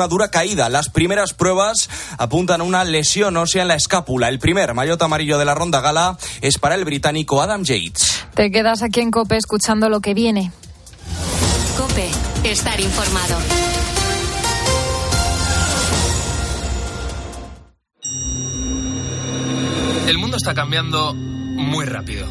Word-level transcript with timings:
una 0.00 0.08
dura 0.08 0.30
caída. 0.30 0.70
Las 0.70 0.88
primeras 0.88 1.34
pruebas 1.34 1.90
apuntan 2.16 2.62
a 2.62 2.64
una 2.64 2.84
lesión 2.84 3.36
ósea 3.36 3.60
en 3.60 3.68
la 3.68 3.74
escápula. 3.74 4.30
El 4.30 4.38
primer 4.38 4.72
maillot 4.72 5.02
amarillo 5.02 5.36
de 5.36 5.44
la 5.44 5.54
ronda 5.54 5.82
gala 5.82 6.16
es 6.40 6.56
para 6.56 6.74
el 6.74 6.86
británico 6.86 7.42
Adam 7.42 7.64
Yates. 7.64 8.24
Te 8.34 8.50
quedas 8.50 8.82
aquí 8.82 9.00
en 9.00 9.10
Cope 9.10 9.36
escuchando 9.36 9.90
lo 9.90 10.00
que 10.00 10.14
viene. 10.14 10.52
Cope, 11.76 12.08
estar 12.44 12.80
informado. 12.80 13.36
El 20.08 20.16
mundo 20.16 20.38
está 20.38 20.54
cambiando 20.54 21.12
muy 21.12 21.84
rápido. 21.84 22.26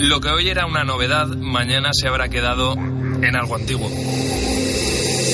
Lo 0.00 0.20
que 0.20 0.28
hoy 0.30 0.48
era 0.48 0.66
una 0.66 0.82
novedad, 0.82 1.28
mañana 1.28 1.90
se 1.92 2.08
habrá 2.08 2.28
quedado 2.28 2.72
en 2.74 3.36
algo 3.36 3.54
antiguo. 3.54 3.88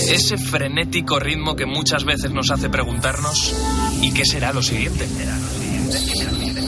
Ese 0.08 0.38
frenético 0.38 1.18
ritmo 1.18 1.56
que 1.56 1.66
muchas 1.66 2.04
veces 2.04 2.30
nos 2.30 2.50
hace 2.50 2.68
preguntarnos 2.68 3.54
¿y 4.02 4.12
qué 4.12 4.24
será 4.24 4.52
lo 4.52 4.62
siguiente? 4.62 5.06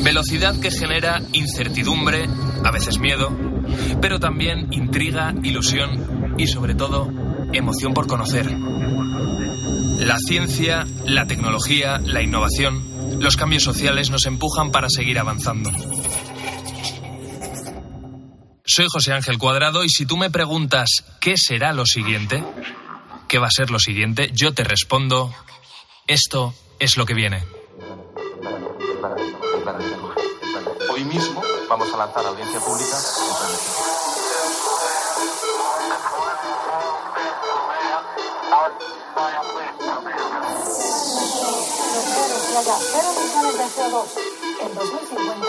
Velocidad 0.03 0.59
que 0.61 0.71
genera 0.71 1.23
incertidumbre, 1.33 2.29
a 2.65 2.71
veces 2.71 2.99
miedo, 2.99 3.37
pero 4.01 4.19
también 4.19 4.69
intriga, 4.73 5.35
ilusión 5.43 6.35
y 6.39 6.47
sobre 6.47 6.75
todo 6.75 7.11
emoción 7.53 7.95
por 7.95 8.07
conocer. 8.07 8.51
La 9.99 10.19
ciencia, 10.19 10.87
la 11.05 11.27
tecnología, 11.27 11.99
la 11.99 12.23
innovación, 12.23 13.21
los 13.21 13.37
cambios 13.37 13.63
sociales 13.63 14.11
nos 14.11 14.27
empujan 14.27 14.71
para 14.71 14.89
seguir 14.89 15.19
avanzando. 15.19 15.71
Soy 18.65 18.87
José 18.91 19.13
Ángel 19.13 19.39
Cuadrado 19.39 19.83
y 19.83 19.89
si 19.89 20.07
tú 20.07 20.17
me 20.17 20.31
preguntas 20.31 21.05
¿qué 21.21 21.35
será 21.37 21.73
lo 21.73 21.87
siguiente? 21.87 22.45
¿Qué 23.29 23.39
va 23.39 23.49
a 23.49 23.51
ser 23.51 23.71
lo 23.71 23.79
siguiente? 23.79 24.31
Yo 24.33 24.55
te 24.55 24.65
respondo, 24.65 25.31
esto 26.07 26.55
es 26.79 26.97
lo 26.97 27.05
que 27.05 27.13
viene. 27.13 27.45
Hoy 30.91 31.05
mismo 31.05 31.43
vamos 31.69 31.93
a 31.93 31.99
lanzar 31.99 32.25
a 32.25 32.29
audiencia 32.31 32.59
pública. 32.61 32.97
cero 42.93 43.09
emisiones 43.17 43.59
de 43.59 43.65
CO2 43.65 44.07
en 44.63 44.75
2050 44.75 45.49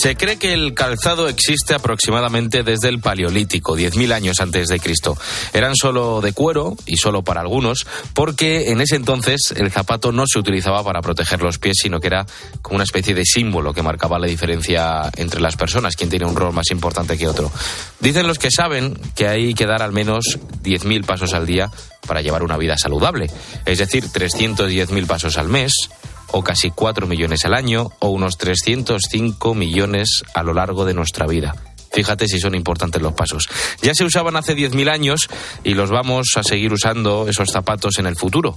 Se 0.00 0.16
cree 0.16 0.38
que 0.38 0.54
el 0.54 0.72
calzado 0.72 1.28
existe 1.28 1.74
aproximadamente 1.74 2.62
desde 2.62 2.88
el 2.88 3.00
Paleolítico, 3.00 3.76
10.000 3.76 4.14
años 4.14 4.40
antes 4.40 4.68
de 4.68 4.80
Cristo. 4.80 5.14
Eran 5.52 5.76
solo 5.76 6.22
de 6.22 6.32
cuero 6.32 6.74
y 6.86 6.96
solo 6.96 7.22
para 7.22 7.42
algunos, 7.42 7.86
porque 8.14 8.70
en 8.70 8.80
ese 8.80 8.96
entonces 8.96 9.52
el 9.54 9.70
zapato 9.70 10.10
no 10.10 10.24
se 10.26 10.38
utilizaba 10.38 10.82
para 10.82 11.02
proteger 11.02 11.42
los 11.42 11.58
pies, 11.58 11.76
sino 11.82 12.00
que 12.00 12.06
era 12.06 12.24
como 12.62 12.76
una 12.76 12.84
especie 12.84 13.14
de 13.14 13.26
símbolo 13.26 13.74
que 13.74 13.82
marcaba 13.82 14.18
la 14.18 14.26
diferencia 14.26 15.02
entre 15.18 15.42
las 15.42 15.56
personas, 15.56 15.96
quien 15.96 16.08
tiene 16.08 16.24
un 16.24 16.34
rol 16.34 16.54
más 16.54 16.70
importante 16.70 17.18
que 17.18 17.28
otro. 17.28 17.52
Dicen 18.00 18.26
los 18.26 18.38
que 18.38 18.50
saben 18.50 18.98
que 19.14 19.28
hay 19.28 19.52
que 19.52 19.66
dar 19.66 19.82
al 19.82 19.92
menos 19.92 20.38
10.000 20.62 21.04
pasos 21.04 21.34
al 21.34 21.44
día 21.44 21.70
para 22.06 22.22
llevar 22.22 22.42
una 22.42 22.56
vida 22.56 22.78
saludable, 22.78 23.30
es 23.66 23.76
decir, 23.76 24.04
310.000 24.04 25.06
pasos 25.06 25.36
al 25.36 25.50
mes 25.50 25.90
o 26.32 26.42
casi 26.42 26.70
4 26.70 27.06
millones 27.06 27.44
al 27.44 27.54
año, 27.54 27.88
o 27.98 28.08
unos 28.08 28.38
305 28.38 29.54
millones 29.54 30.22
a 30.34 30.42
lo 30.42 30.54
largo 30.54 30.84
de 30.84 30.94
nuestra 30.94 31.26
vida. 31.26 31.54
Fíjate 31.92 32.28
si 32.28 32.38
son 32.38 32.54
importantes 32.54 33.02
los 33.02 33.14
pasos. 33.14 33.48
Ya 33.82 33.94
se 33.94 34.04
usaban 34.04 34.36
hace 34.36 34.56
10.000 34.56 34.90
años 34.90 35.28
y 35.64 35.74
los 35.74 35.90
vamos 35.90 36.28
a 36.36 36.42
seguir 36.42 36.72
usando 36.72 37.28
esos 37.28 37.50
zapatos 37.50 37.98
en 37.98 38.06
el 38.06 38.16
futuro. 38.16 38.56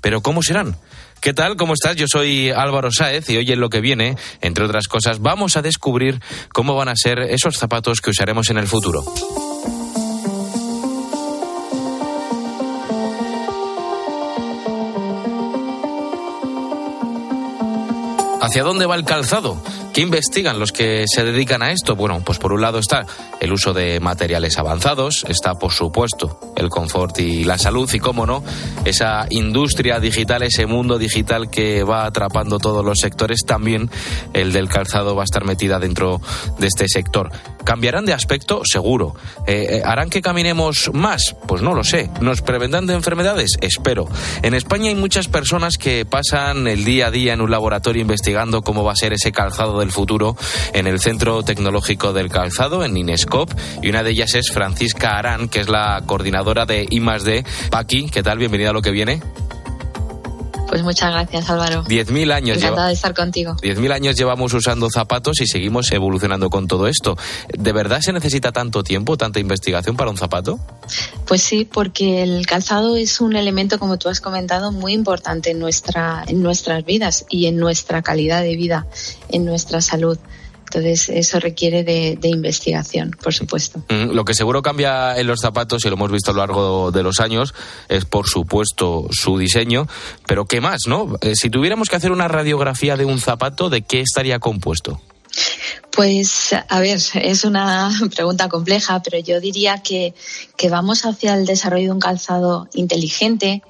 Pero 0.00 0.20
¿cómo 0.20 0.42
serán? 0.42 0.76
¿Qué 1.20 1.34
tal? 1.34 1.56
¿Cómo 1.56 1.74
estás? 1.74 1.96
Yo 1.96 2.06
soy 2.06 2.50
Álvaro 2.50 2.92
Sáez 2.92 3.28
y 3.30 3.36
hoy 3.36 3.50
en 3.50 3.60
lo 3.60 3.70
que 3.70 3.80
viene, 3.80 4.16
entre 4.40 4.64
otras 4.64 4.86
cosas, 4.86 5.20
vamos 5.20 5.56
a 5.56 5.62
descubrir 5.62 6.20
cómo 6.52 6.76
van 6.76 6.88
a 6.88 6.96
ser 6.96 7.18
esos 7.18 7.56
zapatos 7.56 8.00
que 8.00 8.10
usaremos 8.10 8.50
en 8.50 8.58
el 8.58 8.68
futuro. 8.68 9.04
¿Hacia 18.48 18.62
dónde 18.62 18.86
va 18.86 18.94
el 18.94 19.04
calzado? 19.04 19.60
¿Qué 19.92 20.00
investigan 20.00 20.58
los 20.58 20.72
que 20.72 21.04
se 21.06 21.22
dedican 21.22 21.60
a 21.60 21.70
esto? 21.70 21.96
Bueno, 21.96 22.22
pues 22.24 22.38
por 22.38 22.54
un 22.54 22.62
lado 22.62 22.78
está 22.78 23.04
el 23.40 23.52
uso 23.52 23.74
de 23.74 24.00
materiales 24.00 24.56
avanzados, 24.56 25.26
está 25.28 25.56
por 25.56 25.70
supuesto 25.70 26.40
el 26.56 26.70
confort 26.70 27.18
y 27.18 27.44
la 27.44 27.58
salud 27.58 27.90
y, 27.92 27.98
cómo 27.98 28.24
no, 28.24 28.42
esa 28.86 29.26
industria 29.28 30.00
digital, 30.00 30.44
ese 30.44 30.64
mundo 30.64 30.96
digital 30.96 31.50
que 31.50 31.82
va 31.82 32.06
atrapando 32.06 32.58
todos 32.58 32.82
los 32.82 33.00
sectores, 33.00 33.44
también 33.46 33.90
el 34.32 34.54
del 34.54 34.70
calzado 34.70 35.14
va 35.14 35.24
a 35.24 35.24
estar 35.24 35.44
metida 35.44 35.78
dentro 35.78 36.22
de 36.58 36.68
este 36.68 36.88
sector. 36.88 37.30
¿Cambiarán 37.68 38.06
de 38.06 38.14
aspecto? 38.14 38.62
Seguro. 38.64 39.14
Eh, 39.46 39.66
eh, 39.68 39.82
¿Harán 39.84 40.08
que 40.08 40.22
caminemos 40.22 40.90
más? 40.94 41.36
Pues 41.46 41.60
no 41.60 41.74
lo 41.74 41.84
sé. 41.84 42.08
¿Nos 42.22 42.40
prevendrán 42.40 42.86
de 42.86 42.94
enfermedades? 42.94 43.58
Espero. 43.60 44.08
En 44.40 44.54
España 44.54 44.88
hay 44.88 44.94
muchas 44.94 45.28
personas 45.28 45.76
que 45.76 46.06
pasan 46.06 46.66
el 46.66 46.86
día 46.86 47.08
a 47.08 47.10
día 47.10 47.34
en 47.34 47.42
un 47.42 47.50
laboratorio 47.50 48.00
investigando 48.00 48.62
cómo 48.62 48.84
va 48.84 48.92
a 48.92 48.96
ser 48.96 49.12
ese 49.12 49.32
calzado 49.32 49.80
del 49.80 49.92
futuro 49.92 50.34
en 50.72 50.86
el 50.86 50.98
Centro 50.98 51.42
Tecnológico 51.42 52.14
del 52.14 52.30
Calzado, 52.30 52.86
en 52.86 52.96
Inescop, 52.96 53.50
y 53.82 53.90
una 53.90 54.02
de 54.02 54.12
ellas 54.12 54.34
es 54.34 54.50
Francisca 54.50 55.18
Arán, 55.18 55.50
que 55.50 55.60
es 55.60 55.68
la 55.68 56.02
coordinadora 56.06 56.64
de 56.64 56.86
I+D. 56.88 57.44
Paqui, 57.70 58.08
¿qué 58.08 58.22
tal? 58.22 58.38
Bienvenida 58.38 58.70
a 58.70 58.72
lo 58.72 58.80
que 58.80 58.92
viene. 58.92 59.20
Pues 60.68 60.82
muchas 60.82 61.10
gracias, 61.10 61.48
Álvaro. 61.48 61.82
10.000 61.84 62.30
años 62.32 62.58
Encantada 62.58 62.76
lleva- 62.82 62.86
de 62.88 62.92
estar 62.94 63.14
contigo. 63.14 63.56
10.000 63.62 63.90
años 63.92 64.16
llevamos 64.16 64.52
usando 64.52 64.88
zapatos 64.90 65.40
y 65.40 65.46
seguimos 65.46 65.90
evolucionando 65.92 66.50
con 66.50 66.66
todo 66.68 66.86
esto. 66.88 67.16
¿De 67.56 67.72
verdad 67.72 68.00
se 68.02 68.12
necesita 68.12 68.52
tanto 68.52 68.82
tiempo, 68.82 69.16
tanta 69.16 69.40
investigación 69.40 69.96
para 69.96 70.10
un 70.10 70.16
zapato? 70.18 70.58
Pues 71.26 71.42
sí, 71.42 71.64
porque 71.64 72.22
el 72.22 72.46
calzado 72.46 72.96
es 72.96 73.20
un 73.20 73.34
elemento, 73.36 73.78
como 73.78 73.98
tú 73.98 74.08
has 74.08 74.20
comentado, 74.20 74.70
muy 74.72 74.92
importante 74.92 75.50
en, 75.50 75.58
nuestra, 75.58 76.22
en 76.26 76.42
nuestras 76.42 76.84
vidas 76.84 77.24
y 77.30 77.46
en 77.46 77.56
nuestra 77.56 78.02
calidad 78.02 78.42
de 78.42 78.56
vida, 78.56 78.86
en 79.30 79.44
nuestra 79.44 79.80
salud. 79.80 80.18
Entonces, 80.68 81.08
eso 81.08 81.40
requiere 81.40 81.82
de, 81.82 82.18
investigación, 82.28 83.16
por 83.22 83.32
supuesto. 83.32 83.82
Mm, 83.88 84.10
Lo 84.12 84.24
que 84.24 84.34
seguro 84.34 84.60
cambia 84.60 85.18
en 85.18 85.26
los 85.26 85.40
zapatos, 85.40 85.84
y 85.84 85.88
lo 85.88 85.94
hemos 85.94 86.12
visto 86.12 86.30
a 86.30 86.34
lo 86.34 86.40
largo 86.40 86.90
de 86.90 87.02
los 87.02 87.20
años, 87.20 87.54
es 87.88 88.04
por 88.04 88.26
supuesto 88.26 89.06
su 89.10 89.38
diseño. 89.38 89.88
Pero 90.26 90.44
¿qué 90.44 90.60
más, 90.60 90.80
no? 90.86 91.16
Eh, 91.22 91.34
Si 91.34 91.48
tuviéramos 91.48 91.88
que 91.88 91.96
hacer 91.96 92.12
una 92.12 92.28
radiografía 92.28 92.96
de 92.96 93.04
un 93.06 93.18
zapato, 93.18 93.70
¿de 93.70 93.82
qué 93.82 94.00
estaría 94.00 94.38
compuesto? 94.38 95.00
Pues, 95.98 96.54
a 96.68 96.78
ver, 96.78 97.00
es 97.14 97.44
una 97.44 97.90
pregunta 98.14 98.48
compleja, 98.48 99.02
pero 99.02 99.18
yo 99.18 99.40
diría 99.40 99.82
que, 99.82 100.14
que 100.56 100.68
vamos 100.68 101.04
hacia 101.04 101.34
el 101.34 101.44
desarrollo 101.44 101.86
de 101.86 101.90
un 101.90 101.98
calzado 101.98 102.68
inteligente, 102.74 103.64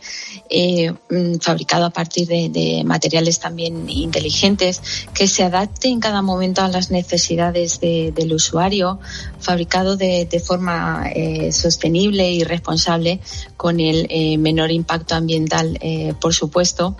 eh, 0.50 0.92
mm, 1.08 1.36
fabricado 1.40 1.86
a 1.86 1.90
partir 1.90 2.28
de, 2.28 2.82
materiales 2.84 3.38
también 3.40 3.88
inteligentes, 3.88 4.82
que 5.14 5.26
se 5.26 5.42
adapte 5.42 5.88
en 5.88 6.00
cada 6.00 6.20
momento 6.20 6.60
a 6.60 6.68
las 6.68 6.90
necesidades 6.90 7.80
de- 7.80 8.12
del 8.14 8.34
usuario, 8.34 8.98
fabricado 9.40 9.96
de, 9.96 10.42
forma 10.44 11.10
eh, 11.14 11.50
sostenible 11.50 12.30
y 12.30 12.44
responsable, 12.44 13.20
con 13.56 13.80
el 13.80 14.06
eh, 14.10 14.36
menor 14.36 14.70
impacto 14.70 15.14
ambiental, 15.14 15.80
por 16.20 16.34
supuesto, 16.34 16.94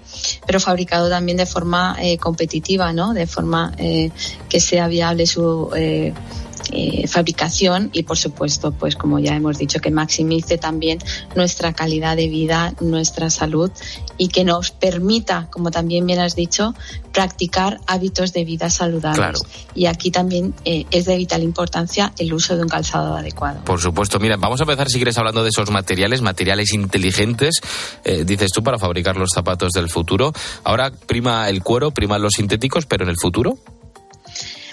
pero 0.47 0.59
fabricado 0.59 1.11
también 1.11 1.37
de 1.37 1.47
forma 1.47 1.97
competitiva, 2.19 2.93
¿no? 2.93 3.13
De 3.13 3.27
forma 3.27 3.73
que 3.77 4.61
sea 4.61 4.89
viable 4.89 5.18
su 5.27 5.71
eh, 5.77 6.13
eh, 6.71 7.07
fabricación 7.09 7.91
y, 7.93 8.03
por 8.03 8.19
supuesto, 8.19 8.73
pues 8.73 8.95
como 8.95 9.19
ya 9.19 9.35
hemos 9.35 9.59
dicho, 9.59 9.81
que 9.81 9.91
maximice 9.91 10.59
también 10.59 10.99
nuestra 11.35 11.73
calidad 11.73 12.17
de 12.17 12.29
vida, 12.29 12.75
nuestra 12.81 13.31
salud 13.31 13.71
y 14.19 14.29
que 14.29 14.45
nos 14.45 14.71
permita, 14.71 15.49
como 15.51 15.71
también 15.71 16.05
bien 16.07 16.19
has 16.19 16.35
dicho, 16.35 16.75
practicar 17.13 17.81
hábitos 17.87 18.33
de 18.33 18.45
vida 18.45 18.69
saludables. 18.69 19.17
Claro. 19.17 19.39
Y 19.75 19.87
aquí 19.87 20.11
también 20.11 20.55
eh, 20.65 20.85
es 20.91 21.07
de 21.07 21.17
vital 21.17 21.43
importancia 21.43 22.13
el 22.19 22.33
uso 22.35 22.57
de 22.57 22.63
un 22.63 22.69
calzado 22.69 23.17
adecuado. 23.17 23.65
Por 23.65 23.81
supuesto, 23.81 24.19
mira, 24.19 24.37
vamos 24.37 24.61
a 24.61 24.65
empezar 24.65 24.89
si 24.91 24.97
quieres 24.99 25.17
hablando 25.17 25.43
de 25.43 25.49
esos 25.49 25.71
materiales, 25.71 26.21
materiales 26.21 26.75
inteligentes, 26.75 27.61
eh, 28.05 28.25
dices 28.25 28.51
tú, 28.53 28.63
para 28.63 28.79
fabricar 28.79 29.17
los 29.17 29.31
zapatos 29.33 29.73
del 29.73 29.89
futuro. 29.89 30.33
Ahora 30.65 30.91
prima 30.91 31.49
el 31.49 31.63
cuero, 31.63 31.93
prima 31.93 32.19
los 32.19 32.35
sintéticos, 32.35 32.85
pero 32.85 33.05
en 33.05 33.11
el 33.11 33.17
futuro. 33.17 33.59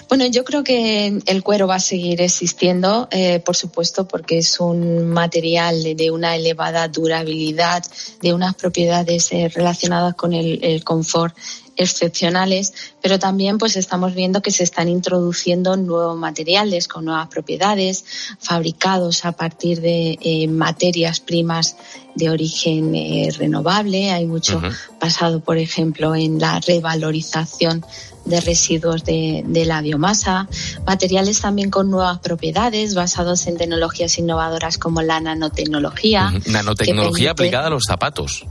Bueno, 0.08 0.24
yo 0.26 0.44
creo 0.44 0.62
que 0.62 1.20
el 1.26 1.42
cuero 1.42 1.66
va 1.66 1.76
a 1.76 1.80
seguir 1.80 2.20
existiendo, 2.20 3.08
eh, 3.10 3.40
por 3.40 3.56
supuesto, 3.56 4.06
porque 4.06 4.38
es 4.38 4.60
un 4.60 5.08
material 5.08 5.96
de 5.96 6.10
una 6.12 6.36
elevada 6.36 6.86
durabilidad, 6.86 7.82
de 8.22 8.32
unas 8.32 8.54
propiedades 8.54 9.32
eh, 9.32 9.48
relacionadas 9.52 10.14
con 10.14 10.32
el, 10.32 10.60
el 10.62 10.84
confort 10.84 11.36
excepcionales, 11.76 12.72
pero 13.02 13.18
también 13.18 13.58
pues 13.58 13.76
estamos 13.76 14.14
viendo 14.14 14.42
que 14.42 14.50
se 14.50 14.64
están 14.64 14.88
introduciendo 14.88 15.76
nuevos 15.76 16.16
materiales 16.16 16.88
con 16.88 17.04
nuevas 17.04 17.28
propiedades, 17.28 18.04
fabricados 18.38 19.24
a 19.24 19.32
partir 19.32 19.80
de 19.80 20.18
eh, 20.20 20.48
materias 20.48 21.20
primas 21.20 21.76
de 22.14 22.30
origen 22.30 22.94
eh, 22.94 23.28
renovable. 23.36 24.10
Hay 24.10 24.26
mucho 24.26 24.60
basado, 25.00 25.40
por 25.40 25.58
ejemplo, 25.58 26.14
en 26.14 26.38
la 26.38 26.60
revalorización 26.60 27.84
de 28.26 28.40
residuos 28.40 29.04
de, 29.04 29.42
de, 29.46 29.64
la 29.64 29.80
biomasa, 29.80 30.48
materiales 30.86 31.40
también 31.40 31.70
con 31.70 31.90
nuevas 31.90 32.18
propiedades 32.18 32.94
basados 32.94 33.46
en 33.46 33.56
tecnologías 33.56 34.18
innovadoras 34.18 34.78
como 34.78 35.02
la 35.02 35.20
nanotecnología. 35.20 36.32
Nanotecnología 36.46 37.30
aplicada 37.30 37.68
a 37.68 37.70
los 37.70 37.84
zapatos. 37.86 38.44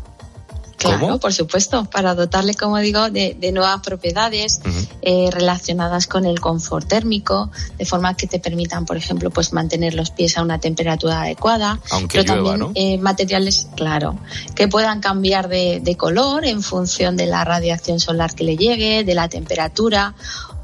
Claro, 0.78 1.20
por 1.20 1.34
supuesto, 1.34 1.86
para 1.86 2.16
dotarle, 2.16 2.54
como 2.54 2.78
digo, 2.78 3.10
de, 3.10 3.36
de 3.40 3.52
nuevas 3.52 3.82
propiedades 3.82 4.60
uh 4.66 4.70
-huh. 4.70 4.88
eh, 5.02 5.30
relacionadas 5.32 6.08
con 6.08 6.26
el 6.26 6.40
confort 6.40 6.88
térmico, 6.88 7.50
de 7.78 7.86
forma 7.86 8.16
que 8.16 8.28
te 8.28 8.40
permitan, 8.40 8.86
por 8.86 8.98
ejemplo, 8.98 9.30
pues 9.30 9.54
mantener 9.54 9.94
los 9.94 10.12
pies 10.12 10.38
a 10.38 10.42
una 10.42 10.60
temperatura 10.60 11.22
adecuada. 11.22 11.80
Aunque 11.92 12.20
pero 12.20 12.36
llueva, 12.36 12.50
también 12.52 12.60
¿no? 12.60 12.72
eh, 12.76 12.98
materiales, 12.98 13.68
claro, 13.76 14.18
que 14.54 14.68
puedan 14.68 15.00
cambiar 15.00 15.48
de, 15.48 15.80
de 15.82 15.96
color 15.96 16.46
en 16.46 16.62
función 16.62 17.16
de 17.16 17.26
la 17.26 17.44
radiación 17.46 18.00
solar 18.00 18.36
que 18.36 18.44
le 18.44 18.58
llegue, 18.58 19.04
de 19.04 19.16
la 19.16 19.30
temperatura 19.30 20.14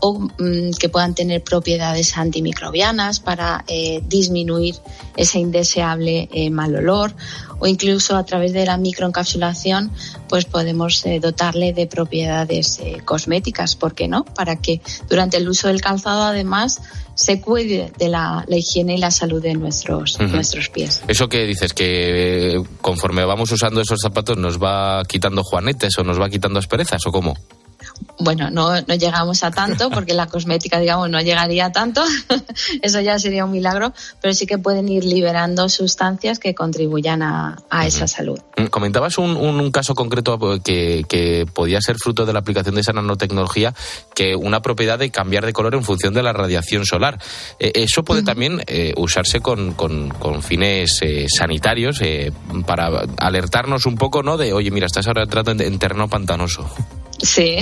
o 0.02 0.20
mmm, 0.20 0.72
que 0.80 0.90
puedan 0.90 1.16
tener 1.16 1.44
propiedades 1.44 2.18
antimicrobianas 2.18 3.20
para 3.20 3.64
eh, 3.68 4.02
disminuir 4.08 4.76
ese 5.16 5.40
indeseable 5.40 6.28
eh, 6.34 6.50
mal 6.50 6.76
olor 6.76 7.14
o 7.60 7.68
incluso 7.68 8.18
a 8.18 8.26
través 8.26 8.52
de 8.54 8.66
la 8.66 8.78
microencapsulación 8.78 9.92
pues 10.28 10.46
podemos 10.46 11.06
eh, 11.06 11.20
dotarle 11.20 11.74
de 11.74 11.86
propiedades 11.86 12.80
eh, 12.80 13.02
cosméticas, 13.06 13.76
¿por 13.76 13.94
qué 13.94 14.08
no? 14.08 14.26
Para 14.26 14.56
que 14.56 14.82
durante 15.08 15.38
el 15.38 15.48
uso 15.48 15.68
del 15.68 15.82
calzado 15.82 16.24
además 16.24 16.82
se 17.14 17.40
cuide 17.40 17.94
de 18.00 18.10
la, 18.10 18.44
la 18.48 18.58
higiene 18.58 18.96
y 18.96 18.98
la 18.98 19.12
salud 19.12 19.42
de 19.42 19.54
nuestros, 19.54 20.20
nuestros 20.20 20.70
pies. 20.70 21.04
Eso 21.08 21.30
que 21.30 21.46
dices, 21.46 21.74
que 21.74 22.64
conforme 22.82 23.24
vamos 23.26 23.52
usando 23.52 23.82
esos 23.82 24.00
zapatos 24.02 24.38
nos 24.38 24.58
va 24.58 25.04
quitando 25.06 25.44
juanetes 25.44 25.96
o 26.00 26.04
nos 26.04 26.20
va 26.20 26.30
quitando 26.30 26.58
asperezas 26.58 27.06
o 27.06 27.12
cómo? 27.12 27.36
Bueno, 28.20 28.50
no, 28.52 28.70
no 28.82 28.96
llegamos 28.96 29.44
a 29.44 29.52
tanto 29.52 29.90
porque 29.94 30.14
la 30.14 30.28
cosmética, 30.28 30.80
digamos, 30.80 31.10
no 31.10 31.20
llegaría 31.22 31.66
a 31.68 31.72
tanto. 31.72 32.04
Eso 32.82 33.02
ya 33.02 33.18
sería 33.20 33.46
un 33.46 33.52
milagro, 33.52 33.94
pero 34.22 34.34
sí 34.34 34.46
que 34.46 34.58
pueden 34.58 34.90
ir 34.90 35.04
liberando 35.06 35.70
sustancias 35.70 36.40
que 36.40 36.54
contribuyan 36.56 37.22
a, 37.24 37.58
a 37.70 37.88
esa 37.88 38.08
salud. 38.08 38.40
Mm, 38.58 38.66
Comentabas 38.66 39.18
un, 39.18 39.36
un- 39.36 39.60
un 39.60 39.72
caso 39.72 39.96
concreto 39.96 40.38
eh, 40.56 40.60
que, 40.64 41.06
que 41.08 41.46
podía 41.52 41.82
ser 41.82 41.98
fruto 41.98 42.26
de 42.26 42.34
la 42.34 42.40
aplicación 42.40 42.76
de 42.76 42.82
esa 42.82 42.94
nanotecnología, 42.94 43.74
que 44.16 44.36
una 44.36 44.62
propiedad 44.62 45.00
de 45.00 45.10
cambiar 45.12 45.46
de 45.46 45.54
color 45.54 45.74
en 45.76 45.84
función 45.84 46.14
de 46.14 46.24
la 46.24 46.34
radiación 46.34 46.86
solar. 46.86 47.20
Eh, 47.60 47.72
eso 47.76 48.04
puede 48.04 48.24
también 48.24 48.64
eh, 48.68 48.94
usarse 48.98 49.40
con, 49.42 49.74
con- 49.74 50.10
con 50.10 50.42
fines 50.44 51.00
eh, 51.02 51.26
sanitarios 51.30 52.00
eh, 52.02 52.32
para 52.66 52.88
alertarnos 53.18 53.86
un 53.86 53.96
poco, 53.96 54.24
¿no? 54.24 54.38
De, 54.38 54.54
oye, 54.54 54.72
mira, 54.72 54.86
estás 54.86 55.08
ahora 55.08 55.24
entrando 55.24 55.52
en, 55.52 55.62
en 55.62 55.80
terreno 55.80 56.08
pantanoso. 56.08 56.70
Sí. 57.22 57.58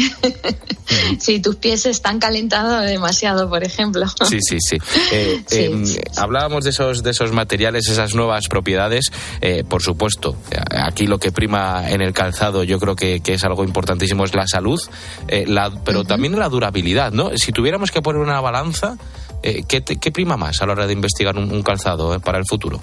si 1.19 1.39
tus 1.41 1.55
pies 1.57 1.85
están 1.85 2.19
calentando 2.19 2.77
demasiado, 2.79 3.49
por 3.49 3.63
ejemplo. 3.63 4.05
Sí, 4.27 4.39
sí, 4.41 4.57
sí. 4.59 4.77
Eh, 5.11 5.43
Sí, 5.47 5.85
sí, 5.85 5.99
Hablábamos 6.17 6.63
de 6.63 6.69
esos, 6.71 7.03
de 7.03 7.11
esos 7.11 7.31
materiales, 7.31 7.87
esas 7.89 8.13
nuevas 8.15 8.47
propiedades. 8.47 9.05
Eh, 9.41 9.63
por 9.67 9.81
supuesto, 9.81 10.35
aquí 10.71 11.07
lo 11.07 11.19
que 11.19 11.31
prima 11.31 11.89
en 11.89 12.01
el 12.01 12.13
calzado 12.13 12.63
yo 12.63 12.79
creo 12.79 12.95
que, 12.95 13.19
que 13.21 13.33
es 13.33 13.43
algo 13.43 13.63
importantísimo 13.63 14.23
es 14.25 14.33
la 14.35 14.47
salud, 14.47 14.79
eh, 15.27 15.45
la, 15.47 15.71
pero 15.83 16.03
también 16.03 16.37
la 16.37 16.49
durabilidad, 16.49 17.11
¿no? 17.11 17.31
Si 17.37 17.51
tuviéramos 17.51 17.91
que 17.91 18.01
poner 18.01 18.21
una 18.21 18.39
balanza, 18.41 18.97
eh, 19.43 19.63
¿qué, 19.67 19.81
te- 19.81 19.97
qué 19.97 20.11
prima 20.11 20.37
más 20.37 20.61
a 20.61 20.65
la 20.65 20.73
hora 20.73 20.87
de 20.87 20.93
investigar 20.93 21.37
un, 21.37 21.51
un 21.51 21.63
calzado 21.63 22.13
eh, 22.15 22.19
para 22.19 22.37
el 22.37 22.45
futuro? 22.45 22.79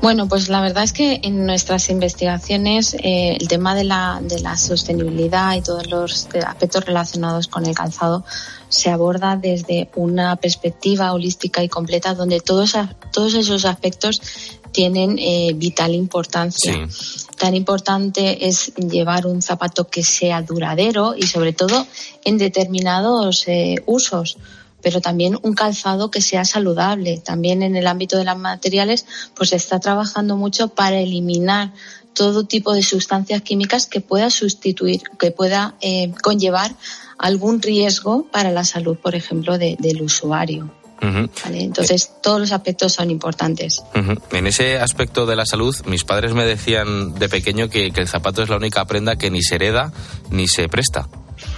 Bueno, 0.00 0.28
pues 0.28 0.48
la 0.48 0.60
verdad 0.60 0.84
es 0.84 0.92
que 0.92 1.20
en 1.22 1.46
nuestras 1.46 1.88
investigaciones 1.90 2.94
eh, 2.94 3.36
el 3.40 3.48
tema 3.48 3.74
de 3.74 3.84
la, 3.84 4.20
de 4.22 4.40
la 4.40 4.56
sostenibilidad 4.56 5.54
y 5.54 5.62
todos 5.62 5.88
los 5.88 6.28
aspectos 6.44 6.84
relacionados 6.84 7.48
con 7.48 7.66
el 7.66 7.74
calzado 7.74 8.24
se 8.68 8.90
aborda 8.90 9.36
desde 9.36 9.90
una 9.94 10.36
perspectiva 10.36 11.12
holística 11.12 11.62
y 11.62 11.68
completa 11.68 12.14
donde 12.14 12.40
todos, 12.40 12.74
todos 13.12 13.34
esos 13.34 13.64
aspectos 13.64 14.20
tienen 14.72 15.18
eh, 15.18 15.52
vital 15.54 15.94
importancia. 15.94 16.88
Tan 17.38 17.54
importante 17.54 18.48
es 18.48 18.72
llevar 18.74 19.26
un 19.26 19.42
zapato 19.42 19.86
que 19.86 20.02
sea 20.02 20.42
duradero 20.42 21.14
y 21.16 21.26
sobre 21.26 21.52
todo 21.52 21.86
en 22.24 22.38
determinados 22.38 23.46
eh, 23.46 23.76
usos 23.86 24.38
pero 24.82 25.00
también 25.00 25.38
un 25.42 25.54
calzado 25.54 26.10
que 26.10 26.20
sea 26.20 26.44
saludable. 26.44 27.18
También 27.18 27.62
en 27.62 27.76
el 27.76 27.86
ámbito 27.86 28.18
de 28.18 28.24
los 28.24 28.36
materiales, 28.38 29.06
pues 29.34 29.50
se 29.50 29.56
está 29.56 29.78
trabajando 29.80 30.36
mucho 30.36 30.68
para 30.68 30.98
eliminar 30.98 31.72
todo 32.14 32.44
tipo 32.44 32.74
de 32.74 32.82
sustancias 32.82 33.40
químicas 33.42 33.86
que 33.86 34.00
pueda 34.00 34.28
sustituir, 34.28 35.00
que 35.18 35.30
pueda 35.30 35.74
eh, 35.80 36.12
conllevar 36.22 36.74
algún 37.18 37.62
riesgo 37.62 38.26
para 38.30 38.50
la 38.50 38.64
salud, 38.64 38.96
por 38.98 39.14
ejemplo, 39.14 39.56
de- 39.56 39.76
del 39.78 40.02
usuario. 40.02 40.70
Entonces, 41.52 42.12
todos 42.22 42.38
los 42.40 42.52
aspectos 42.52 42.92
son 42.92 43.10
importantes. 43.10 43.82
En 44.30 44.46
ese 44.46 44.78
aspecto 44.78 45.26
de 45.26 45.34
la 45.34 45.44
salud, 45.46 45.74
mis 45.86 46.04
padres 46.04 46.32
me 46.32 46.44
decían 46.44 47.14
de 47.14 47.28
pequeño 47.28 47.68
que, 47.68 47.90
que 47.90 48.00
el 48.00 48.06
zapato 48.08 48.42
es 48.42 48.48
la 48.48 48.56
única 48.56 48.84
prenda 48.84 49.16
que 49.16 49.28
ni 49.30 49.42
se 49.42 49.56
hereda 49.56 49.92
ni 50.30 50.46
se 50.46 50.68
presta. 50.68 51.08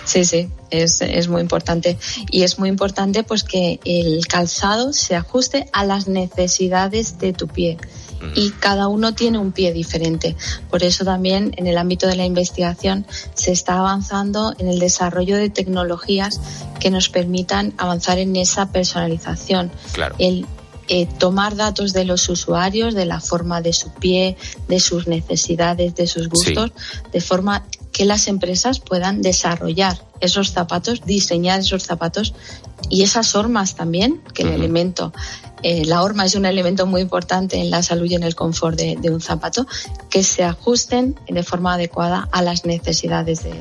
Sí, 0.05 0.25
sí, 0.25 0.49
es, 0.71 1.01
es 1.01 1.29
muy 1.29 1.41
importante. 1.41 1.99
Y 2.31 2.43
es 2.43 2.59
muy 2.59 2.69
importante 2.69 3.23
pues 3.23 3.45
que 3.45 3.81
el 3.85 4.27
calzado 4.27 4.93
se 4.93 5.17
ajuste 5.17 5.69
a 5.73 5.85
las 5.85 6.09
necesidades 6.09 7.19
de 7.19 7.33
tu 7.33 7.49
pie. 7.49 7.79
Y 8.35 8.53
cada 8.53 8.89
uno 8.89 9.15
tiene 9.15 9.39
un 9.39 9.53
pie 9.53 9.75
diferente. 9.75 10.35
Por 10.71 10.83
eso 10.83 11.05
también 11.05 11.53
en 11.59 11.67
el 11.67 11.77
ámbito 11.77 12.07
de 12.07 12.17
la 12.17 12.25
investigación 12.25 13.07
se 13.35 13.53
está 13.53 13.79
avanzando 13.79 14.55
en 14.57 14.69
el 14.69 14.79
desarrollo 14.79 15.37
de 15.37 15.51
tecnologías 15.51 16.41
que 16.81 16.91
nos 16.91 17.11
permitan 17.11 17.75
avanzar 17.77 18.19
en 18.19 18.35
esa 18.37 18.73
personalización. 18.73 19.71
Claro. 19.93 20.15
El 20.19 20.47
eh, 20.87 21.07
tomar 21.19 21.57
datos 21.57 21.95
de 21.95 22.05
los 22.05 22.29
usuarios, 22.29 22.95
de 22.95 23.07
la 23.07 23.19
forma 23.19 23.63
de 23.63 23.73
su 23.73 23.91
pie, 23.91 24.37
de 24.69 24.81
sus 24.81 25.07
necesidades, 25.07 25.95
de 25.95 26.07
sus 26.07 26.29
gustos, 26.29 26.73
de 27.11 27.21
forma 27.23 27.65
que 27.95 28.05
las 28.05 28.27
empresas 28.27 28.81
puedan 28.81 29.23
desarrollar 29.23 30.05
esos 30.21 30.51
zapatos, 30.51 31.03
diseñar 31.07 31.61
esos 31.61 31.85
zapatos 31.85 32.35
y 32.91 33.05
esas 33.05 33.37
hormas 33.37 33.77
también, 33.77 34.21
que 34.35 34.43
el 34.43 34.49
elemento, 34.49 35.13
eh, 35.63 35.85
la 35.85 36.03
horma 36.03 36.25
es 36.25 36.35
un 36.35 36.45
elemento 36.45 36.87
muy 36.87 37.01
importante 37.01 37.57
en 37.57 37.71
la 37.71 37.85
salud 37.85 38.07
y 38.11 38.17
en 38.17 38.25
el 38.25 38.35
confort 38.35 38.77
de, 38.77 38.97
de 39.01 39.11
un 39.11 39.21
zapato, 39.21 39.69
que 40.11 40.25
se 40.25 40.43
ajusten 40.43 41.15
de 41.29 41.43
forma 41.45 41.75
adecuada 41.75 42.29
a 42.33 42.43
las 42.43 42.65
necesidades 42.65 43.45
de, 43.45 43.55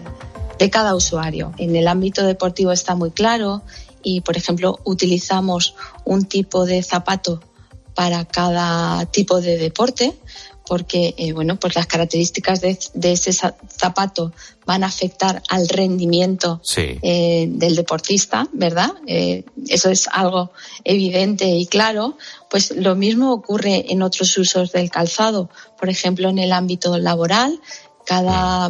de 0.58 0.70
cada 0.72 0.96
usuario. 0.96 1.54
En 1.60 1.76
el 1.76 1.88
ámbito 1.88 2.26
deportivo 2.26 2.72
está 2.72 2.96
muy 2.96 3.12
claro 3.12 3.62
y, 4.02 4.22
por 4.22 4.36
ejemplo, 4.36 4.80
utilizamos 4.84 5.76
un 6.06 6.26
tipo 6.26 6.66
de 6.66 6.82
zapato 6.82 7.40
para 7.94 8.26
cada 8.26 9.06
tipo 9.06 9.42
de 9.42 9.58
deporte 9.60 10.18
porque 10.68 11.14
eh, 11.18 11.34
bueno 11.34 11.58
pues 11.58 11.76
las 11.76 11.88
características 11.88 12.62
de, 12.62 12.78
de 12.94 13.12
ese 13.12 13.32
za- 13.34 13.56
zapato 13.68 14.32
van 14.66 14.84
a 14.84 14.88
afectar 14.88 15.44
al 15.50 15.68
rendimiento 15.68 16.62
Sí. 16.64 16.98
eh, 17.02 17.48
del 17.50 17.76
deportista, 17.76 18.48
¿verdad? 18.54 18.92
Eh, 19.08 19.44
eso 19.68 19.90
es 19.90 20.08
algo 20.12 20.52
evidente 20.86 21.46
y 21.48 21.66
claro. 21.66 22.18
Pues 22.50 22.72
lo 22.72 22.96
mismo 22.96 23.34
ocurre 23.34 23.92
en 23.92 24.02
otros 24.04 24.38
usos 24.38 24.72
del 24.72 24.90
calzado, 24.92 25.50
por 25.80 25.90
ejemplo, 25.90 26.30
en 26.30 26.38
el 26.40 26.54
ámbito 26.54 26.98
laboral. 26.98 27.60
Cada 28.06 28.70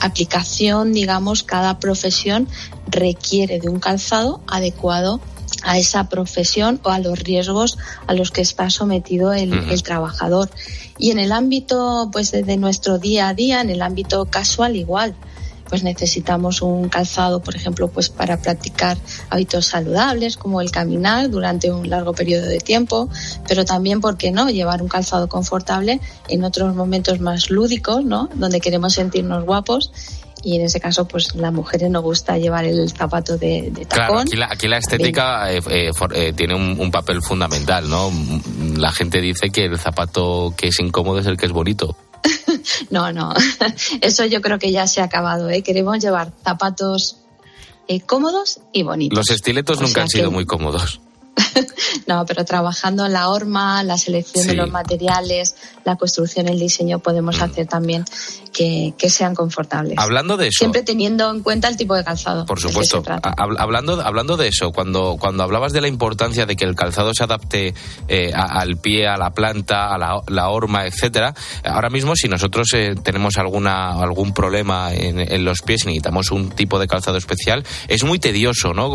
aplicación, 0.00 0.92
digamos, 0.92 1.42
cada 1.42 1.78
profesión 1.78 2.48
requiere 2.86 3.58
de 3.60 3.68
un 3.68 3.80
calzado 3.80 4.40
adecuado 4.46 5.20
a 5.64 5.78
esa 5.78 6.08
profesión 6.08 6.80
o 6.82 6.90
a 6.90 6.98
los 6.98 7.18
riesgos 7.18 7.78
a 8.06 8.14
los 8.14 8.30
que 8.30 8.40
está 8.40 8.70
sometido 8.70 9.32
el, 9.32 9.82
trabajador. 9.82 10.50
Y 10.98 11.10
en 11.10 11.18
el 11.18 11.32
ámbito 11.32 12.08
pues 12.12 12.30
de, 12.30 12.42
de 12.42 12.56
nuestro 12.56 12.98
día 12.98 13.28
a 13.28 13.34
día, 13.34 13.60
en 13.60 13.70
el 13.70 13.82
ámbito 13.82 14.24
casual 14.26 14.76
igual, 14.76 15.14
pues 15.68 15.82
necesitamos 15.82 16.62
un 16.62 16.88
calzado, 16.88 17.40
por 17.40 17.56
ejemplo, 17.56 17.88
pues 17.88 18.08
para 18.08 18.40
practicar 18.40 18.96
hábitos 19.30 19.66
saludables 19.66 20.36
como 20.36 20.60
el 20.60 20.70
caminar 20.70 21.30
durante 21.30 21.72
un 21.72 21.88
largo 21.88 22.12
periodo 22.12 22.46
de 22.46 22.58
tiempo, 22.58 23.08
pero 23.48 23.64
también, 23.64 24.00
¿por 24.00 24.16
qué 24.16 24.30
no?, 24.30 24.48
llevar 24.50 24.82
un 24.82 24.88
calzado 24.88 25.28
confortable 25.28 26.00
en 26.28 26.44
otros 26.44 26.74
momentos 26.74 27.20
más 27.20 27.50
lúdicos, 27.50 28.04
¿no?, 28.04 28.28
donde 28.34 28.60
queremos 28.60 28.94
sentirnos 28.94 29.44
guapos 29.44 29.90
y 30.44 30.56
en 30.56 30.62
ese 30.62 30.78
caso 30.80 31.08
pues 31.08 31.34
las 31.34 31.52
mujeres 31.52 31.90
nos 31.90 32.02
gusta 32.02 32.36
llevar 32.38 32.64
el 32.64 32.90
zapato 32.90 33.38
de, 33.38 33.70
de 33.70 33.84
tacón. 33.86 33.88
Claro, 33.88 34.18
aquí 34.20 34.36
la, 34.36 34.48
aquí 34.50 34.68
la 34.68 34.78
estética 34.78 35.52
eh, 35.52 35.60
eh, 35.70 35.90
for- 35.94 36.14
eh, 36.16 36.32
tiene 36.32 36.54
un, 36.54 36.78
un 36.78 36.90
papel 36.90 37.22
fundamental, 37.22 37.88
¿no? 37.88 38.10
La 38.76 38.92
gente 38.92 39.20
dice 39.20 39.50
que 39.50 39.64
el 39.64 39.78
zapato 39.78 40.54
que 40.56 40.68
es 40.68 40.78
incómodo 40.80 41.18
es 41.18 41.26
el 41.26 41.36
que 41.36 41.46
es 41.46 41.52
bonito. 41.52 41.96
No, 42.90 43.12
no, 43.12 43.34
eso 44.00 44.24
yo 44.24 44.40
creo 44.40 44.58
que 44.58 44.70
ya 44.72 44.86
se 44.86 45.00
ha 45.00 45.04
acabado. 45.04 45.50
¿eh? 45.50 45.62
Queremos 45.62 45.98
llevar 45.98 46.32
zapatos 46.42 47.16
cómodos 48.06 48.60
y 48.72 48.82
bonitos. 48.82 49.16
Los 49.18 49.30
estiletos 49.30 49.78
O 49.78 49.82
nunca 49.82 50.02
han 50.02 50.08
sido 50.08 50.30
que- 50.30 50.34
muy 50.34 50.46
cómodos. 50.46 51.00
No, 52.06 52.26
pero 52.26 52.44
trabajando 52.44 53.06
en 53.06 53.12
la 53.12 53.28
horma, 53.28 53.82
la 53.82 53.96
selección 53.96 54.46
de 54.46 54.54
los 54.54 54.70
materiales, 54.70 55.54
la 55.84 55.96
construcción, 55.96 56.48
el 56.48 56.58
diseño, 56.58 56.98
podemos 56.98 57.40
hacer 57.40 57.66
también 57.66 58.04
que, 58.52 58.94
que 58.98 59.08
sean 59.08 59.34
confortables. 59.34 59.96
Hablando 59.98 60.36
de 60.36 60.48
eso, 60.48 60.58
Siempre 60.58 60.82
teniendo 60.82 61.30
en 61.30 61.42
cuenta 61.42 61.68
el 61.68 61.76
tipo 61.76 61.94
de 61.94 62.04
calzado. 62.04 62.44
por 62.46 62.60
supuesto, 62.60 63.02
hablando, 63.36 64.00
hablando 64.02 64.36
de 64.36 64.48
eso, 64.48 64.72
cuando, 64.72 65.16
cuando 65.18 65.42
hablabas 65.44 65.72
de 65.72 65.80
la 65.80 65.88
importancia 65.88 66.46
de 66.46 66.56
que 66.56 66.64
el 66.64 66.74
calzado 66.74 67.12
se 67.14 67.24
adapte 67.24 67.74
eh, 68.08 68.32
a- 68.34 68.60
al 68.60 68.76
pie, 68.76 69.06
a 69.06 69.16
la 69.16 69.30
planta, 69.32 69.94
a 69.94 69.98
la, 69.98 70.20
la 70.28 70.48
horma, 70.50 70.86
etcétera, 70.86 71.34
ahora 71.64 71.90
mismo 71.90 72.16
si 72.16 72.28
nosotros 72.28 72.68
eh, 72.74 72.94
tenemos 73.02 73.38
alguna, 73.38 73.92
algún 74.02 74.34
problema 74.34 74.92
en, 74.92 75.20
en 75.20 75.44
los 75.44 75.62
pies 75.62 75.84
y 75.84 75.86
necesitamos 75.86 76.30
un 76.32 76.50
tipo 76.50 76.78
de 76.78 76.86
calzado 76.86 77.16
especial, 77.16 77.64
es 77.88 78.04
muy 78.04 78.18
tedioso, 78.18 78.74
¿no? 78.74 78.90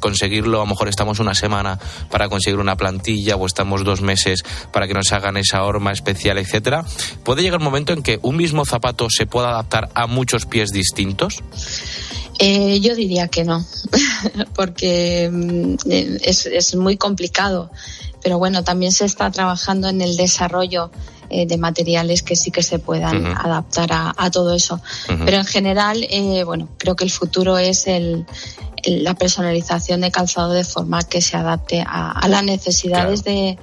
Conseguirlo, 0.00 0.58
a 0.58 0.64
lo 0.64 0.66
mejor 0.70 0.88
estamos 0.88 1.18
una 1.18 1.34
semana 1.34 1.78
para 2.10 2.28
conseguir 2.28 2.58
una 2.58 2.76
plantilla 2.76 3.36
o 3.36 3.46
estamos 3.46 3.84
dos 3.84 4.00
meses 4.00 4.42
para 4.72 4.86
que 4.86 4.94
nos 4.94 5.12
hagan 5.12 5.36
esa 5.36 5.62
horma 5.64 5.92
especial, 5.92 6.38
etcétera. 6.38 6.84
¿Puede 7.24 7.42
llegar 7.42 7.58
un 7.60 7.64
momento 7.64 7.92
en 7.92 8.02
que 8.02 8.18
un 8.22 8.36
mismo 8.36 8.64
zapato 8.64 9.08
se 9.10 9.26
pueda 9.26 9.50
adaptar 9.50 9.90
a 9.94 10.06
muchos 10.06 10.46
pies 10.46 10.70
distintos? 10.70 11.42
Eh, 12.40 12.80
yo 12.80 12.94
diría 12.96 13.28
que 13.28 13.44
no, 13.44 13.64
porque 14.54 15.30
mm, 15.32 15.74
eh, 15.90 16.18
es, 16.22 16.46
es 16.46 16.74
muy 16.74 16.96
complicado. 16.96 17.70
Pero 18.22 18.38
bueno, 18.38 18.64
también 18.64 18.90
se 18.90 19.04
está 19.04 19.30
trabajando 19.30 19.88
en 19.88 20.00
el 20.00 20.16
desarrollo 20.16 20.90
eh, 21.28 21.46
de 21.46 21.58
materiales 21.58 22.22
que 22.22 22.36
sí 22.36 22.50
que 22.50 22.62
se 22.62 22.78
puedan 22.78 23.26
adaptar 23.26 23.92
a, 23.92 24.14
a 24.16 24.30
todo 24.30 24.54
eso. 24.54 24.80
Pero 25.26 25.36
en 25.36 25.44
general, 25.44 26.02
eh, 26.08 26.42
bueno, 26.44 26.70
creo 26.78 26.96
que 26.96 27.04
el 27.04 27.10
futuro 27.10 27.58
es 27.58 27.86
el- 27.86 28.24
la 28.86 29.14
personalización 29.14 30.00
de 30.00 30.10
calzado 30.10 30.52
de 30.52 30.64
forma 30.64 31.02
que 31.02 31.20
se 31.20 31.36
adapte 31.36 31.82
a, 31.86 32.12
a 32.12 32.28
las 32.28 32.44
necesidades 32.44 33.24
de, 33.24 33.58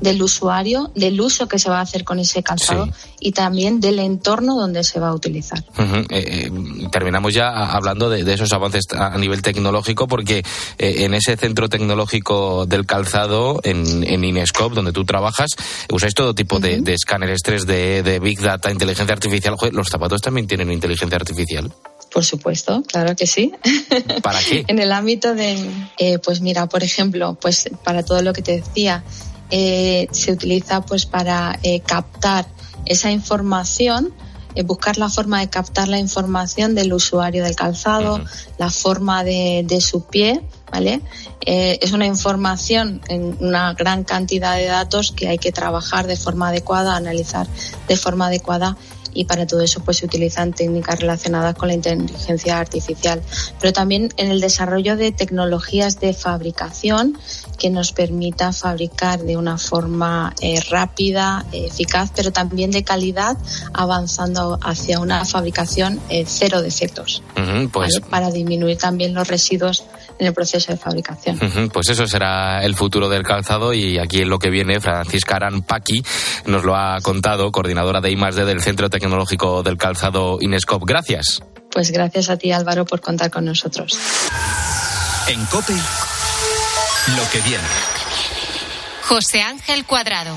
del 0.00 0.22
usuario, 0.22 0.90
del 0.94 1.20
uso 1.20 1.48
que 1.48 1.58
se 1.58 1.70
va 1.70 1.78
a 1.78 1.82
hacer 1.82 2.04
con 2.04 2.18
ese 2.18 2.42
calzado 2.42 2.88
y 3.18 3.32
también 3.32 3.80
del 3.80 3.98
entorno 3.98 4.56
donde 4.56 4.84
se 4.84 5.00
va 5.00 5.08
a 5.08 5.14
utilizar. 5.14 5.62
Eh, 5.78 6.06
eh, 6.10 6.50
terminamos 6.92 7.34
ya 7.34 7.48
hablando 7.48 8.10
de, 8.10 8.24
de 8.24 8.34
esos 8.34 8.52
avances 8.52 8.86
a 8.92 9.16
nivel 9.16 9.42
tecnológico 9.42 10.06
porque 10.06 10.38
eh, 10.78 10.96
en 10.98 11.14
ese 11.14 11.36
centro 11.36 11.68
tecnológico 11.68 12.66
del 12.66 12.86
calzado 12.86 13.60
en, 13.62 14.04
en 14.04 14.24
Inescope 14.24 14.74
donde 14.74 14.92
tú 14.92 15.04
trabajas 15.04 15.50
usáis 15.90 16.14
todo 16.14 16.34
tipo 16.34 16.60
de, 16.60 16.80
de 16.80 16.94
escáneres 16.94 17.40
3D, 17.42 18.02
de 18.02 18.18
Big 18.20 18.40
Data, 18.40 18.70
inteligencia 18.70 19.14
artificial. 19.14 19.56
Joder, 19.56 19.74
los 19.74 19.88
zapatos 19.88 20.20
también 20.20 20.46
tienen 20.46 20.70
inteligencia 20.70 21.16
artificial. 21.16 21.72
Por 22.16 22.24
supuesto, 22.24 22.82
claro 22.82 23.14
que 23.14 23.26
sí. 23.26 23.52
¿Para 24.22 24.40
qué? 24.40 24.64
En 24.68 24.78
el 24.78 24.90
ámbito 24.90 25.34
de, 25.34 25.62
eh, 25.98 26.18
pues 26.18 26.40
mira, 26.40 26.66
por 26.66 26.82
ejemplo, 26.82 27.36
pues 27.38 27.68
para 27.84 28.02
todo 28.06 28.22
lo 28.22 28.32
que 28.32 28.40
te 28.40 28.52
decía, 28.52 29.04
eh, 29.50 30.08
se 30.12 30.32
utiliza 30.32 30.80
pues 30.80 31.04
para 31.04 31.58
eh, 31.62 31.80
captar 31.80 32.46
esa 32.86 33.10
información, 33.10 34.14
eh, 34.54 34.62
buscar 34.62 34.96
la 34.96 35.10
forma 35.10 35.40
de 35.40 35.50
captar 35.50 35.88
la 35.88 35.98
información 35.98 36.74
del 36.74 36.94
usuario 36.94 37.44
del 37.44 37.54
calzado, 37.54 38.24
la 38.56 38.70
forma 38.70 39.22
de, 39.22 39.64
de 39.66 39.82
su 39.82 40.06
pie, 40.06 40.40
¿vale? 40.72 41.02
Eh, 41.44 41.78
es 41.82 41.92
una 41.92 42.06
información 42.06 43.02
en 43.08 43.36
una 43.40 43.74
gran 43.74 44.04
cantidad 44.04 44.56
de 44.56 44.64
datos 44.64 45.12
que 45.12 45.28
hay 45.28 45.36
que 45.36 45.52
trabajar 45.52 46.06
de 46.06 46.16
forma 46.16 46.48
adecuada, 46.48 46.96
analizar 46.96 47.46
de 47.86 47.96
forma 47.96 48.28
adecuada 48.28 48.78
y 49.16 49.24
para 49.24 49.46
todo 49.46 49.62
eso 49.62 49.80
pues 49.80 49.98
se 49.98 50.06
utilizan 50.06 50.52
técnicas 50.52 51.00
relacionadas 51.00 51.54
con 51.54 51.68
la 51.68 51.74
inteligencia 51.74 52.58
artificial, 52.58 53.22
pero 53.60 53.72
también 53.72 54.12
en 54.16 54.30
el 54.30 54.40
desarrollo 54.40 54.96
de 54.96 55.12
tecnologías 55.12 55.98
de 56.00 56.12
fabricación 56.12 57.18
que 57.58 57.70
nos 57.70 57.92
permita 57.92 58.52
fabricar 58.52 59.22
de 59.22 59.36
una 59.36 59.56
forma 59.56 60.34
eh, 60.40 60.60
rápida, 60.70 61.44
eficaz, 61.52 62.10
pero 62.14 62.30
también 62.30 62.70
de 62.70 62.84
calidad, 62.84 63.38
avanzando 63.72 64.58
hacia 64.62 65.00
una 65.00 65.24
fabricación 65.24 65.98
eh, 66.10 66.24
cero 66.26 66.60
defectos, 66.60 67.22
Ujú, 67.36 67.70
pues, 67.70 68.00
¿vale? 68.00 68.10
para 68.10 68.30
disminuir 68.30 68.76
también 68.76 69.14
los 69.14 69.26
residuos 69.26 69.84
en 70.18 70.26
el 70.26 70.34
proceso 70.34 70.72
de 70.72 70.78
fabricación. 70.78 71.38
pues 71.72 71.88
eso 71.88 72.06
será 72.06 72.64
el 72.64 72.74
futuro 72.74 73.08
del 73.08 73.22
calzado 73.22 73.72
y 73.72 73.98
aquí 73.98 74.22
en 74.22 74.28
lo 74.28 74.38
que 74.38 74.50
viene 74.50 74.80
Francisca 74.80 75.36
Aranpaqui 75.36 76.02
nos 76.46 76.64
lo 76.64 76.76
ha 76.76 77.00
contado, 77.00 77.50
coordinadora 77.52 78.00
de 78.00 78.10
I+D 78.10 78.44
del 78.44 78.62
Centro 78.62 78.88
Tecnológico 78.90 79.62
del 79.62 79.76
Calzado 79.76 80.38
Inescope. 80.40 80.84
Gracias. 80.86 81.42
Pues 81.70 81.90
gracias 81.90 82.30
a 82.30 82.36
ti 82.36 82.52
Álvaro 82.52 82.84
por 82.84 83.00
contar 83.00 83.30
con 83.30 83.44
nosotros. 83.44 83.98
En 85.28 85.44
COPE, 85.46 85.74
lo 85.74 87.30
que 87.30 87.40
viene. 87.40 87.64
José 89.02 89.42
Ángel 89.42 89.84
Cuadrado. 89.84 90.36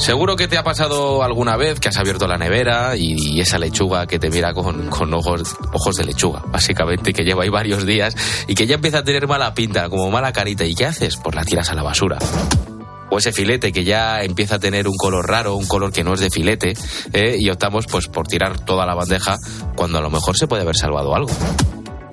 Seguro 0.00 0.34
que 0.34 0.48
te 0.48 0.56
ha 0.56 0.64
pasado 0.64 1.22
alguna 1.22 1.58
vez 1.58 1.78
que 1.78 1.90
has 1.90 1.98
abierto 1.98 2.26
la 2.26 2.38
nevera 2.38 2.96
y, 2.96 3.38
esa 3.38 3.58
lechuga 3.58 4.06
que 4.06 4.18
te 4.18 4.30
mira 4.30 4.54
con, 4.54 4.88
con 4.88 5.12
ojos, 5.12 5.54
ojos 5.74 5.96
de 5.96 6.04
lechuga, 6.04 6.42
básicamente, 6.46 7.12
que 7.12 7.22
lleva 7.22 7.42
ahí 7.42 7.50
varios 7.50 7.84
días 7.84 8.16
y 8.48 8.54
que 8.54 8.66
ya 8.66 8.76
empieza 8.76 8.98
a 8.98 9.04
tener 9.04 9.28
mala 9.28 9.52
pinta, 9.52 9.90
como 9.90 10.10
mala 10.10 10.32
carita. 10.32 10.64
¿Y 10.64 10.74
qué 10.74 10.86
haces? 10.86 11.18
Pues 11.18 11.36
la 11.36 11.44
tiras 11.44 11.70
a 11.70 11.74
la 11.74 11.82
basura. 11.82 12.18
O 13.10 13.18
ese 13.18 13.30
filete 13.30 13.72
que 13.72 13.84
ya 13.84 14.22
empieza 14.22 14.54
a 14.54 14.58
tener 14.58 14.88
un 14.88 14.96
color 14.96 15.28
raro, 15.28 15.54
un 15.54 15.66
color 15.66 15.92
que 15.92 16.02
no 16.02 16.14
es 16.14 16.20
de 16.20 16.30
filete, 16.30 16.72
¿eh? 17.12 17.36
y 17.38 17.50
optamos 17.50 17.86
pues 17.86 18.08
por 18.08 18.26
tirar 18.26 18.58
toda 18.58 18.86
la 18.86 18.94
bandeja 18.94 19.36
cuando 19.76 19.98
a 19.98 20.00
lo 20.00 20.08
mejor 20.08 20.34
se 20.34 20.46
puede 20.46 20.62
haber 20.62 20.76
salvado 20.76 21.14
algo. 21.14 21.30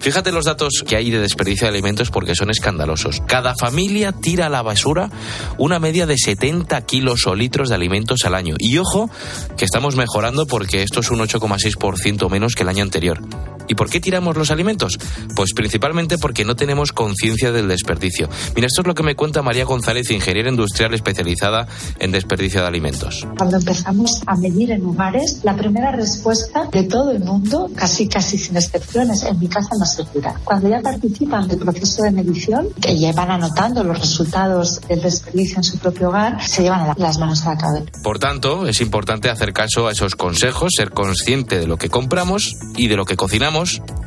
Fíjate 0.07 0.31
los 0.31 0.45
datos 0.45 0.85
que 0.87 0.95
hay 0.95 1.11
de 1.11 1.19
desperdicio 1.19 1.65
de 1.65 1.71
alimentos 1.73 2.11
porque 2.11 2.33
son 2.33 2.49
escandalosos. 2.49 3.21
Cada 3.27 3.55
familia 3.55 4.13
tira 4.13 4.45
a 4.45 4.49
la 4.49 4.61
basura 4.61 5.09
una 5.57 5.79
media 5.79 6.05
de 6.05 6.15
70 6.17 6.79
kilos 6.85 7.27
o 7.27 7.35
litros 7.35 7.67
de 7.67 7.75
alimentos 7.75 8.23
al 8.23 8.33
año. 8.33 8.55
Y 8.57 8.77
ojo, 8.77 9.09
que 9.57 9.65
estamos 9.65 9.97
mejorando 9.97 10.47
porque 10.47 10.81
esto 10.81 11.01
es 11.01 11.11
un 11.11 11.19
8,6% 11.19 12.29
menos 12.29 12.55
que 12.55 12.63
el 12.63 12.69
año 12.69 12.83
anterior. 12.83 13.19
¿Y 13.67 13.75
por 13.75 13.89
qué 13.89 14.00
tiramos 14.00 14.38
los 14.38 14.51
alimentos? 14.51 14.97
Pues 15.36 15.53
principalmente 15.53 16.17
porque 16.17 16.45
no 16.45 16.55
tenemos 16.55 16.91
conciencia 16.91 17.51
del 17.51 17.67
desperdicio. 17.67 18.29
Mira, 18.55 18.67
esto 18.67 18.81
es 18.81 18.88
lo 18.88 18.95
que 18.95 19.03
me 19.03 19.15
cuenta 19.15 19.41
María 19.41 19.65
González, 19.65 20.09
ingeniera 20.12 20.50
industrial 20.50 20.93
especializada 20.93 21.67
en 22.00 22.12
desperdicio 22.12 22.62
de 22.62 22.67
alimentos. 22.67 23.27
Cuando 23.38 23.57
empezamos 23.57 24.21
a 24.25 24.36
medir 24.36 24.71
en 24.71 24.86
hogares, 24.86 25.41
la 25.43 25.55
primera 25.55 25.91
respuesta 25.91 26.67
de 26.71 26.83
todo 26.83 27.12
el 27.12 27.19
mundo, 27.19 27.69
casi 27.75 28.07
casi 28.07 28.38
sin 28.38 28.55
excepciones, 28.55 29.24
en 29.24 29.39
mi 29.39 29.47
casa 29.47 29.69
no 29.77 29.86
se 29.86 30.03
tira. 30.05 30.36
Cuando 30.43 30.69
ya 30.69 30.81
participan 30.81 31.47
del 31.47 31.59
proceso 31.59 32.03
de 32.03 32.12
medición, 32.12 32.67
que 32.81 32.95
llevan 32.95 33.31
anotando 33.31 33.83
los 33.83 34.00
resultados 34.00 34.81
del 34.88 35.01
desperdicio 35.01 35.57
en 35.57 35.63
su 35.63 35.77
propio 35.77 36.09
hogar, 36.09 36.41
se 36.47 36.63
llevan 36.63 36.93
las 36.97 37.17
manos 37.17 37.45
a 37.45 37.53
la 37.53 37.57
cabeza. 37.57 37.86
Por 38.03 38.19
tanto, 38.19 38.67
es 38.67 38.81
importante 38.81 39.29
hacer 39.29 39.53
caso 39.53 39.88
a 39.88 39.91
esos 39.91 40.15
consejos, 40.15 40.74
ser 40.75 40.91
consciente 40.91 41.59
de 41.59 41.67
lo 41.67 41.77
que 41.77 41.89
compramos 41.89 42.55
y 42.75 42.88
de 42.88 42.95
lo 42.95 43.05
que 43.05 43.15
cocinamos 43.15 43.56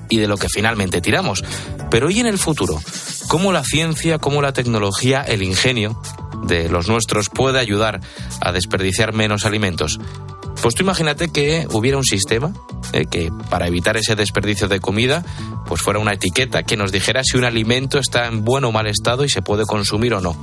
y 0.08 0.18
de 0.18 0.28
lo 0.28 0.36
que 0.36 0.48
finalmente 0.48 1.00
tiramos. 1.00 1.44
Pero 1.90 2.10
¿y 2.10 2.20
en 2.20 2.26
el 2.26 2.38
futuro? 2.38 2.80
¿Cómo 3.28 3.52
la 3.52 3.64
ciencia, 3.64 4.18
cómo 4.18 4.42
la 4.42 4.52
tecnología, 4.52 5.22
el 5.22 5.42
ingenio 5.42 6.00
de 6.46 6.68
los 6.68 6.88
nuestros 6.88 7.28
puede 7.28 7.58
ayudar 7.58 8.00
a 8.40 8.52
desperdiciar 8.52 9.12
menos 9.12 9.44
alimentos? 9.44 9.98
Pues 10.62 10.74
tú 10.74 10.82
imagínate 10.82 11.28
que 11.28 11.66
hubiera 11.70 11.96
un 11.96 12.04
sistema 12.04 12.52
eh, 12.92 13.06
que 13.10 13.30
para 13.48 13.66
evitar 13.66 13.96
ese 13.96 14.14
desperdicio 14.14 14.68
de 14.68 14.80
comida, 14.80 15.24
pues 15.66 15.80
fuera 15.80 15.98
una 15.98 16.12
etiqueta 16.12 16.64
que 16.64 16.76
nos 16.76 16.92
dijera 16.92 17.22
si 17.24 17.38
un 17.38 17.44
alimento 17.44 17.98
está 17.98 18.26
en 18.26 18.44
buen 18.44 18.64
o 18.64 18.72
mal 18.72 18.86
estado 18.86 19.24
y 19.24 19.28
se 19.28 19.42
puede 19.42 19.64
consumir 19.64 20.12
o 20.12 20.20
no. 20.20 20.36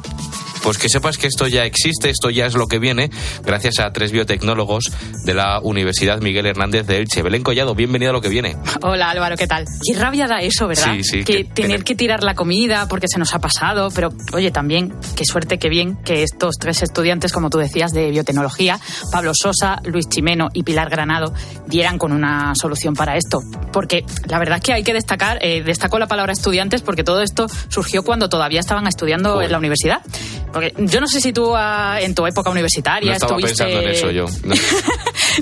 Pues 0.63 0.77
que 0.77 0.89
sepas 0.89 1.17
que 1.17 1.27
esto 1.27 1.47
ya 1.47 1.63
existe, 1.63 2.09
esto 2.09 2.29
ya 2.29 2.45
es 2.45 2.53
lo 2.55 2.67
que 2.67 2.77
viene, 2.79 3.09
gracias 3.43 3.79
a 3.79 3.91
tres 3.93 4.11
biotecnólogos 4.11 4.91
de 5.23 5.33
la 5.33 5.59
Universidad 5.61 6.19
Miguel 6.19 6.45
Hernández 6.45 6.85
de 6.87 6.97
Elche. 6.97 7.21
Belén 7.21 7.41
Collado, 7.43 7.73
bienvenido 7.73 8.09
a 8.09 8.13
lo 8.13 8.19
que 8.21 8.27
viene. 8.27 8.57
Hola 8.81 9.09
Álvaro, 9.09 9.37
¿qué 9.37 9.47
tal? 9.47 9.65
Qué 9.85 9.97
rabia 9.97 10.27
da 10.27 10.41
eso, 10.41 10.67
¿verdad? 10.67 10.93
Sí, 10.95 11.03
sí, 11.03 11.17
Que 11.23 11.23
que 11.23 11.43
tener 11.45 11.53
tener- 11.53 11.83
que 11.85 11.95
tirar 11.95 12.23
la 12.23 12.35
comida 12.35 12.87
porque 12.89 13.07
se 13.07 13.17
nos 13.17 13.33
ha 13.33 13.39
pasado, 13.39 13.89
pero 13.95 14.09
oye, 14.33 14.51
también, 14.51 14.93
qué 15.15 15.23
suerte, 15.25 15.57
qué 15.57 15.69
bien 15.69 15.95
que 16.03 16.23
estos 16.23 16.55
tres 16.59 16.81
estudiantes, 16.83 17.31
como 17.31 17.49
tú 17.49 17.59
decías, 17.59 17.91
de 17.91 18.09
biotecnología, 18.11 18.77
Pablo 19.11 19.31
Sosa, 19.33 19.79
Luis 19.85 20.09
Chimeno 20.09 20.49
y 20.53 20.63
Pilar 20.63 20.89
Granado, 20.89 21.33
dieran 21.67 21.97
con 21.97 22.11
una 22.11 22.53
solución 22.55 22.93
para 22.93 23.15
esto. 23.15 23.39
Porque 23.71 24.03
la 24.27 24.37
verdad 24.39 24.57
es 24.57 24.63
que 24.63 24.73
hay 24.73 24.83
que 24.83 24.93
destacar, 24.93 25.39
eh, 25.41 25.63
destacó 25.63 25.97
la 25.97 26.07
palabra 26.07 26.33
estudiantes 26.33 26.81
porque 26.81 27.03
todo 27.05 27.21
esto 27.21 27.47
surgió 27.69 28.03
cuando 28.03 28.27
todavía 28.27 28.59
estaban 28.59 28.85
estudiando 28.87 29.41
en 29.41 29.51
la 29.51 29.57
universidad. 29.59 30.01
Porque 30.51 30.73
yo 30.77 31.01
no 31.01 31.07
sé 31.07 31.19
si 31.21 31.33
tú 31.33 31.53
ah, 31.55 31.97
en 31.99 32.15
tu 32.15 32.25
época 32.25 32.49
universitaria 32.49 33.09
no 33.11 33.15
estaba 33.15 33.37
estuviste. 33.39 33.63
pensando 33.65 33.81
en 33.87 33.93
eso 33.95 34.11
yo. 34.11 34.25
No. 34.43 34.55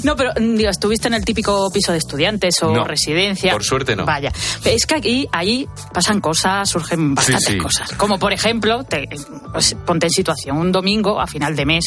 No, 0.04 0.16
pero 0.18 0.32
mm, 0.38 0.56
digo, 0.58 0.70
estuviste 0.70 1.08
en 1.08 1.14
el 1.14 1.24
típico 1.24 1.72
piso 1.72 1.92
de 1.94 2.00
estudiantes 2.00 2.62
o 2.64 2.72
No, 2.74 2.84
residencia. 2.84 3.54
por 3.54 3.64
suerte 3.64 3.96
no. 3.96 4.06
Vaya. 4.06 4.32
Es 4.66 4.86
que 4.86 4.96
aquí, 4.96 5.28
ahí 5.32 5.68
pasan 5.94 6.20
cosas, 6.20 6.68
surgen 6.70 7.16
bastantes 7.16 7.46
sí. 7.48 7.58
cosas. 7.58 7.92
Como 7.94 8.20
por 8.20 8.34
ejemplo, 8.34 8.84
te- 8.84 9.08
pues, 9.54 9.76
ponte 9.86 10.08
en 10.08 10.12
situación 10.12 10.58
un 10.58 10.72
domingo 10.72 11.22
a 11.22 11.28
final 11.28 11.56
de 11.56 11.66
mes 11.66 11.86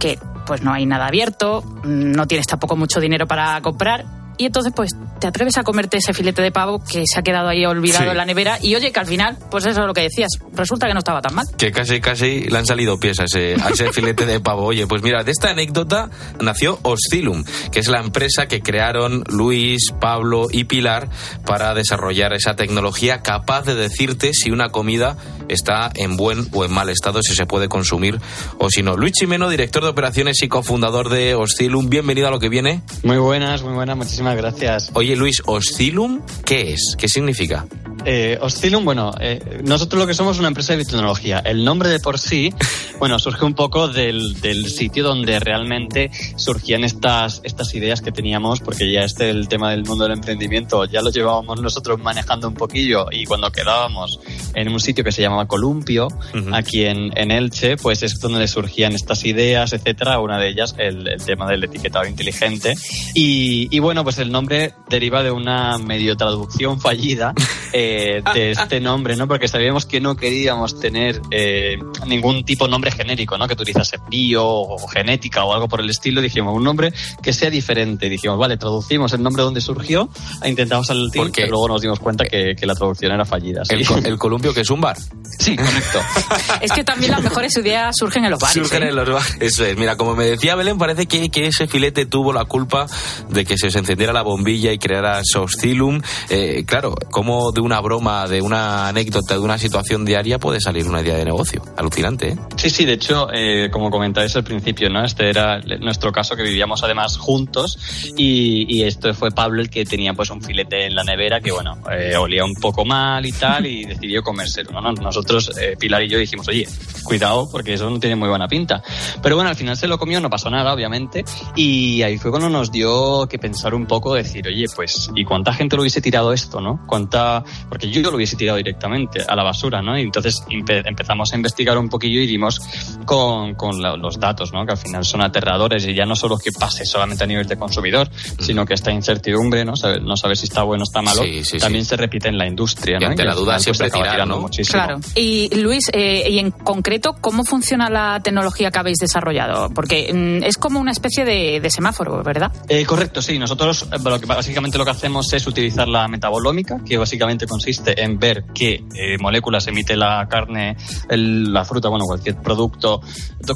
que 0.00 0.18
pues 0.46 0.62
no 0.62 0.72
hay 0.72 0.86
nada 0.86 1.06
abierto, 1.06 1.62
mm, 1.62 2.12
no 2.12 2.26
tienes 2.26 2.46
tampoco 2.46 2.74
mucho 2.76 2.98
dinero 3.00 3.26
para 3.28 3.60
comprar. 3.60 4.04
Y 4.38 4.46
entonces, 4.46 4.72
pues, 4.76 4.90
te 5.20 5.26
atreves 5.26 5.56
a 5.56 5.62
comerte 5.62 5.96
ese 5.96 6.12
filete 6.12 6.42
de 6.42 6.50
pavo 6.52 6.82
que 6.84 7.04
se 7.06 7.18
ha 7.18 7.22
quedado 7.22 7.48
ahí 7.48 7.64
olvidado 7.64 8.04
Sí. 8.04 8.10
en 8.10 8.16
la 8.16 8.24
nevera. 8.26 8.58
Y 8.60 8.74
oye, 8.74 8.92
que 8.92 9.00
al 9.00 9.06
final, 9.06 9.38
pues 9.50 9.64
eso 9.64 9.80
es 9.80 9.86
lo 9.86 9.94
que 9.94 10.02
decías. 10.02 10.30
Resulta 10.52 10.86
que 10.86 10.92
no 10.92 10.98
estaba 10.98 11.22
tan 11.22 11.34
mal. 11.34 11.46
Que 11.56 11.72
casi, 11.72 12.00
casi 12.00 12.40
le 12.42 12.58
han 12.58 12.66
salido 12.66 12.98
pies 13.00 13.18
a 13.20 13.24
ese, 13.24 13.54
a 13.62 13.70
ese 13.70 13.90
filete 13.92 14.26
de 14.26 14.40
pavo. 14.40 14.64
Oye, 14.66 14.86
pues 14.86 15.02
mira, 15.02 15.22
de 15.24 15.30
esta 15.32 15.50
anécdota 15.50 16.10
nació 16.40 16.78
Oscilum, 16.82 17.44
que 17.72 17.80
es 17.80 17.88
la 17.88 18.00
empresa 18.00 18.46
que 18.46 18.60
crearon 18.60 19.24
Luis, 19.28 19.82
Pablo 20.00 20.48
y 20.50 20.64
Pilar 20.64 21.08
para 21.46 21.72
desarrollar 21.74 22.32
esa 22.34 22.56
tecnología 22.56 23.22
capaz 23.22 23.62
de 23.62 23.74
decirte 23.74 24.32
si 24.34 24.50
una 24.50 24.68
comida 24.68 25.16
está 25.48 25.90
en 25.94 26.16
buen 26.16 26.48
o 26.52 26.64
en 26.64 26.72
mal 26.72 26.88
estado, 26.90 27.20
si 27.22 27.34
se 27.34 27.46
puede 27.46 27.68
consumir 27.68 28.20
o 28.58 28.68
si 28.68 28.82
no. 28.82 28.96
Luis 28.96 29.12
Chimeno, 29.12 29.48
director 29.48 29.82
de 29.82 29.88
operaciones 29.90 30.42
y 30.42 30.48
cofundador 30.48 31.08
de 31.08 31.34
Oscilum, 31.34 31.88
bienvenido 31.88 32.28
a 32.28 32.30
lo 32.30 32.38
que 32.40 32.48
viene. 32.48 32.82
Muy 33.04 33.18
buenas, 33.18 33.62
muy 33.62 33.72
buenas, 33.74 33.96
muchísimas 33.96 34.25
gracias. 34.34 34.90
Oye, 34.94 35.14
Luis, 35.16 35.42
Oscilum, 35.46 36.22
¿qué 36.44 36.72
es? 36.72 36.96
¿Qué 36.98 37.08
significa? 37.08 37.66
Eh, 38.04 38.38
Oscilum, 38.40 38.84
bueno, 38.84 39.12
eh, 39.20 39.60
nosotros 39.64 40.00
lo 40.00 40.06
que 40.06 40.14
somos 40.14 40.36
es 40.36 40.40
una 40.40 40.48
empresa 40.48 40.72
de 40.72 40.78
biotecnología. 40.78 41.38
El 41.38 41.64
nombre 41.64 41.88
de 41.88 41.98
por 41.98 42.18
sí, 42.18 42.52
bueno, 42.98 43.18
surge 43.18 43.44
un 43.44 43.54
poco 43.54 43.88
del, 43.88 44.40
del 44.40 44.68
sitio 44.68 45.04
donde 45.04 45.40
realmente 45.40 46.10
surgían 46.36 46.84
estas, 46.84 47.40
estas 47.44 47.74
ideas 47.74 48.00
que 48.00 48.12
teníamos, 48.12 48.60
porque 48.60 48.90
ya 48.90 49.02
este 49.02 49.30
el 49.30 49.48
tema 49.48 49.70
del 49.70 49.84
mundo 49.84 50.04
del 50.04 50.12
emprendimiento 50.14 50.84
ya 50.84 51.02
lo 51.02 51.10
llevábamos 51.10 51.60
nosotros 51.60 52.00
manejando 52.00 52.48
un 52.48 52.54
poquillo 52.54 53.06
y 53.10 53.24
cuando 53.24 53.50
quedábamos 53.50 54.20
en 54.54 54.68
un 54.68 54.80
sitio 54.80 55.02
que 55.02 55.12
se 55.12 55.22
llamaba 55.22 55.46
Columpio, 55.46 56.08
aquí 56.52 56.84
en, 56.84 57.10
en 57.16 57.30
Elche, 57.30 57.76
pues 57.76 58.02
es 58.02 58.20
donde 58.20 58.46
surgían 58.46 58.94
estas 58.94 59.24
ideas, 59.24 59.72
etcétera. 59.72 60.20
Una 60.20 60.38
de 60.38 60.48
ellas, 60.48 60.74
el, 60.78 61.08
el 61.08 61.22
tema 61.24 61.48
del 61.48 61.64
etiquetado 61.64 62.06
inteligente. 62.06 62.74
Y, 63.14 63.68
y 63.74 63.78
bueno, 63.80 64.04
pues 64.04 64.18
el 64.18 64.30
nombre 64.30 64.74
deriva 64.88 65.22
de 65.22 65.30
una 65.30 65.78
medio 65.78 66.16
traducción 66.16 66.80
fallida 66.80 67.34
eh, 67.72 67.95
de 68.34 68.50
este 68.50 68.80
nombre, 68.80 69.16
¿no? 69.16 69.28
Porque 69.28 69.48
sabíamos 69.48 69.86
que 69.86 70.00
no 70.00 70.16
queríamos 70.16 70.78
tener 70.80 71.20
eh, 71.30 71.78
ningún 72.06 72.44
tipo 72.44 72.64
de 72.64 72.70
nombre 72.70 72.90
genérico, 72.90 73.36
¿no? 73.38 73.46
Que 73.46 73.54
utilizase 73.54 73.98
bio 74.08 74.46
o 74.46 74.88
genética 74.88 75.44
o 75.44 75.54
algo 75.54 75.68
por 75.68 75.80
el 75.80 75.90
estilo. 75.90 76.20
Dijimos, 76.20 76.54
un 76.54 76.64
nombre 76.64 76.92
que 77.22 77.32
sea 77.32 77.50
diferente. 77.50 78.08
Dijimos, 78.08 78.38
vale, 78.38 78.56
traducimos 78.56 79.12
el 79.12 79.22
nombre 79.22 79.42
donde 79.42 79.60
surgió, 79.60 80.08
e 80.42 80.48
intentamos 80.48 80.90
al 80.90 81.10
team, 81.10 81.30
pero 81.34 81.48
luego 81.48 81.68
nos 81.68 81.82
dimos 81.82 82.00
cuenta 82.00 82.24
que, 82.24 82.54
que 82.58 82.66
la 82.66 82.74
traducción 82.74 83.12
era 83.12 83.24
fallida. 83.24 83.64
sí. 83.64 83.74
El, 83.74 84.06
el 84.06 84.18
columpio, 84.18 84.52
que 84.52 84.60
es 84.60 84.70
un 84.70 84.80
bar. 84.80 84.96
Sí, 85.38 85.56
correcto. 85.56 86.00
Es 86.60 86.72
que 86.72 86.84
también 86.84 87.12
las 87.12 87.22
mejores 87.22 87.56
ideas 87.56 87.94
surgen 87.96 88.24
en 88.24 88.30
los 88.30 88.40
bares. 88.40 88.54
Surgen 88.54 88.82
¿eh? 88.82 88.88
en 88.88 88.96
los 88.96 89.08
bares. 89.08 89.36
Eso 89.40 89.64
es. 89.64 89.76
Mira, 89.76 89.96
como 89.96 90.16
me 90.16 90.24
decía 90.24 90.54
Belén, 90.54 90.78
parece 90.78 91.06
que, 91.06 91.28
que 91.28 91.46
ese 91.46 91.66
filete 91.66 92.06
tuvo 92.06 92.32
la 92.32 92.44
culpa 92.44 92.86
de 93.28 93.44
que 93.44 93.56
se 93.56 93.68
os 93.68 93.76
encendiera 93.76 94.12
la 94.12 94.22
bombilla 94.22 94.72
y 94.72 94.78
creara 94.78 95.20
Oscilum. 95.36 96.00
Eh, 96.28 96.64
claro, 96.66 96.94
como 97.10 97.52
de 97.52 97.60
una 97.60 97.75
broma, 97.80 98.26
de 98.26 98.40
una 98.42 98.88
anécdota, 98.88 99.34
de 99.34 99.40
una 99.40 99.58
situación 99.58 100.04
diaria 100.04 100.38
puede 100.38 100.60
salir 100.60 100.86
una 100.86 101.00
idea 101.00 101.16
de 101.16 101.24
negocio. 101.24 101.62
Alucinante, 101.76 102.30
¿eh? 102.30 102.36
Sí, 102.56 102.70
sí, 102.70 102.84
de 102.84 102.94
hecho, 102.94 103.28
eh, 103.32 103.68
como 103.70 103.90
comentáis 103.90 104.34
al 104.36 104.44
principio, 104.44 104.88
¿no? 104.90 105.04
Este 105.04 105.28
era 105.28 105.60
nuestro 105.80 106.12
caso 106.12 106.36
que 106.36 106.42
vivíamos 106.42 106.82
además 106.82 107.16
juntos 107.16 107.78
y, 108.16 108.82
esto 108.86 109.12
fue 109.14 109.32
Pablo 109.32 109.62
el 109.62 109.68
que 109.68 109.84
tenía 109.84 110.14
pues 110.14 110.30
un 110.30 110.40
filete 110.40 110.86
en 110.86 110.94
la 110.94 111.02
nevera 111.02 111.40
que, 111.40 111.50
bueno, 111.50 111.78
eh, 111.90 112.16
olía 112.16 112.44
un 112.44 112.54
poco 112.54 112.84
mal 112.84 113.26
y 113.26 113.32
tal 113.32 113.66
y 113.66 113.84
decidió 113.86 114.22
comérselo, 114.22 114.80
¿no? 114.80 114.92
Nosotros, 114.92 115.50
eh, 115.60 115.76
Pilar 115.78 116.04
y 116.04 116.08
yo 116.08 116.18
dijimos, 116.18 116.46
oye, 116.48 116.68
cuidado 117.02 117.48
porque 117.50 117.74
eso 117.74 117.90
no 117.90 117.98
tiene 117.98 118.16
muy 118.16 118.28
buena 118.28 118.46
pinta. 118.46 118.82
Pero 119.22 119.36
bueno, 119.36 119.50
al 119.50 119.56
final 119.56 119.76
se 119.76 119.88
lo 119.88 119.98
comió, 119.98 120.20
no 120.20 120.30
pasó 120.30 120.50
nada, 120.50 120.72
obviamente, 120.72 121.24
y 121.56 122.02
ahí 122.02 122.18
fue 122.18 122.30
cuando 122.30 122.48
nos 122.48 122.70
dio 122.70 123.26
que 123.28 123.38
pensar 123.38 123.74
un 123.74 123.86
poco, 123.86 124.14
decir, 124.14 124.46
oye, 124.46 124.66
pues, 124.74 125.10
¿y 125.14 125.24
cuánta 125.24 125.52
gente 125.52 125.76
lo 125.76 125.82
hubiese 125.82 126.00
tirado 126.00 126.32
esto, 126.32 126.60
no? 126.60 126.80
¿Cuánta...? 126.86 127.44
Porque 127.68 127.90
yo 127.90 128.02
lo 128.10 128.16
hubiese 128.16 128.36
tirado 128.36 128.56
directamente 128.58 129.22
a 129.26 129.34
la 129.34 129.42
basura, 129.42 129.82
¿no? 129.82 129.98
Y 129.98 130.02
entonces 130.02 130.42
empe- 130.48 130.82
empezamos 130.86 131.32
a 131.32 131.36
investigar 131.36 131.76
un 131.78 131.88
poquillo 131.88 132.20
y 132.20 132.26
dimos 132.26 132.60
con, 133.04 133.54
con 133.54 133.80
la- 133.80 133.96
los 133.96 134.18
datos, 134.18 134.52
¿no? 134.52 134.64
Que 134.64 134.72
al 134.72 134.78
final 134.78 135.04
son 135.04 135.20
aterradores 135.22 135.86
y 135.86 135.94
ya 135.94 136.04
no 136.06 136.14
solo 136.16 136.38
que 136.38 136.50
pase 136.52 136.84
solamente 136.84 137.24
a 137.24 137.26
nivel 137.26 137.46
de 137.46 137.56
consumidor, 137.56 138.08
sino 138.38 138.64
que 138.64 138.74
esta 138.74 138.92
incertidumbre, 138.92 139.64
¿no? 139.64 139.76
Saber- 139.76 140.02
no 140.02 140.16
saber 140.16 140.36
si 140.36 140.44
está 140.44 140.62
bueno 140.62 140.82
o 140.82 140.84
está 140.84 141.02
malo, 141.02 141.22
Sí, 141.22 141.44
sí, 141.44 141.58
también 141.58 141.84
se 141.84 141.96
repite 141.96 142.28
en 142.28 142.38
la 142.38 142.46
industria, 142.46 142.96
Y 142.98 143.00
¿no? 143.00 143.06
ante 143.08 143.22
que 143.22 143.28
la 143.28 143.34
duda 143.34 143.54
pues, 143.54 143.64
siempre 143.64 143.86
se 143.86 143.90
acaba 143.90 144.02
tirar, 144.04 144.14
tirando 144.16 144.34
¿no? 144.36 144.40
muchísimo. 144.42 144.82
Claro. 144.84 145.00
Y 145.14 145.54
Luis, 145.60 145.90
eh, 145.92 146.28
y 146.30 146.38
en 146.38 146.50
concreto, 146.50 147.14
¿cómo 147.20 147.44
funciona 147.44 147.88
la 147.90 148.20
tecnología 148.22 148.70
que 148.70 148.78
habéis 148.78 148.98
desarrollado? 148.98 149.70
Porque 149.70 150.12
mm, 150.12 150.44
es 150.44 150.56
como 150.56 150.78
una 150.80 150.92
especie 150.92 151.24
de, 151.24 151.60
de 151.60 151.70
semáforo, 151.70 152.22
¿verdad? 152.22 152.52
Eh, 152.68 152.84
correcto, 152.84 153.20
sí. 153.22 153.38
Nosotros 153.38 153.86
eh, 153.92 153.96
lo 154.02 154.20
que, 154.20 154.26
básicamente 154.26 154.78
lo 154.78 154.84
que 154.84 154.90
hacemos 154.90 155.32
es 155.32 155.46
utilizar 155.46 155.88
la 155.88 156.06
metabolómica, 156.08 156.78
que 156.86 156.96
básicamente 156.98 157.46
consiste 157.56 158.02
en 158.02 158.18
ver 158.18 158.44
qué 158.54 158.84
eh, 158.94 159.16
moléculas 159.18 159.66
emite 159.66 159.96
la 159.96 160.26
carne, 160.28 160.76
el- 161.08 161.52
la 161.54 161.64
fruta, 161.64 161.88
bueno, 161.88 162.04
cualquier 162.04 162.36
producto 162.36 163.00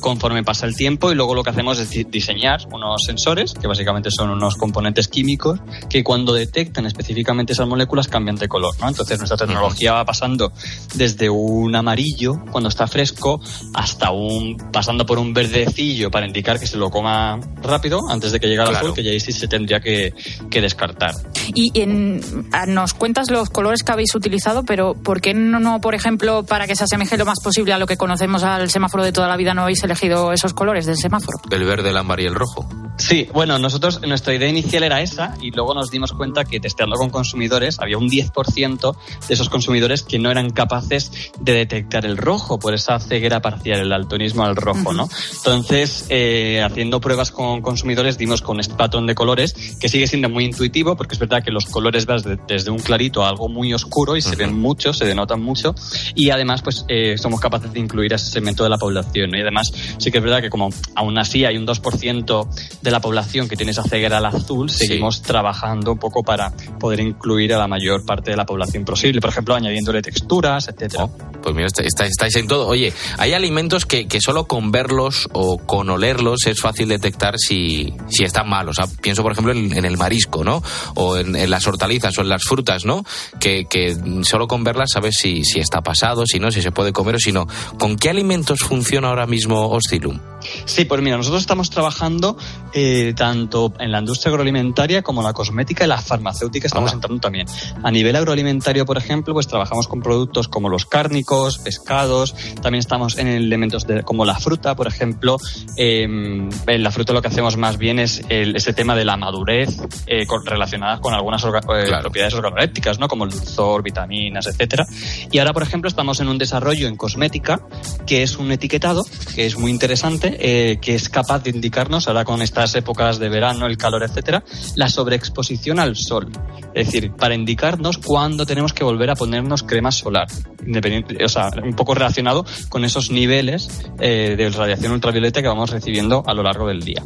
conforme 0.00 0.42
pasa 0.42 0.66
el 0.66 0.74
tiempo 0.74 1.12
y 1.12 1.14
luego 1.14 1.34
lo 1.34 1.42
que 1.42 1.50
hacemos 1.50 1.78
es 1.78 1.90
di- 1.90 2.04
diseñar 2.04 2.60
unos 2.72 3.02
sensores, 3.04 3.52
que 3.54 3.66
básicamente 3.66 4.10
son 4.10 4.30
unos 4.30 4.56
componentes 4.56 5.06
químicos, 5.08 5.60
que 5.90 6.02
cuando 6.02 6.32
detectan 6.32 6.86
específicamente 6.86 7.52
esas 7.52 7.66
moléculas 7.68 8.08
cambian 8.08 8.36
de 8.36 8.48
color, 8.48 8.74
¿no? 8.80 8.88
Entonces 8.88 9.18
nuestra 9.18 9.36
tecnología 9.36 9.92
va 9.92 10.04
pasando 10.06 10.52
desde 10.94 11.28
un 11.28 11.74
amarillo 11.74 12.36
cuando 12.50 12.68
está 12.70 12.86
fresco 12.86 13.40
hasta 13.74 14.10
un 14.12 14.56
pasando 14.72 15.04
por 15.04 15.18
un 15.18 15.34
verdecillo 15.34 16.10
para 16.10 16.26
indicar 16.26 16.58
que 16.58 16.66
se 16.66 16.76
lo 16.78 16.88
coma 16.90 17.38
rápido 17.62 18.00
antes 18.08 18.32
de 18.32 18.40
que 18.40 18.46
llegue 18.46 18.60
al 18.62 18.68
Claro. 18.68 18.86
azul, 18.86 18.94
que 18.94 19.02
ya 19.02 19.10
ahí 19.10 19.20
sí 19.20 19.32
se 19.32 19.46
tendría 19.48 19.80
que, 19.80 20.14
que 20.50 20.60
descartar. 20.60 21.14
Y 21.54 21.70
en, 21.78 22.48
ah, 22.52 22.66
nos 22.66 22.94
cuentas 22.94 23.30
los 23.30 23.50
colores 23.50 23.82
que 23.90 23.94
habéis 23.94 24.14
utilizado, 24.14 24.62
pero 24.64 24.94
¿por 24.94 25.20
qué 25.20 25.34
no, 25.34 25.58
no, 25.58 25.80
por 25.80 25.96
ejemplo, 25.96 26.44
para 26.44 26.66
que 26.68 26.76
se 26.76 26.84
asemeje 26.84 27.18
lo 27.18 27.24
más 27.24 27.40
posible 27.42 27.72
a 27.72 27.78
lo 27.78 27.86
que 27.88 27.96
conocemos 27.96 28.44
al 28.44 28.70
semáforo 28.70 29.02
de 29.02 29.10
toda 29.12 29.26
la 29.26 29.36
vida, 29.36 29.52
no 29.52 29.62
habéis 29.62 29.82
elegido 29.82 30.32
esos 30.32 30.54
colores 30.54 30.86
del 30.86 30.96
semáforo? 30.96 31.38
El 31.50 31.64
verde, 31.64 31.90
el 31.90 31.96
ámbar 31.96 32.20
y 32.20 32.26
el 32.26 32.34
rojo. 32.36 32.68
Sí, 32.98 33.28
bueno, 33.32 33.58
nosotros, 33.58 34.00
nuestra 34.06 34.34
idea 34.34 34.46
inicial 34.48 34.82
era 34.84 35.00
esa 35.00 35.34
y 35.40 35.50
luego 35.50 35.74
nos 35.74 35.90
dimos 35.90 36.12
cuenta 36.12 36.44
que 36.44 36.60
testeando 36.60 36.96
con 36.96 37.08
consumidores 37.10 37.78
había 37.80 37.96
un 37.98 38.08
10% 38.10 38.96
de 39.26 39.34
esos 39.34 39.48
consumidores 39.48 40.02
que 40.02 40.18
no 40.18 40.30
eran 40.30 40.50
capaces 40.50 41.10
de 41.40 41.52
detectar 41.54 42.04
el 42.04 42.16
rojo 42.18 42.58
por 42.58 42.74
esa 42.74 43.00
ceguera 43.00 43.40
parcial, 43.40 43.80
el 43.80 43.88
daltonismo 43.88 44.44
al 44.44 44.54
rojo, 44.54 44.92
¿no? 44.92 45.08
Entonces, 45.38 46.04
eh, 46.10 46.62
haciendo 46.62 47.00
pruebas 47.00 47.30
con 47.30 47.62
consumidores 47.62 48.18
dimos 48.18 48.42
con 48.42 48.60
este 48.60 48.74
patrón 48.74 49.06
de 49.06 49.14
colores 49.14 49.54
que 49.80 49.88
sigue 49.88 50.06
siendo 50.06 50.28
muy 50.28 50.44
intuitivo 50.44 50.94
porque 50.96 51.14
es 51.14 51.18
verdad 51.18 51.42
que 51.42 51.50
los 51.50 51.64
colores 51.66 52.04
vas 52.06 52.22
de- 52.22 52.38
desde 52.46 52.70
un 52.70 52.78
clarito 52.78 53.24
a 53.24 53.28
algo 53.30 53.48
muy 53.48 53.72
oscuro 53.72 53.79
y 54.16 54.22
se 54.22 54.36
ven 54.36 54.58
mucho, 54.58 54.92
se 54.92 55.04
denotan 55.04 55.40
mucho 55.42 55.74
y 56.14 56.30
además 56.30 56.62
pues 56.62 56.84
eh, 56.88 57.16
somos 57.18 57.40
capaces 57.40 57.72
de 57.72 57.80
incluir 57.80 58.12
a 58.12 58.16
ese 58.16 58.30
segmento 58.30 58.62
de 58.64 58.70
la 58.70 58.78
población 58.78 59.30
¿no? 59.30 59.38
y 59.38 59.40
además 59.40 59.70
sí 59.98 60.10
que 60.10 60.18
es 60.18 60.24
verdad 60.24 60.40
que 60.40 60.50
como 60.50 60.70
aún 60.96 61.18
así 61.18 61.44
hay 61.44 61.56
un 61.56 61.66
2% 61.66 62.48
de 62.82 62.90
la 62.90 63.00
población 63.00 63.48
que 63.48 63.56
tiene 63.56 63.72
esa 63.72 63.82
ceguera 63.84 64.18
al 64.18 64.26
azul, 64.26 64.70
Sí. 64.70 64.86
seguimos 64.86 65.22
trabajando 65.22 65.92
un 65.92 65.98
poco 65.98 66.22
para 66.22 66.52
poder 66.78 67.00
incluir 67.00 67.54
a 67.54 67.58
la 67.58 67.68
mayor 67.68 68.04
parte 68.04 68.30
de 68.30 68.36
la 68.36 68.46
población 68.46 68.84
posible, 68.84 69.20
por 69.20 69.30
ejemplo 69.30 69.54
añadiéndole 69.54 70.02
texturas, 70.02 70.68
etcétera. 70.68 71.08
Pues 71.42 71.54
mira, 71.54 71.66
está- 71.68 71.82
está- 71.82 72.06
estáis 72.06 72.36
en 72.36 72.46
todo. 72.46 72.66
Oye, 72.68 72.92
hay 73.18 73.32
alimentos 73.32 73.86
que, 73.86 74.06
que 74.06 74.20
solo 74.20 74.46
con 74.46 74.70
verlos 74.70 75.28
o 75.32 75.58
con 75.58 75.88
olerlos 75.90 76.46
es 76.46 76.60
fácil 76.60 76.88
detectar 76.88 77.34
si, 77.38 77.94
si 78.08 78.24
están 78.24 78.48
malos. 78.48 78.78
O 78.78 78.84
sea, 78.86 78.94
pienso, 79.00 79.22
por 79.22 79.32
ejemplo, 79.32 79.52
en, 79.52 79.72
en 79.76 79.84
el 79.84 79.96
marisco, 79.96 80.44
¿no? 80.44 80.62
O 80.94 81.16
en, 81.16 81.34
en 81.36 81.48
las 81.50 81.66
hortalizas 81.66 82.16
o 82.18 82.20
en 82.22 82.28
las 82.28 82.42
frutas, 82.42 82.84
¿no? 82.84 83.04
Que, 83.38 83.64
que 83.70 83.96
solo 84.24 84.46
con 84.46 84.64
verlas 84.64 84.90
sabes 84.92 85.14
si, 85.18 85.44
si 85.44 85.60
está 85.60 85.80
pasado, 85.80 86.24
si 86.26 86.38
no, 86.38 86.50
si 86.50 86.60
se 86.60 86.72
puede 86.72 86.92
comer 86.92 87.14
o 87.14 87.18
si 87.18 87.32
no. 87.32 87.46
¿Con 87.78 87.96
qué 87.96 88.10
alimentos 88.10 88.60
funciona 88.60 89.08
ahora 89.08 89.26
mismo 89.26 89.70
Oscilum? 89.70 90.18
Sí, 90.64 90.84
pues 90.84 91.02
mira, 91.02 91.16
nosotros 91.16 91.42
estamos 91.42 91.70
trabajando 91.70 92.36
eh, 92.72 93.14
tanto 93.16 93.72
en 93.78 93.92
la 93.92 93.98
industria 94.00 94.30
agroalimentaria 94.30 95.02
como 95.02 95.22
la 95.22 95.32
cosmética 95.32 95.84
y 95.84 95.88
la 95.88 95.98
farmacéutica 96.00 96.66
estamos 96.66 96.92
entrando 96.92 97.20
también. 97.20 97.46
A 97.82 97.90
nivel 97.90 98.16
agroalimentario, 98.16 98.86
por 98.86 98.98
ejemplo, 98.98 99.34
pues 99.34 99.46
trabajamos 99.46 99.88
con 99.88 100.00
productos 100.00 100.48
como 100.48 100.68
los 100.68 100.86
cárnicos, 100.86 101.58
pescados, 101.58 102.34
también 102.62 102.80
estamos 102.80 103.18
en 103.18 103.28
elementos 103.28 103.86
de, 103.86 104.02
como 104.02 104.24
la 104.24 104.38
fruta, 104.38 104.74
por 104.74 104.86
ejemplo. 104.86 105.38
Eh, 105.76 106.02
en 106.04 106.82
la 106.82 106.90
fruta 106.90 107.12
lo 107.12 107.22
que 107.22 107.28
hacemos 107.28 107.56
más 107.56 107.78
bien 107.78 107.98
es 107.98 108.22
el, 108.28 108.56
ese 108.56 108.72
tema 108.72 108.94
de 108.94 109.04
la 109.04 109.16
madurez 109.16 109.76
eh, 110.06 110.26
con, 110.26 110.44
relacionada 110.44 111.00
con 111.00 111.14
algunas 111.14 111.42
orga, 111.44 111.60
eh, 111.60 111.84
claro. 111.86 112.02
propiedades 112.02 112.34
organolépticas, 112.34 112.98
¿no? 112.98 113.08
Como 113.08 113.24
el 113.24 113.30
dulzor, 113.30 113.82
vitaminas, 113.82 114.46
etcétera. 114.46 114.86
Y 115.30 115.38
ahora, 115.38 115.52
por 115.52 115.62
ejemplo, 115.62 115.88
estamos 115.88 116.20
en 116.20 116.28
un 116.28 116.38
desarrollo 116.38 116.88
en 116.88 116.96
cosmética 116.96 117.60
que 118.06 118.22
es 118.22 118.36
un 118.36 118.50
etiquetado 118.52 119.04
que 119.34 119.46
es 119.46 119.58
muy 119.58 119.70
interesante, 119.70 120.39
eh, 120.40 120.78
que 120.80 120.94
es 120.94 121.08
capaz 121.08 121.42
de 121.42 121.50
indicarnos, 121.50 122.08
ahora 122.08 122.24
con 122.24 122.42
estas 122.42 122.74
épocas 122.74 123.18
de 123.18 123.28
verano, 123.28 123.66
el 123.66 123.76
calor, 123.76 124.02
etcétera, 124.02 124.42
la 124.74 124.88
sobreexposición 124.88 125.78
al 125.78 125.96
sol. 125.96 126.30
Es 126.74 126.86
decir, 126.86 127.12
para 127.12 127.34
indicarnos 127.34 127.98
cuándo 127.98 128.46
tenemos 128.46 128.72
que 128.72 128.84
volver 128.84 129.10
a 129.10 129.16
ponernos 129.16 129.62
crema 129.62 129.92
solar. 129.92 130.28
Independiente, 130.66 131.24
o 131.24 131.28
sea, 131.28 131.50
un 131.62 131.74
poco 131.74 131.94
relacionado 131.94 132.44
con 132.68 132.84
esos 132.84 133.10
niveles 133.10 133.82
eh, 133.98 134.34
de 134.36 134.50
radiación 134.50 134.92
ultravioleta 134.92 135.42
que 135.42 135.48
vamos 135.48 135.70
recibiendo 135.70 136.22
a 136.26 136.34
lo 136.34 136.42
largo 136.42 136.66
del 136.68 136.82
día. 136.82 137.02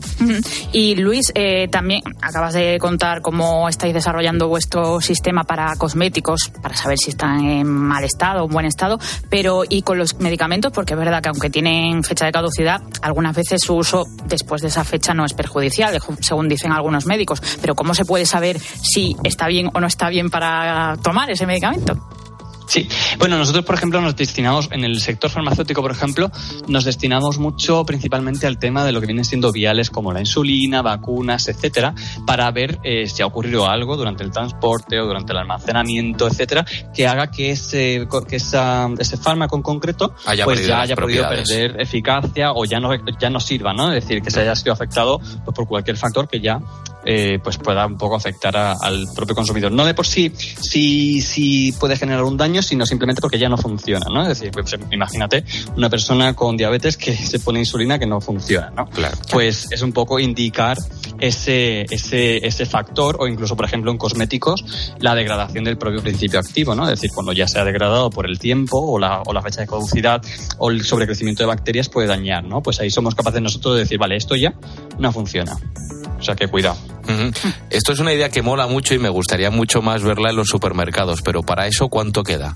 Y 0.73 0.97
Luis, 0.97 1.33
eh, 1.35 1.69
también 1.69 2.03
acabas 2.21 2.55
de 2.55 2.79
contar 2.79 3.21
cómo 3.23 3.69
estáis 3.69 3.95
desarrollando 3.95 4.49
vuestro 4.49 5.01
sistema 5.01 5.45
para 5.45 5.75
cosméticos, 5.77 6.51
para 6.63 6.77
saber 6.77 6.99
si 6.99 7.11
están 7.11 7.45
en 7.45 7.67
mal 7.67 8.05
estado 8.05 8.43
o 8.43 8.47
en 8.47 8.53
buen 8.53 8.67
estado, 8.67 8.99
pero 9.31 9.63
y 9.69 9.83
con 9.83 9.99
los 9.99 10.19
medicamentos, 10.19 10.73
porque 10.73 10.95
es 10.95 10.99
verdad 10.99 11.23
que 11.23 11.29
aunque 11.29 11.51
tienen 11.51 12.03
fecha 12.03 12.27
de 12.27 12.33
caducidad, 12.33 12.81
algunas 13.03 13.35
veces 13.35 13.63
su 13.63 13.75
uso 13.75 14.05
después 14.27 14.63
de 14.63 14.69
esa 14.69 14.85
fecha 14.85 15.15
no 15.15 15.25
es 15.25 15.35
perjudicial, 15.35 15.99
según 16.21 16.49
dicen 16.49 16.73
algunos 16.73 17.07
médicos. 17.07 17.41
Pero 17.61 17.75
¿cómo 17.75 17.95
se 17.95 18.05
puede 18.05 18.27
saber 18.27 18.59
si 18.59 19.17
está 19.25 19.47
bien 19.47 19.71
o 19.73 19.81
no 19.81 19.87
está 19.87 20.09
bien 20.09 20.31
para 20.31 20.97
tomar 21.03 21.31
ese 21.31 21.47
medicamento? 21.47 22.24
Sí, 22.67 22.89
bueno, 23.19 23.39
nosotros, 23.39 23.65
por 23.65 23.75
ejemplo, 23.75 24.01
nos 24.01 24.17
destinamos, 24.17 24.69
en 24.73 24.85
el 24.85 25.01
sector 25.01 25.31
farmacéutico, 25.31 25.83
por 25.83 25.91
ejemplo, 25.91 26.31
nos 26.67 26.85
destinamos 26.85 27.39
mucho 27.39 27.85
principalmente 27.85 28.47
al 28.47 28.59
tema 28.59 28.85
de 28.85 28.93
lo 28.93 29.01
que 29.01 29.07
vienen 29.07 29.25
siendo 29.25 29.53
viales 29.53 29.91
como 29.91 30.13
la 30.13 30.21
insulina, 30.21 30.83
vacunas, 30.83 31.49
etcétera, 31.49 31.95
para 32.27 32.51
ver 32.51 32.79
eh, 32.83 33.07
si 33.07 33.23
ha 33.23 33.27
ocurrido 33.27 33.69
algo 33.69 33.97
durante 33.97 34.25
el 34.25 34.31
transporte 34.31 35.01
o 35.01 35.07
durante 35.07 35.33
el 35.33 35.39
almacenamiento, 35.39 36.27
etcétera, 36.27 36.65
que 36.95 37.07
haga 37.07 37.31
que 37.31 37.51
ese, 37.51 38.07
que 38.29 38.37
esa, 38.37 38.89
ese 38.99 39.17
fármaco 39.17 39.57
en 39.57 39.63
concreto 39.63 40.15
haya 40.27 40.45
pues 40.45 40.67
ya 40.67 40.81
haya 40.81 40.97
podido 40.97 41.29
perder 41.29 41.81
eficacia 41.81 42.53
o 42.53 42.65
ya 42.65 42.81
no, 42.81 42.91
ya 43.19 43.31
no 43.31 43.41
sirva, 43.41 43.73
¿no? 43.73 43.93
Es 43.93 44.05
decir, 44.05 44.23
que 44.23 44.31
se 44.31 44.41
haya 44.41 44.55
sido 44.55 44.73
afectado 44.73 45.19
pues, 45.19 45.55
por 45.55 45.67
cualquier 45.67 45.97
factor 45.97 46.29
que 46.29 46.41
ya 46.41 46.61
eh, 47.05 47.39
pues 47.43 47.59
pueda 47.59 47.87
un 47.87 47.97
poco 47.97 48.17
afectar 48.17 48.57
a, 48.57 48.73
al 48.73 49.07
propio 49.15 49.35
consumidor. 49.35 49.73
No 49.73 49.85
de 49.85 49.95
por 49.95 50.07
sí 50.07 50.33
si, 50.37 51.21
si 51.21 51.73
puede 51.73 51.97
generar 51.97 52.23
un 52.25 52.37
daño, 52.37 52.63
sino 52.63 52.87
simplemente 52.87 53.21
porque 53.21 53.39
ya 53.39 53.49
no 53.49 53.57
funciona, 53.57 54.07
¿no? 54.13 54.23
Es 54.23 54.41
decir, 54.41 54.51
pues, 54.53 54.75
imagínate 54.91 55.45
una 55.77 55.91
persona 55.91 56.35
con 56.35 56.57
diabetes 56.57 56.97
que 56.97 57.15
se 57.17 57.39
pone 57.39 57.61
insulina 57.61 57.99
que 57.99 58.07
no 58.07 58.21
funciona, 58.21 58.71
¿no? 58.71 58.87
Claro. 58.87 59.17
Pues 59.31 59.69
es 59.71 59.83
un 59.83 59.93
poco 59.93 60.19
indicar 60.19 60.79
ese, 61.21 61.83
ese, 61.91 62.47
ese 62.47 62.67
factor 62.67 63.17
o 63.19 63.27
incluso, 63.27 63.57
por 63.57 63.65
ejemplo, 63.65 63.91
en 63.91 63.99
cosméticos, 63.99 64.65
la 65.01 65.15
degradación 65.15 65.65
del 65.65 65.79
propio 65.79 66.03
principio 66.03 66.39
activo, 66.39 66.75
¿no? 66.75 66.85
Es 66.85 67.01
decir, 67.01 67.11
cuando 67.15 67.33
ya 67.33 67.47
se 67.49 67.59
ha 67.59 67.65
degradado 67.65 68.11
por 68.11 68.27
el 68.27 68.39
tiempo 68.39 68.79
o 68.79 68.99
la, 68.99 69.23
o 69.25 69.33
la 69.33 69.43
fecha 69.43 69.61
de 69.61 69.67
caducidad 69.67 70.23
o 70.59 70.71
el 70.71 70.85
sobrecrecimiento 70.85 71.43
de 71.43 71.47
bacterias 71.47 71.89
puede 71.89 72.09
dañar, 72.09 72.45
¿no? 72.45 72.63
Pues 72.63 72.81
ahí 72.81 72.91
somos 72.91 73.15
capaces 73.15 73.41
nosotros 73.41 73.75
de 73.75 73.81
decir, 73.81 73.99
vale, 73.99 74.17
esto 74.17 74.37
ya 74.37 74.55
no 74.99 75.13
funciona. 75.13 75.57
O 76.25 76.27
sea 76.27 76.37
que 76.37 76.49
cuidado. 76.49 76.79
Uh 77.07 77.11
-huh. 77.11 77.55
Esto 77.69 77.93
es 77.93 77.99
una 77.99 78.15
idea 78.15 78.31
que 78.31 78.41
mola 78.41 78.67
mucho 78.67 78.95
y 78.95 78.99
me 78.99 79.11
gustaría 79.11 79.51
mucho 79.51 79.83
más 79.83 80.03
verla 80.03 80.31
en 80.31 80.37
los 80.37 80.49
supermercados, 80.49 81.21
pero 81.21 81.43
para 81.43 81.67
eso, 81.67 81.89
¿cuánto 81.89 82.23
queda? 82.23 82.55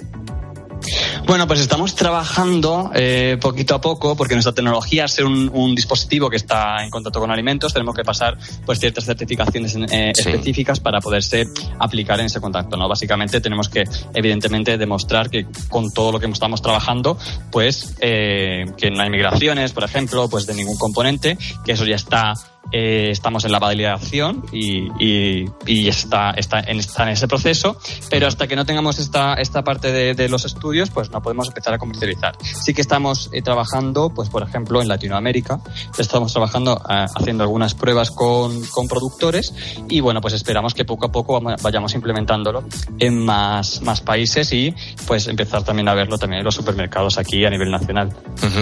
Bueno, 1.26 1.46
pues 1.46 1.60
estamos 1.60 1.94
trabajando 1.94 2.90
eh, 2.94 3.36
poquito 3.38 3.74
a 3.74 3.80
poco 3.82 4.16
porque 4.16 4.34
nuestra 4.34 4.54
tecnología, 4.54 5.02
al 5.02 5.10
ser 5.10 5.26
un, 5.26 5.50
un, 5.52 5.74
dispositivo 5.74 6.30
que 6.30 6.36
está 6.36 6.82
en 6.82 6.88
contacto 6.88 7.20
con 7.20 7.30
alimentos, 7.30 7.74
tenemos 7.74 7.94
que 7.94 8.04
pasar 8.04 8.38
pues 8.64 8.78
ciertas 8.78 9.04
certificaciones 9.04 9.76
eh, 9.76 10.12
sí. 10.14 10.22
específicas 10.22 10.80
para 10.80 11.00
poderse 11.00 11.44
aplicar 11.78 12.20
en 12.20 12.26
ese 12.26 12.40
contacto. 12.40 12.78
¿no? 12.78 12.88
Básicamente 12.88 13.42
tenemos 13.42 13.68
que, 13.68 13.84
evidentemente, 14.14 14.78
demostrar 14.78 15.28
que 15.28 15.46
con 15.68 15.92
todo 15.92 16.12
lo 16.12 16.20
que 16.20 16.26
estamos 16.26 16.62
trabajando, 16.62 17.18
pues 17.52 17.94
eh, 18.00 18.64
que 18.78 18.90
no 18.90 19.02
hay 19.02 19.10
migraciones, 19.10 19.72
por 19.72 19.84
ejemplo, 19.84 20.30
pues 20.30 20.46
de 20.46 20.54
ningún 20.54 20.78
componente, 20.78 21.36
que 21.66 21.72
eso 21.72 21.84
ya 21.84 21.96
está 21.96 22.32
eh, 22.70 23.08
estamos 23.10 23.44
en 23.44 23.52
la 23.52 23.58
validación 23.58 24.44
y, 24.52 24.88
y, 25.02 25.50
y 25.66 25.88
está, 25.88 26.32
está, 26.32 26.60
en, 26.60 26.78
está, 26.78 27.04
en, 27.04 27.10
ese 27.10 27.26
proceso, 27.26 27.78
pero 28.10 28.26
hasta 28.26 28.46
que 28.46 28.56
no 28.56 28.66
tengamos 28.66 28.98
esta, 28.98 29.34
esta 29.34 29.64
parte 29.64 29.90
de, 29.90 30.14
de, 30.14 30.28
los 30.28 30.44
estudios, 30.44 30.90
pues 30.90 31.10
no 31.10 31.22
podemos 31.22 31.48
empezar 31.48 31.72
a 31.72 31.78
comercializar. 31.78 32.36
Sí 32.42 32.74
que 32.74 32.82
estamos 32.82 33.30
eh, 33.32 33.40
trabajando, 33.40 34.10
pues 34.10 34.28
por 34.28 34.42
ejemplo, 34.42 34.82
en 34.82 34.88
Latinoamérica, 34.88 35.60
estamos 35.96 36.32
trabajando 36.32 36.82
eh, 36.90 37.06
haciendo 37.14 37.44
algunas 37.44 37.74
pruebas 37.74 38.10
con, 38.10 38.62
con, 38.66 38.86
productores 38.86 39.54
y 39.88 40.00
bueno, 40.00 40.20
pues 40.20 40.34
esperamos 40.34 40.74
que 40.74 40.84
poco 40.84 41.06
a 41.06 41.12
poco 41.12 41.40
vayamos 41.40 41.94
implementándolo 41.94 42.64
en 42.98 43.18
más, 43.18 43.80
más 43.82 44.00
países 44.00 44.52
y 44.52 44.74
pues 45.06 45.26
empezar 45.26 45.62
también 45.62 45.88
a 45.88 45.94
verlo 45.94 46.18
también 46.18 46.40
en 46.40 46.44
los 46.44 46.54
supermercados 46.54 47.18
aquí 47.18 47.44
a 47.44 47.50
nivel 47.50 47.70
nacional. 47.70 48.14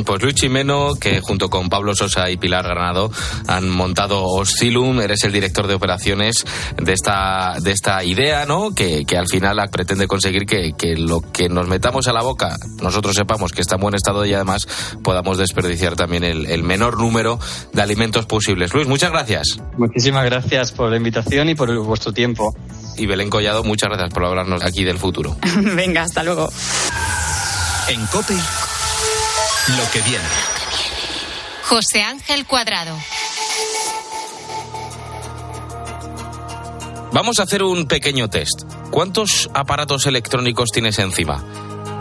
Pues 0.05 0.23
Luis 0.23 0.35
Chimeno, 0.35 0.95
que 0.95 1.21
junto 1.21 1.51
con 1.51 1.69
Pablo 1.69 1.95
Sosa 1.95 2.31
y 2.31 2.37
Pilar 2.37 2.65
Granado 2.65 3.11
han 3.47 3.69
montado 3.69 3.96
Oscilum, 4.05 5.01
eres 5.01 5.25
el 5.25 5.33
director 5.33 5.67
de 5.67 5.75
operaciones 5.75 6.45
de 6.77 6.93
esta, 6.93 7.57
de 7.61 7.73
esta 7.73 8.05
idea, 8.05 8.47
¿no? 8.47 8.75
Que, 8.75 9.05
que 9.05 9.17
al 9.17 9.27
final 9.27 9.57
pretende 9.71 10.07
conseguir 10.07 10.47
que, 10.47 10.73
que, 10.77 10.97
lo 10.97 11.21
que 11.21 11.49
nos 11.49 11.67
metamos 11.67 12.07
a 12.09 12.13
la 12.13 12.23
boca, 12.23 12.57
nosotros 12.83 13.15
sepamos 13.15 13.53
que 13.53 13.63
está 13.63 13.77
en 13.77 13.81
buen 13.81 13.95
estado 13.95 14.25
y 14.27 14.35
además 14.35 14.69
podamos 15.03 15.39
desperdiciar 15.39 15.97
también 15.97 16.25
el, 16.25 16.47
el 16.47 16.63
menor 16.63 16.99
número 16.99 17.39
de 17.73 17.83
alimentos 17.83 18.27
posibles. 18.27 18.73
Luis, 18.75 18.87
muchas 18.87 19.11
gracias. 19.11 19.59
Muchísimas 19.77 20.25
gracias 20.25 20.73
por 20.73 20.91
la 20.91 20.97
invitación 20.97 21.49
y 21.49 21.55
por 21.55 21.75
vuestro 21.79 22.13
tiempo. 22.13 22.55
Y 22.97 23.07
Belén 23.07 23.31
Collado, 23.31 23.65
muchas 23.65 23.89
gracias 23.89 24.13
por 24.13 24.25
hablarnos 24.25 24.63
aquí 24.63 24.85
del 24.85 24.99
futuro. 24.99 25.37
Venga, 25.57 26.03
hasta 26.03 26.23
luego. 26.23 26.49
En 27.89 28.05
COPE, 28.07 28.35
lo 28.35 29.91
que 29.93 30.01
viene. 30.03 30.25
José 31.69 32.03
Ángel 32.03 32.47
Cuadrado. 32.47 32.97
Vamos 37.17 37.41
a 37.41 37.45
hacer 37.45 37.63
un 37.63 37.87
pequeño 37.87 38.29
test. 38.29 38.65
¿Cuántos 38.91 39.49
aparatos 39.55 40.05
electrónicos 40.05 40.69
tienes 40.71 40.99
encima? 40.99 41.43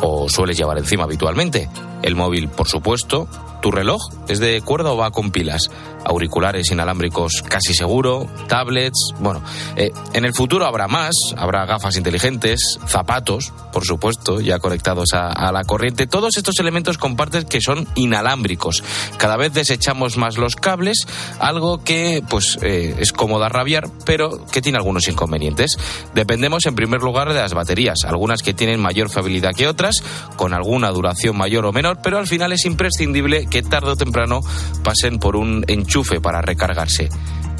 ¿O 0.01 0.27
sueles 0.27 0.57
llevar 0.57 0.77
encima 0.77 1.05
habitualmente? 1.05 1.69
El 2.03 2.15
móvil, 2.15 2.49
por 2.49 2.67
supuesto. 2.67 3.25
¿Tu 3.65 3.71
reloj 3.71 3.99
es 4.27 4.37
de 4.37 4.61
cuerda 4.61 4.91
o 4.91 4.97
va 4.97 5.09
con 5.09 5.31
pilas? 5.31 5.71
Auriculares 6.05 6.69
inalámbricos 6.69 7.41
casi 7.49 7.73
seguro, 7.73 8.27
tablets. 8.47 9.09
Bueno, 9.17 9.41
eh, 9.75 9.91
en 10.13 10.23
el 10.23 10.35
futuro 10.35 10.67
habrá 10.67 10.87
más, 10.87 11.15
habrá 11.35 11.65
gafas 11.65 11.97
inteligentes, 11.97 12.77
zapatos, 12.85 13.53
por 13.73 13.83
supuesto, 13.83 14.39
ya 14.39 14.59
conectados 14.59 15.13
a, 15.13 15.51
la 15.51 15.63
corriente. 15.63 16.05
Todos 16.05 16.37
estos 16.37 16.59
elementos 16.59 16.99
comparten 16.99 17.45
que 17.45 17.59
son 17.59 17.87
inalámbricos. 17.95 18.83
Cada 19.17 19.35
vez 19.35 19.51
desechamos 19.51 20.15
más 20.15 20.37
los 20.37 20.55
cables, 20.55 21.07
algo 21.39 21.83
que 21.83 22.21
pues 22.29 22.59
eh, 22.61 22.95
es 22.99 23.11
cómodo 23.13 23.49
rabiar, 23.49 23.89
pero 24.05 24.45
que 24.45 24.61
tiene 24.61 24.77
algunos 24.77 25.07
inconvenientes. 25.07 25.79
Dependemos 26.13 26.67
en 26.67 26.75
primer 26.75 27.01
lugar 27.01 27.29
de 27.29 27.39
las 27.39 27.55
baterías, 27.55 28.03
algunas 28.05 28.43
que 28.43 28.53
tienen 28.53 28.79
mayor 28.79 29.09
fiabilidad 29.09 29.55
que 29.55 29.67
otras, 29.67 30.03
con 30.35 30.53
alguna 30.53 30.91
duración 30.91 31.35
mayor 31.35 31.65
o 31.65 31.73
menor, 31.73 31.97
pero 32.03 32.19
al 32.19 32.27
final 32.27 32.51
es 32.51 32.63
imprescindible 32.65 33.47
que 33.55 33.63
tarde 33.63 33.91
o 33.91 33.95
temprano 33.95 34.43
pasen 34.83 35.15
por 35.15 35.39
un 35.39 35.63
enchufe 35.71 36.19
para 36.19 36.41
recargarse. 36.41 37.07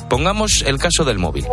Pongamos 0.10 0.64
el 0.66 0.78
caso 0.78 1.04
del 1.04 1.20
móvil. 1.20 1.46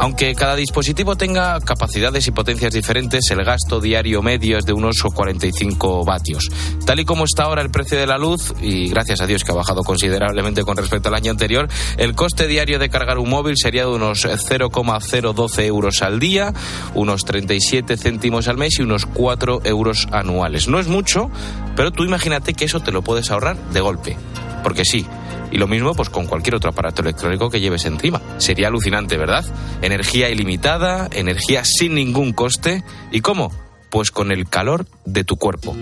Aunque 0.00 0.34
cada 0.34 0.56
dispositivo 0.56 1.16
tenga 1.16 1.58
capacidades 1.60 2.26
y 2.26 2.30
potencias 2.30 2.72
diferentes, 2.72 3.30
el 3.30 3.42
gasto 3.44 3.80
diario 3.80 4.22
medio 4.22 4.58
es 4.58 4.66
de 4.66 4.72
unos 4.72 4.96
45 5.02 6.04
vatios. 6.04 6.50
Tal 6.84 7.00
y 7.00 7.04
como 7.04 7.24
está 7.24 7.44
ahora 7.44 7.62
el 7.62 7.70
precio 7.70 7.98
de 7.98 8.06
la 8.06 8.18
luz, 8.18 8.52
y 8.60 8.88
gracias 8.88 9.20
a 9.20 9.26
Dios 9.26 9.44
que 9.44 9.52
ha 9.52 9.54
bajado 9.54 9.82
considerablemente 9.82 10.62
con 10.62 10.76
respecto 10.76 11.08
al 11.08 11.14
año 11.14 11.30
anterior, 11.30 11.68
el 11.96 12.14
coste 12.14 12.46
diario 12.46 12.78
de 12.78 12.90
cargar 12.90 13.18
un 13.18 13.30
móvil 13.30 13.56
sería 13.56 13.82
de 13.82 13.92
unos 13.92 14.26
0,012 14.26 15.66
euros 15.66 16.02
al 16.02 16.20
día, 16.20 16.52
unos 16.94 17.24
37 17.24 17.96
céntimos 17.96 18.48
al 18.48 18.58
mes 18.58 18.78
y 18.78 18.82
unos 18.82 19.06
4 19.06 19.62
euros 19.64 20.08
anuales. 20.12 20.68
No 20.68 20.78
es 20.78 20.88
mucho, 20.88 21.30
pero 21.76 21.92
tú 21.92 22.04
imagínate 22.04 22.54
que 22.54 22.66
eso 22.66 22.80
te 22.80 22.92
lo 22.92 23.02
puedes 23.02 23.30
ahorrar 23.30 23.56
de 23.70 23.80
golpe. 23.80 24.16
Porque 24.64 24.84
sí, 24.84 25.06
y 25.52 25.58
lo 25.58 25.68
mismo 25.68 25.94
pues 25.94 26.10
con 26.10 26.26
cualquier 26.26 26.56
otro 26.56 26.70
aparato 26.70 27.02
electrónico 27.02 27.50
que 27.50 27.60
lleves 27.60 27.84
encima. 27.84 28.20
Sería 28.38 28.66
alucinante, 28.66 29.16
¿verdad? 29.16 29.44
Energía 29.82 30.28
ilimitada, 30.30 31.08
energía 31.12 31.62
sin 31.64 31.94
ningún 31.94 32.32
coste. 32.32 32.82
¿Y 33.12 33.20
cómo? 33.20 33.52
Pues 33.90 34.10
con 34.10 34.32
el 34.32 34.48
calor 34.48 34.86
de 35.04 35.22
tu 35.22 35.36
cuerpo. 35.36 35.76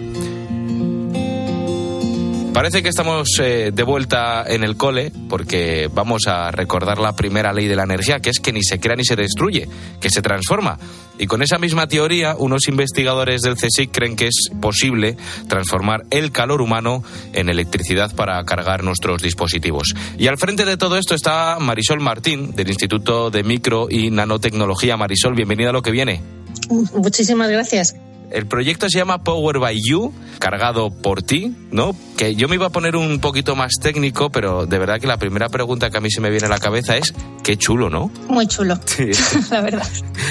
Parece 2.52 2.82
que 2.82 2.90
estamos 2.90 3.28
eh, 3.40 3.70
de 3.72 3.82
vuelta 3.82 4.44
en 4.46 4.62
el 4.62 4.76
cole 4.76 5.10
porque 5.30 5.88
vamos 5.92 6.26
a 6.26 6.50
recordar 6.50 6.98
la 6.98 7.16
primera 7.16 7.50
ley 7.54 7.66
de 7.66 7.76
la 7.76 7.84
energía, 7.84 8.20
que 8.20 8.28
es 8.28 8.40
que 8.40 8.52
ni 8.52 8.62
se 8.62 8.78
crea 8.78 8.94
ni 8.94 9.06
se 9.06 9.16
destruye, 9.16 9.68
que 10.00 10.10
se 10.10 10.20
transforma. 10.20 10.78
Y 11.18 11.26
con 11.26 11.42
esa 11.42 11.56
misma 11.56 11.86
teoría, 11.86 12.36
unos 12.36 12.68
investigadores 12.68 13.40
del 13.40 13.56
CSIC 13.56 13.90
creen 13.90 14.16
que 14.16 14.26
es 14.26 14.50
posible 14.60 15.16
transformar 15.48 16.02
el 16.10 16.30
calor 16.30 16.60
humano 16.60 17.02
en 17.32 17.48
electricidad 17.48 18.14
para 18.14 18.44
cargar 18.44 18.84
nuestros 18.84 19.22
dispositivos. 19.22 19.94
Y 20.18 20.26
al 20.26 20.36
frente 20.36 20.66
de 20.66 20.76
todo 20.76 20.98
esto 20.98 21.14
está 21.14 21.56
Marisol 21.58 22.00
Martín, 22.00 22.52
del 22.52 22.68
Instituto 22.68 23.30
de 23.30 23.44
Micro 23.44 23.86
y 23.88 24.10
Nanotecnología. 24.10 24.98
Marisol, 24.98 25.34
bienvenida 25.34 25.70
a 25.70 25.72
lo 25.72 25.80
que 25.80 25.90
viene. 25.90 26.20
Muchísimas 26.68 27.48
gracias. 27.50 27.96
El 28.32 28.46
proyecto 28.46 28.88
se 28.88 28.98
llama 28.98 29.24
Power 29.24 29.58
by 29.58 29.78
You, 29.82 30.12
cargado 30.38 30.90
por 30.90 31.22
ti, 31.22 31.54
¿no? 31.70 31.94
Que 32.16 32.34
yo 32.34 32.48
me 32.48 32.56
iba 32.56 32.66
a 32.66 32.70
poner 32.70 32.96
un 32.96 33.20
poquito 33.20 33.54
más 33.54 33.74
técnico, 33.80 34.30
pero 34.30 34.66
de 34.66 34.78
verdad 34.78 35.00
que 35.00 35.06
la 35.06 35.18
primera 35.18 35.48
pregunta 35.48 35.90
que 35.90 35.98
a 35.98 36.00
mí 36.00 36.10
se 36.10 36.20
me 36.20 36.30
viene 36.30 36.46
a 36.46 36.48
la 36.48 36.58
cabeza 36.58 36.96
es 36.96 37.14
qué 37.42 37.56
chulo, 37.56 37.90
¿no? 37.90 38.10
Muy 38.28 38.46
chulo, 38.46 38.78
la 39.50 39.60
verdad. 39.60 39.86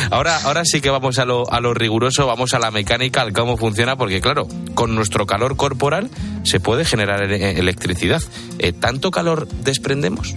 Ahora, 0.09 0.37
ahora 0.43 0.65
sí 0.65 0.81
que 0.81 0.89
vamos 0.89 1.19
a 1.19 1.25
lo, 1.25 1.51
a 1.51 1.59
lo 1.59 1.73
riguroso, 1.73 2.25
vamos 2.25 2.53
a 2.53 2.59
la 2.59 2.71
mecánica, 2.71 3.21
al 3.21 3.33
cómo 3.33 3.57
funciona, 3.57 3.95
porque 3.95 4.19
claro, 4.19 4.47
con 4.73 4.95
nuestro 4.95 5.25
calor 5.25 5.55
corporal 5.55 6.09
se 6.43 6.59
puede 6.59 6.85
generar 6.85 7.23
electricidad. 7.23 8.21
Eh, 8.59 8.73
¿Tanto 8.73 9.11
calor 9.11 9.47
desprendemos? 9.47 10.35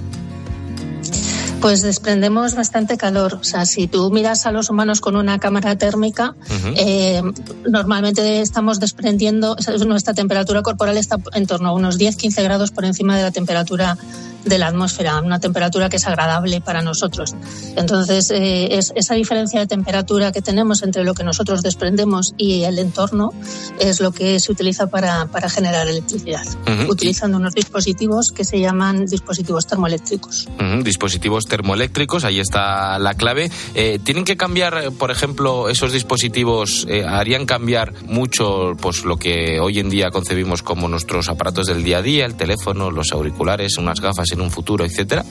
Pues 1.64 1.80
desprendemos 1.80 2.54
bastante 2.54 2.98
calor. 2.98 3.38
O 3.40 3.42
sea, 3.42 3.64
si 3.64 3.86
tú 3.86 4.10
miras 4.10 4.44
a 4.44 4.52
los 4.52 4.68
humanos 4.68 5.00
con 5.00 5.16
una 5.16 5.38
cámara 5.38 5.78
térmica, 5.78 6.34
eh, 6.76 7.22
normalmente 7.66 8.42
estamos 8.42 8.80
desprendiendo, 8.80 9.56
nuestra 9.86 10.12
temperatura 10.12 10.60
corporal 10.60 10.98
está 10.98 11.16
en 11.32 11.46
torno 11.46 11.70
a 11.70 11.72
unos 11.72 11.98
10-15 11.98 12.42
grados 12.42 12.70
por 12.70 12.84
encima 12.84 13.16
de 13.16 13.22
la 13.22 13.30
temperatura 13.30 13.96
de 14.44 14.58
la 14.58 14.68
atmósfera, 14.68 15.20
una 15.20 15.40
temperatura 15.40 15.88
que 15.88 15.96
es 15.96 16.06
agradable 16.06 16.60
para 16.60 16.82
nosotros. 16.82 17.34
Entonces, 17.76 18.30
eh, 18.30 18.76
es, 18.76 18.92
esa 18.94 19.14
diferencia 19.14 19.60
de 19.60 19.66
temperatura 19.66 20.32
que 20.32 20.42
tenemos 20.42 20.82
entre 20.82 21.04
lo 21.04 21.14
que 21.14 21.24
nosotros 21.24 21.62
desprendemos 21.62 22.34
y 22.36 22.64
el 22.64 22.78
entorno 22.78 23.32
es 23.80 24.00
lo 24.00 24.12
que 24.12 24.40
se 24.40 24.52
utiliza 24.52 24.86
para, 24.86 25.26
para 25.26 25.48
generar 25.48 25.88
electricidad, 25.88 26.44
utilizando 26.88 27.38
unos 27.38 27.54
dispositivos 27.54 28.32
que 28.32 28.44
se 28.44 28.60
llaman 28.60 29.06
dispositivos 29.06 29.66
termoeléctricos. 29.66 30.48
Dispositivos 30.82 31.44
termoeléctricos, 31.46 32.24
ahí 32.24 32.40
está 32.40 32.98
la 32.98 33.14
clave. 33.14 33.50
Eh, 33.74 33.98
¿Tienen 34.02 34.24
que 34.24 34.36
cambiar, 34.36 34.92
por 34.92 35.10
ejemplo, 35.10 35.68
esos 35.68 35.92
dispositivos, 35.92 36.86
eh, 36.88 37.04
harían 37.04 37.46
cambiar 37.46 37.92
mucho 38.04 38.72
pues, 38.80 39.04
lo 39.04 39.16
que 39.16 39.60
hoy 39.60 39.78
en 39.78 39.88
día 39.88 40.10
concebimos 40.10 40.62
como 40.62 40.88
nuestros 40.88 41.28
aparatos 41.28 41.66
del 41.66 41.82
día 41.82 41.98
a 41.98 42.02
día, 42.02 42.26
el 42.26 42.36
teléfono, 42.36 42.90
los 42.90 43.12
auriculares, 43.12 43.78
unas 43.78 44.00
gafas 44.00 44.32
en 44.34 44.42
un 44.42 44.50
futuro, 44.50 44.84
etcétera? 44.84 45.24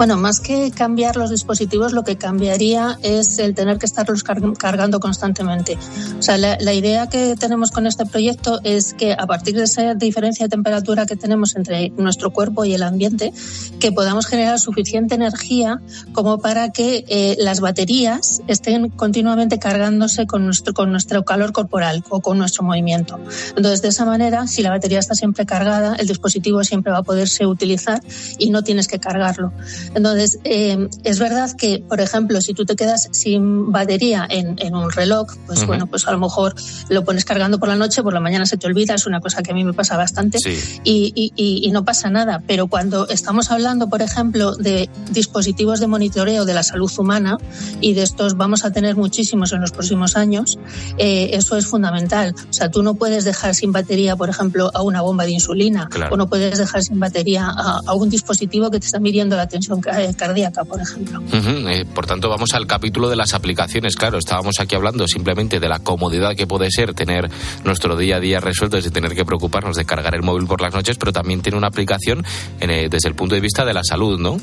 Bueno, 0.00 0.16
más 0.16 0.40
que 0.40 0.70
cambiar 0.70 1.16
los 1.16 1.28
dispositivos, 1.28 1.92
lo 1.92 2.04
que 2.04 2.16
cambiaría 2.16 2.98
es 3.02 3.38
el 3.38 3.54
tener 3.54 3.76
que 3.76 3.84
estarlos 3.84 4.22
cargando 4.22 4.98
constantemente. 4.98 5.76
O 6.18 6.22
sea, 6.22 6.38
la, 6.38 6.72
idea 6.72 7.10
que 7.10 7.36
tenemos 7.38 7.70
con 7.70 7.86
este 7.86 8.06
proyecto 8.06 8.60
es 8.64 8.94
que 8.94 9.12
a 9.12 9.26
partir 9.26 9.56
de 9.56 9.64
esa 9.64 9.94
diferencia 9.94 10.46
de 10.46 10.48
temperatura 10.48 11.04
que 11.04 11.16
tenemos 11.16 11.54
entre 11.54 11.90
nuestro 11.98 12.30
cuerpo 12.30 12.64
y 12.64 12.72
el 12.72 12.82
ambiente, 12.82 13.34
que 13.78 13.92
podamos 13.92 14.26
generar 14.26 14.58
suficiente 14.58 15.16
energía 15.16 15.82
como 16.14 16.38
para 16.38 16.70
que 16.70 17.04
eh, 17.06 17.36
las 17.38 17.60
baterías 17.60 18.40
estén 18.46 18.88
continuamente 18.88 19.58
cargándose 19.58 20.26
con 20.26 20.46
nuestro, 20.46 20.72
con 20.72 20.92
nuestro 20.92 21.26
calor 21.26 21.52
corporal 21.52 22.02
o 22.08 22.22
con 22.22 22.38
nuestro 22.38 22.64
movimiento. 22.64 23.20
Entonces, 23.48 23.82
de 23.82 23.88
esa 23.88 24.06
manera, 24.06 24.46
si 24.46 24.62
la 24.62 24.70
batería 24.70 24.98
está 24.98 25.14
siempre 25.14 25.44
cargada, 25.44 25.94
el 25.96 26.06
dispositivo 26.06 26.64
siempre 26.64 26.90
va 26.90 27.00
a 27.00 27.02
poderse 27.02 27.44
utilizar 27.44 28.00
y 28.38 28.48
no 28.48 28.64
tienes 28.64 28.88
que 28.88 28.98
cargarlo. 28.98 29.52
Entonces, 29.94 30.38
eh, 30.44 30.88
es 31.04 31.18
verdad 31.18 31.50
que, 31.56 31.82
por 31.86 32.00
ejemplo, 32.00 32.40
si 32.40 32.54
tú 32.54 32.64
te 32.64 32.76
quedas 32.76 33.08
sin 33.12 33.72
batería 33.72 34.26
en, 34.28 34.74
un 34.74 34.90
reloj, 34.90 35.26
pues 35.46 35.66
bueno, 35.66 35.86
pues 35.86 36.06
a 36.06 36.12
lo 36.12 36.18
mejor 36.18 36.54
lo 36.88 37.04
pones 37.04 37.24
cargando 37.24 37.58
por 37.58 37.68
la 37.68 37.76
noche, 37.76 38.02
por 38.02 38.14
la 38.14 38.20
mañana 38.20 38.46
se 38.46 38.56
te 38.56 38.66
olvida, 38.66 38.94
es 38.94 39.06
una 39.06 39.20
cosa 39.20 39.42
que 39.42 39.50
a 39.50 39.54
mí 39.54 39.64
me 39.64 39.72
pasa 39.72 39.96
bastante 39.96 40.38
y, 40.84 41.70
no 41.72 41.84
pasa 41.84 42.10
nada. 42.10 42.42
Pero 42.46 42.66
cuando 42.66 43.08
estamos 43.08 43.50
hablando, 43.50 43.88
por 43.88 44.02
ejemplo, 44.02 44.56
de 44.56 44.90
dispositivos 45.10 45.78
de 45.78 45.86
monitoreo 45.86 46.44
de 46.44 46.54
la 46.54 46.62
salud 46.62 46.90
humana, 46.98 47.38
y 47.80 47.94
de 47.94 48.02
estos 48.02 48.36
vamos 48.36 48.64
a 48.64 48.72
tener 48.72 48.96
muchísimos 48.96 49.52
en 49.52 49.60
los 49.60 49.70
próximos 49.70 50.16
años, 50.16 50.58
eh, 50.98 51.30
eso 51.32 51.56
es 51.56 51.66
fundamental. 51.66 52.34
O 52.48 52.52
sea, 52.52 52.70
tú 52.70 52.82
no 52.82 52.94
puedes 52.94 53.24
dejar 53.24 53.54
sin 53.54 53.72
batería, 53.72 54.16
por 54.16 54.28
ejemplo, 54.28 54.70
a 54.74 54.82
una 54.82 55.00
bomba 55.00 55.24
de 55.24 55.32
insulina, 55.32 55.88
o 56.10 56.16
no 56.16 56.28
puedes 56.28 56.58
dejar 56.58 56.82
sin 56.82 56.98
batería 56.98 57.46
a, 57.46 57.80
a 57.86 57.94
un 57.94 58.10
dispositivo 58.10 58.70
que 58.70 58.80
te 58.80 58.86
está 58.86 58.98
midiendo 58.98 59.36
la 59.36 59.46
tensión 59.46 59.69
cardíaca, 60.16 60.64
por 60.64 60.80
ejemplo. 60.80 61.22
Eh, 61.32 61.84
por 61.94 62.06
tanto, 62.06 62.28
vamos 62.28 62.54
al 62.54 62.66
capítulo 62.66 63.08
de 63.08 63.16
las 63.16 63.34
aplicaciones. 63.34 63.96
Claro, 63.96 64.18
estábamos 64.18 64.60
aquí 64.60 64.74
hablando 64.74 65.06
simplemente 65.06 65.60
de 65.60 65.68
la 65.68 65.78
comodidad 65.78 66.34
que 66.34 66.46
puede 66.46 66.70
ser 66.70 66.94
tener 66.94 67.30
nuestro 67.64 67.96
día 67.96 68.16
a 68.16 68.20
día 68.20 68.40
resuelto 68.40 68.80
sin 68.80 68.92
tener 68.92 69.14
que 69.14 69.24
preocuparnos 69.24 69.76
de 69.76 69.84
cargar 69.84 70.14
el 70.14 70.22
móvil 70.22 70.46
por 70.46 70.60
las 70.60 70.74
noches, 70.74 70.96
pero 70.98 71.12
también 71.12 71.42
tiene 71.42 71.58
una 71.58 71.68
aplicación 71.68 72.24
eh, 72.60 72.88
desde 72.90 73.08
el 73.08 73.14
punto 73.14 73.34
de 73.34 73.40
vista 73.40 73.64
de 73.64 73.74
la 73.74 73.84
salud, 73.84 74.18
¿no? 74.18 74.38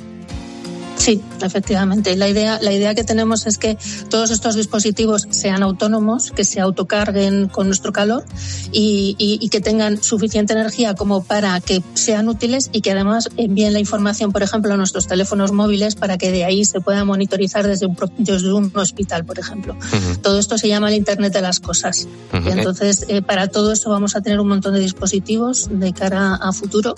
Sí, 0.97 1.21
efectivamente. 1.41 2.15
La 2.17 2.27
idea, 2.27 2.59
la 2.61 2.73
idea 2.73 2.95
que 2.95 3.03
tenemos 3.03 3.45
es 3.45 3.57
que 3.57 3.77
todos 4.09 4.31
estos 4.31 4.55
dispositivos 4.55 5.27
sean 5.29 5.63
autónomos, 5.63 6.31
que 6.31 6.43
se 6.43 6.59
autocarguen 6.59 7.47
con 7.47 7.67
nuestro 7.67 7.93
calor 7.93 8.25
y, 8.71 9.15
y, 9.17 9.47
que 9.49 9.61
tengan 9.61 10.01
suficiente 10.01 10.53
energía 10.53 10.95
como 10.95 11.23
para 11.23 11.59
que 11.61 11.81
sean 11.93 12.27
útiles 12.27 12.69
y 12.73 12.81
que 12.81 12.91
además 12.91 13.29
envíen 13.37 13.73
la 13.73 13.79
información, 13.79 14.31
por 14.31 14.43
ejemplo, 14.43 14.73
a 14.73 14.77
nuestros 14.77 15.07
teléfonos 15.07 15.51
móviles 15.51 15.95
para 15.95 16.17
que 16.17 16.31
de 16.31 16.43
ahí 16.43 16.65
se 16.65 16.81
pueda 16.81 17.05
monitorizar 17.05 17.65
desde 17.65 17.85
un, 17.85 17.97
desde 18.17 18.51
un 18.51 18.71
hospital, 18.75 19.23
por 19.23 19.39
ejemplo. 19.39 19.75
Todo 20.21 20.39
esto 20.39 20.57
se 20.57 20.67
llama 20.67 20.89
el 20.89 20.95
Internet 20.95 21.31
de 21.33 21.41
las 21.41 21.59
Cosas. 21.59 22.07
Y 22.33 22.49
entonces, 22.49 23.05
eh, 23.07 23.21
para 23.21 23.47
todo 23.47 23.71
eso 23.71 23.89
vamos 23.89 24.15
a 24.15 24.21
tener 24.21 24.39
un 24.39 24.47
montón 24.47 24.73
de 24.73 24.79
dispositivos 24.79 25.69
de 25.71 25.93
cara 25.93 26.35
a 26.35 26.51
futuro, 26.51 26.95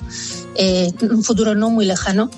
eh, 0.56 0.92
un 1.02 1.24
futuro 1.24 1.54
no 1.54 1.70
muy 1.70 1.86
lejano 1.86 2.30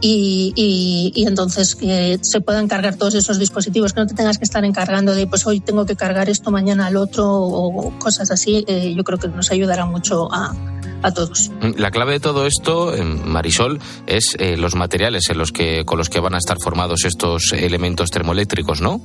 y, 0.00 1.12
y, 1.14 1.26
entonces 1.26 1.74
que 1.74 2.18
se 2.20 2.40
puedan 2.40 2.68
cargar 2.68 2.96
todos 2.96 3.14
esos 3.14 3.38
dispositivos, 3.38 3.92
que 3.92 4.00
no 4.00 4.06
te 4.06 4.14
tengas 4.14 4.38
que 4.38 4.44
estar 4.44 4.64
encargando 4.64 5.14
de 5.14 5.26
pues 5.26 5.46
hoy 5.46 5.60
tengo 5.60 5.86
que 5.86 5.96
cargar 5.96 6.28
esto, 6.28 6.50
mañana 6.50 6.86
al 6.86 6.96
otro 6.96 7.30
o 7.32 7.98
cosas 7.98 8.30
así, 8.30 8.64
eh, 8.68 8.94
yo 8.94 9.04
creo 9.04 9.18
que 9.18 9.28
nos 9.28 9.50
ayudará 9.50 9.86
mucho 9.86 10.32
a, 10.32 10.54
a 11.02 11.12
todos. 11.12 11.50
La 11.76 11.90
clave 11.90 12.14
de 12.14 12.20
todo 12.20 12.46
esto, 12.46 12.92
Marisol, 13.24 13.80
es 14.06 14.36
eh, 14.38 14.56
los 14.56 14.74
materiales 14.74 15.30
en 15.30 15.38
los 15.38 15.52
que, 15.52 15.84
con 15.84 15.98
los 15.98 16.08
que 16.08 16.20
van 16.20 16.34
a 16.34 16.38
estar 16.38 16.58
formados 16.62 17.04
estos 17.04 17.52
elementos 17.52 18.10
termoeléctricos, 18.10 18.80
¿no? 18.80 19.00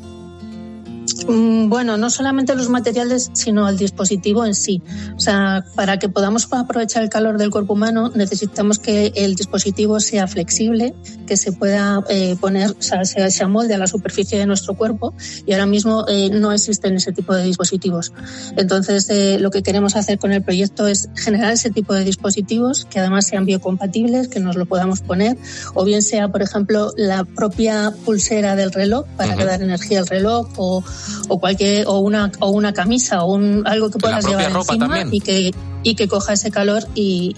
Mm, 1.27 1.69
bueno, 1.69 1.97
no 1.97 2.09
solamente 2.09 2.55
los 2.55 2.69
materiales, 2.69 3.29
sino 3.33 3.67
el 3.67 3.77
dispositivo 3.77 4.45
en 4.45 4.55
sí. 4.55 4.81
O 5.15 5.19
sea, 5.19 5.63
para 5.75 5.99
que 5.99 6.09
podamos 6.09 6.47
aprovechar 6.51 7.03
el 7.03 7.09
calor 7.09 7.37
del 7.37 7.49
cuerpo 7.51 7.73
humano, 7.73 8.11
necesitamos 8.13 8.79
que 8.79 9.11
el 9.15 9.35
dispositivo 9.35 9.99
sea 9.99 10.27
flexible, 10.27 10.93
que 11.27 11.37
se 11.37 11.51
pueda 11.51 12.03
eh, 12.09 12.35
poner, 12.39 12.71
o 12.71 12.81
sea, 12.81 13.05
se, 13.05 13.43
amolde 13.43 13.73
a 13.73 13.77
la 13.77 13.87
superficie 13.87 14.37
de 14.37 14.45
nuestro 14.45 14.75
cuerpo 14.75 15.13
y 15.45 15.53
ahora 15.53 15.65
mismo 15.65 16.05
eh, 16.07 16.29
no 16.29 16.51
existen 16.51 16.95
ese 16.95 17.11
tipo 17.11 17.33
de 17.33 17.43
dispositivos. 17.43 18.13
Entonces, 18.57 19.09
eh, 19.09 19.39
lo 19.39 19.49
que 19.51 19.63
queremos 19.63 19.95
hacer 19.95 20.19
con 20.19 20.31
el 20.31 20.43
proyecto 20.43 20.87
es 20.87 21.09
generar 21.15 21.53
ese 21.53 21.71
tipo 21.71 21.93
de 21.93 22.03
dispositivos 22.03 22.85
que 22.85 22.99
además 22.99 23.27
sean 23.27 23.45
biocompatibles, 23.45 24.27
que 24.27 24.39
nos 24.39 24.55
lo 24.55 24.65
podamos 24.65 25.01
poner, 25.01 25.37
o 25.73 25.83
bien 25.83 26.01
sea, 26.01 26.29
por 26.29 26.41
ejemplo, 26.41 26.91
la 26.97 27.23
propia 27.23 27.93
pulsera 28.05 28.55
del 28.55 28.71
reloj 28.71 29.05
para 29.17 29.35
dar 29.35 29.61
energía 29.61 29.99
al 29.99 30.07
reloj 30.07 30.47
o 30.57 30.83
o 31.27 31.39
cualquier 31.39 31.87
o 31.87 31.99
una 31.99 32.31
o 32.39 32.49
una 32.49 32.73
camisa 32.73 33.23
o 33.23 33.33
un 33.33 33.63
algo 33.65 33.89
que 33.89 33.99
puedas 33.99 34.25
llevar 34.25 34.51
encima 34.51 35.03
y 35.11 35.19
que 35.19 35.51
y 35.83 35.95
que 35.95 36.07
coja 36.07 36.33
ese 36.33 36.51
calor 36.51 36.83
y, 36.93 37.33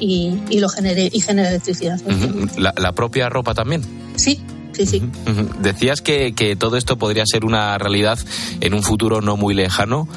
y, 0.50 0.60
lo 0.60 0.68
genere 0.68 1.10
y 1.12 1.22
genere 1.22 1.50
electricidad. 1.50 2.00
la, 2.58 2.92
propia 2.92 3.30
ropa 3.30 3.54
también. 3.54 3.82
Sí, 4.16 4.42
sí, 4.74 4.86
sí. 4.86 5.02
Decías 5.60 6.02
que, 6.02 6.34
que, 6.34 6.56
todo 6.56 6.76
esto 6.76 6.98
podría 6.98 7.26
ser 7.26 7.46
una 7.46 7.78
realidad 7.78 8.20
en 8.60 8.74
un 8.74 8.84
futuro 8.84 9.22
no 9.22 9.38
muy 9.38 9.54
lejano. 9.54 10.08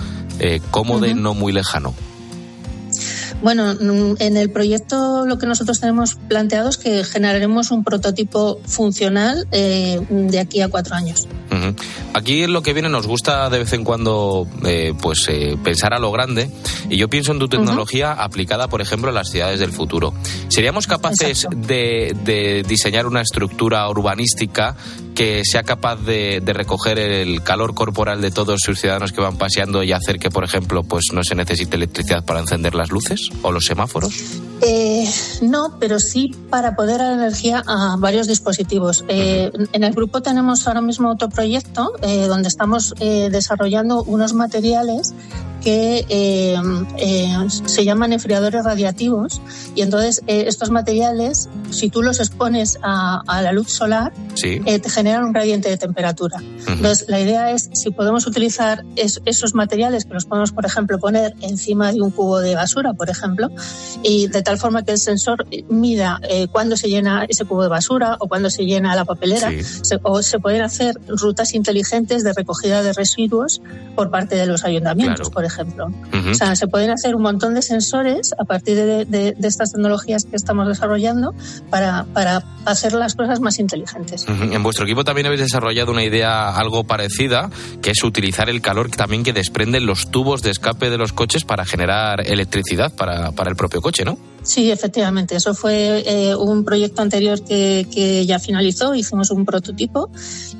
Eh, 0.40 0.60
¿Cómo 0.70 0.98
de 0.98 1.14
no 1.14 1.34
muy 1.34 1.52
lejano? 1.52 1.94
Bueno, 3.42 3.74
mm, 3.74 4.16
en 4.18 4.36
el 4.36 4.50
proyecto 4.50 5.26
lo 5.26 5.38
que 5.38 5.46
nosotros 5.46 5.80
tenemos 5.80 6.14
planteado 6.14 6.68
es 6.68 6.78
que 6.78 7.04
generaremos 7.04 7.70
un 7.70 7.84
prototipo 7.84 8.58
funcional 8.66 9.46
eh, 9.52 10.00
de 10.10 10.38
aquí 10.38 10.60
a 10.60 10.68
cuatro 10.68 10.94
años. 10.94 11.28
Aquí 12.14 12.42
en 12.42 12.52
lo 12.52 12.62
que 12.62 12.72
viene 12.72 12.88
nos 12.88 13.06
gusta 13.06 13.48
de 13.50 13.58
vez 13.58 13.72
en 13.72 13.84
cuando 13.84 14.46
eh, 14.64 14.92
pues 15.00 15.26
eh, 15.28 15.56
pensar 15.62 15.94
a 15.94 15.98
lo 15.98 16.10
grande 16.10 16.50
y 16.88 16.96
yo 16.96 17.08
pienso 17.08 17.32
en 17.32 17.38
tu 17.38 17.48
tecnología 17.48 18.12
aplicada, 18.12 18.68
por 18.68 18.80
ejemplo, 18.80 19.08
en 19.08 19.14
las 19.14 19.30
ciudades 19.30 19.60
del 19.60 19.72
futuro. 19.72 20.14
¿Seríamos 20.48 20.86
capaces 20.86 21.46
de, 21.54 22.64
diseñar 22.66 23.06
una 23.06 23.20
estructura 23.20 23.88
urbanística 23.88 24.76
que 25.14 25.42
sea 25.44 25.62
capaz 25.62 25.96
de, 25.96 26.42
recoger 26.46 26.98
el 26.98 27.42
calor 27.42 27.74
corporal 27.74 28.20
de 28.20 28.30
todos 28.30 28.60
sus 28.62 28.80
ciudadanos 28.80 29.12
que 29.12 29.20
van 29.20 29.36
paseando 29.36 29.82
y 29.82 29.92
hacer 29.92 30.18
que, 30.18 30.30
por 30.30 30.44
ejemplo, 30.44 30.82
pues 30.84 31.06
no 31.12 31.22
se 31.22 31.34
necesite 31.34 31.76
electricidad 31.76 32.24
para 32.24 32.40
encender 32.40 32.74
las 32.74 32.90
luces? 32.90 33.25
O 33.42 33.52
los 33.52 33.66
semáforos? 33.66 34.40
Eh, 34.62 35.08
no, 35.42 35.76
pero 35.78 36.00
sí 36.00 36.34
para 36.50 36.76
poder 36.76 36.98
dar 36.98 37.12
energía 37.12 37.62
a 37.66 37.96
varios 37.98 38.26
dispositivos. 38.26 39.04
Eh, 39.08 39.50
en 39.72 39.84
el 39.84 39.92
grupo 39.92 40.22
tenemos 40.22 40.66
ahora 40.66 40.80
mismo 40.80 41.10
otro 41.10 41.28
proyecto 41.28 41.92
eh, 42.02 42.26
donde 42.26 42.48
estamos 42.48 42.94
desarrollando 42.98 44.02
unos 44.04 44.32
materiales 44.32 45.14
que 45.66 46.06
eh, 46.08 46.56
eh, 46.98 47.36
se 47.48 47.84
llaman 47.84 48.12
enfriadores 48.12 48.64
radiativos 48.64 49.42
y 49.74 49.82
entonces 49.82 50.22
eh, 50.28 50.44
estos 50.46 50.70
materiales, 50.70 51.48
si 51.70 51.90
tú 51.90 52.02
los 52.02 52.20
expones 52.20 52.78
a, 52.82 53.24
la 53.42 53.50
luz 53.50 53.72
solar, 53.72 54.12
te 54.40 54.88
generan 54.88 55.24
un 55.24 55.32
gradiente 55.32 55.68
de 55.68 55.76
temperatura. 55.76 56.40
Entonces 56.68 57.08
la 57.08 57.20
idea 57.20 57.50
es 57.50 57.68
si 57.72 57.90
podemos 57.90 58.28
utilizar 58.28 58.84
esos 58.94 59.54
materiales 59.54 60.04
que 60.04 60.14
los 60.14 60.26
podemos, 60.26 60.52
por 60.52 60.64
ejemplo, 60.66 61.00
poner 61.00 61.34
encima 61.40 61.90
de 61.92 62.00
un 62.00 62.12
cubo 62.12 62.38
de 62.38 62.54
basura, 62.54 62.94
por 62.94 63.10
ejemplo, 63.10 63.50
y 64.04 64.28
de 64.28 64.42
tal 64.42 64.58
forma 64.58 64.84
que 64.84 64.92
el 64.92 64.98
sensor 64.98 65.46
mida 65.68 66.20
cuándo 66.52 66.76
se 66.76 66.88
llena 66.88 67.24
ese 67.28 67.44
cubo 67.44 67.64
de 67.64 67.68
basura 67.68 68.16
o 68.20 68.28
cuándo 68.28 68.50
se 68.50 68.64
llena 68.64 68.94
la 68.94 69.04
papelera, 69.04 69.50
o 70.04 70.22
se 70.22 70.38
pueden 70.38 70.62
hacer 70.62 70.94
rutas 71.08 71.54
inteligentes 71.54 72.22
de 72.22 72.32
recogida 72.32 72.84
de 72.84 72.92
residuos 72.92 73.60
por 73.96 74.10
parte 74.10 74.36
de 74.36 74.46
los 74.46 74.64
ayuntamientos, 74.64 75.30
por 75.30 75.44
ejemplo 75.44 75.55
ejemplo. 75.56 75.86
O 76.30 76.34
sea, 76.34 76.54
se 76.56 76.66
pueden 76.66 76.90
hacer 76.90 77.14
un 77.14 77.22
montón 77.22 77.54
de 77.54 77.62
sensores 77.62 78.34
a 78.38 78.44
partir 78.44 78.76
de, 78.76 79.36
estas 79.42 79.72
tecnologías 79.72 80.24
que 80.24 80.36
estamos 80.36 80.68
desarrollando 80.68 81.34
para, 81.70 82.04
para, 82.12 82.42
hacer 82.64 82.94
las 82.94 83.14
cosas 83.14 83.40
más 83.40 83.58
inteligentes. 83.60 84.26
En 84.28 84.62
vuestro 84.62 84.84
equipo 84.84 85.04
también 85.04 85.26
habéis 85.26 85.42
desarrollado 85.42 85.92
una 85.92 86.02
idea 86.02 86.56
algo 86.56 86.84
parecida, 86.84 87.48
que 87.80 87.92
es 87.92 88.02
utilizar 88.02 88.48
el 88.48 88.60
calor 88.60 88.90
también 88.90 89.22
que 89.22 89.32
desprenden 89.32 89.86
los 89.86 90.10
tubos 90.10 90.42
de 90.42 90.50
escape 90.50 90.90
de 90.90 90.98
los 90.98 91.12
coches 91.12 91.44
para 91.44 91.64
generar 91.64 92.26
electricidad 92.26 92.92
para, 92.94 93.32
para 93.32 93.50
el 93.50 93.56
propio 93.56 93.80
coche, 93.80 94.04
¿no? 94.04 94.18
Sí, 94.46 94.70
efectivamente. 94.70 95.34
Eso 95.34 95.54
fue 95.54 96.04
eh, 96.06 96.36
un 96.36 96.64
proyecto 96.64 97.02
anterior 97.02 97.42
que, 97.42 97.86
que, 97.92 98.24
ya 98.24 98.38
finalizó. 98.38 98.94
Hicimos 98.94 99.30
un 99.32 99.44
prototipo 99.44 100.08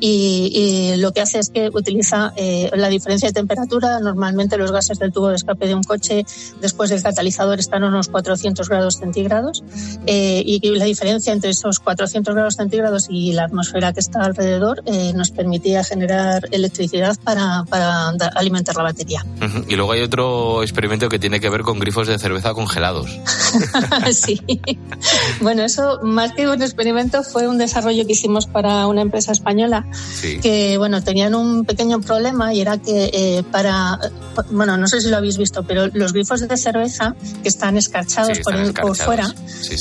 y, 0.01 0.95
lo 0.99 1.13
que 1.13 1.21
hace 1.21 1.39
es 1.39 1.51
que 1.51 1.71
utiliza 1.73 2.33
eh, 2.37 2.69
la 2.75 2.89
diferencia 2.89 3.29
de 3.29 3.33
temperatura. 3.33 4.01
Normalmente 4.01 4.57
los 4.57 4.73
gases 4.73 4.99
del 4.99 5.13
tubo 5.13 5.29
de 5.29 5.37
escape 5.37 5.69
de 5.69 5.75
un 5.75 5.85
coche 5.85 6.27
después 6.61 6.91
del 6.91 7.03
catalizador 7.03 7.61
están 7.61 7.85
a 7.85 7.89
unos 7.89 8.09
400 8.09 8.69
grados 8.69 8.97
centígrados 8.97 9.63
eh, 10.07 10.43
y 10.45 10.59
la 10.71 10.85
diferencia 10.85 11.33
entre 11.33 11.51
esos 11.51 11.79
400 11.79 12.35
grados 12.35 12.55
centígrados 12.57 13.07
y 13.09 13.33
la 13.33 13.45
atmósfera 13.45 13.93
que 13.93 14.01
está 14.01 14.23
alrededor 14.23 14.83
nos 15.15 15.31
permitía 15.31 15.85
generar 15.85 16.49
electricidad 16.51 17.17
para, 17.23 17.65
para 17.69 18.09
alimentar 18.35 18.75
la 18.77 18.83
batería. 18.83 19.25
Y 19.69 19.77
luego 19.77 19.93
hay 19.93 20.03
otro 20.03 20.63
experimento 20.63 21.09
que 21.09 21.19
tiene 21.19 21.39
que 21.39 21.49
ver 21.49 21.63
con 21.63 21.79
grifos 21.79 22.09
de 22.09 22.19
cerveza 22.19 22.53
congelados. 22.53 23.21
sí. 24.13 24.41
Bueno, 25.41 25.63
eso 25.63 26.01
más 26.03 26.33
que 26.33 26.49
un 26.49 26.63
experimento 26.63 27.23
fue 27.23 27.49
un 27.49 27.59
desarrollo 27.59 28.07
que 28.07 28.13
hicimos 28.13 28.47
para 28.47 28.87
una 28.87 29.03
empresa 29.03 29.33
española 29.33 29.87
que, 30.43 30.77
bueno, 30.79 31.03
tenían 31.03 31.35
un 31.35 31.65
pequeño 31.65 32.01
problema 32.01 32.55
y 32.55 32.61
era 32.61 32.79
que 32.79 33.11
eh, 33.13 33.45
para, 33.51 33.99
bueno, 34.51 34.77
no 34.77 34.87
sé 34.87 35.01
si 35.01 35.09
lo 35.09 35.17
habéis 35.17 35.39
visto, 35.39 35.65
pero 35.65 35.89
los 35.93 36.13
grifos 36.13 36.47
de 36.47 36.57
cerveza 36.57 37.15
que 37.43 37.49
están 37.49 37.77
escarchados 37.77 38.39
por, 38.41 38.97
fuera, 38.97 39.33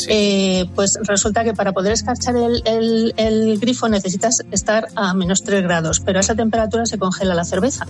eh, 0.08 0.66
pues 0.76 0.98
resulta 1.04 1.44
que 1.44 1.54
para 1.54 1.74
poder 1.74 1.94
escarchar 1.94 2.36
el, 2.36 3.14
el, 3.18 3.60
grifo 3.60 3.88
necesitas 3.90 4.44
estar 4.52 4.88
a 4.96 5.14
menos 5.14 5.44
3 5.44 5.64
grados, 5.64 6.00
pero 6.00 6.20
a 6.20 6.22
esa 6.22 6.36
temperatura 6.36 6.86
se 6.86 6.98
congela 6.98 7.36
la 7.36 7.46
cerveza. 7.46 7.88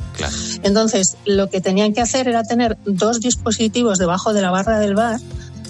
Entonces, 0.63 1.17
lo 1.25 1.49
que 1.49 1.61
tenían 1.61 1.93
que 1.93 2.01
hacer 2.01 2.27
era 2.27 2.43
tener 2.43 2.77
dos 2.85 3.19
dispositivos 3.19 3.97
debajo 3.97 4.33
de 4.33 4.41
la 4.41 4.51
barra 4.51 4.79
del 4.79 4.95
bar 4.95 5.19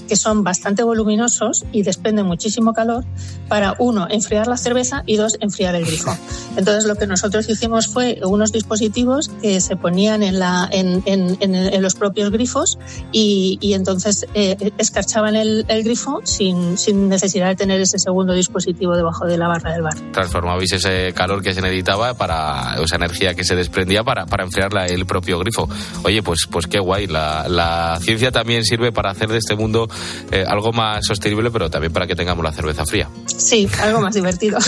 que 0.07 0.15
son 0.15 0.43
bastante 0.43 0.83
voluminosos 0.83 1.65
y 1.71 1.83
desprenden 1.83 2.25
muchísimo 2.25 2.73
calor 2.73 3.05
para, 3.47 3.75
uno, 3.79 4.07
enfriar 4.09 4.47
la 4.47 4.57
cerveza 4.57 5.03
y 5.05 5.17
dos, 5.17 5.37
enfriar 5.39 5.75
el 5.75 5.85
grifo. 5.85 6.15
Entonces, 6.57 6.85
lo 6.85 6.95
que 6.95 7.07
nosotros 7.07 7.49
hicimos 7.49 7.87
fue 7.87 8.19
unos 8.23 8.51
dispositivos 8.51 9.29
que 9.41 9.59
se 9.61 9.75
ponían 9.75 10.23
en, 10.23 10.39
la, 10.39 10.67
en, 10.71 11.03
en, 11.05 11.37
en 11.39 11.81
los 11.81 11.95
propios 11.95 12.31
grifos 12.31 12.77
y, 13.11 13.57
y 13.61 13.73
entonces 13.73 14.25
eh, 14.33 14.71
escarchaban 14.77 15.35
el, 15.35 15.65
el 15.67 15.83
grifo 15.83 16.21
sin, 16.23 16.77
sin, 16.77 17.09
necesidad 17.09 17.47
de 17.47 17.55
tener 17.55 17.79
ese 17.81 17.99
segundo 17.99 18.33
dispositivo 18.33 18.95
debajo 18.95 19.25
de 19.25 19.37
la 19.37 19.47
barra 19.47 19.73
del 19.73 19.81
bar. 19.81 19.95
Transformabais 20.11 20.71
ese 20.73 21.13
calor 21.13 21.41
que 21.41 21.53
se 21.53 21.61
necesitaba 21.61 22.13
para 22.15 22.75
esa 22.81 22.95
energía 22.95 23.33
que 23.35 23.43
se 23.43 23.55
desprendía 23.55 24.03
para, 24.03 24.25
para 24.25 24.43
enfriar 24.43 24.71
el 24.89 25.05
propio 25.05 25.39
grifo. 25.39 25.69
Oye, 26.03 26.23
pues, 26.23 26.47
pues 26.49 26.67
qué 26.67 26.79
guay. 26.79 27.07
La, 27.07 27.47
la 27.47 27.97
ciencia 28.01 28.31
también 28.31 28.63
sirve 28.63 28.91
para 28.91 29.11
hacer 29.11 29.29
de 29.29 29.37
este 29.37 29.55
mundo 29.55 29.87
eh, 30.31 30.43
algo 30.47 30.71
más 30.71 31.05
sostenible, 31.05 31.51
pero 31.51 31.69
también 31.69 31.93
para 31.93 32.07
que 32.07 32.15
tengamos 32.15 32.43
la 32.43 32.51
cerveza 32.51 32.85
fría. 32.85 33.09
Sí, 33.25 33.67
algo 33.81 34.01
más 34.01 34.13
divertido. 34.13 34.59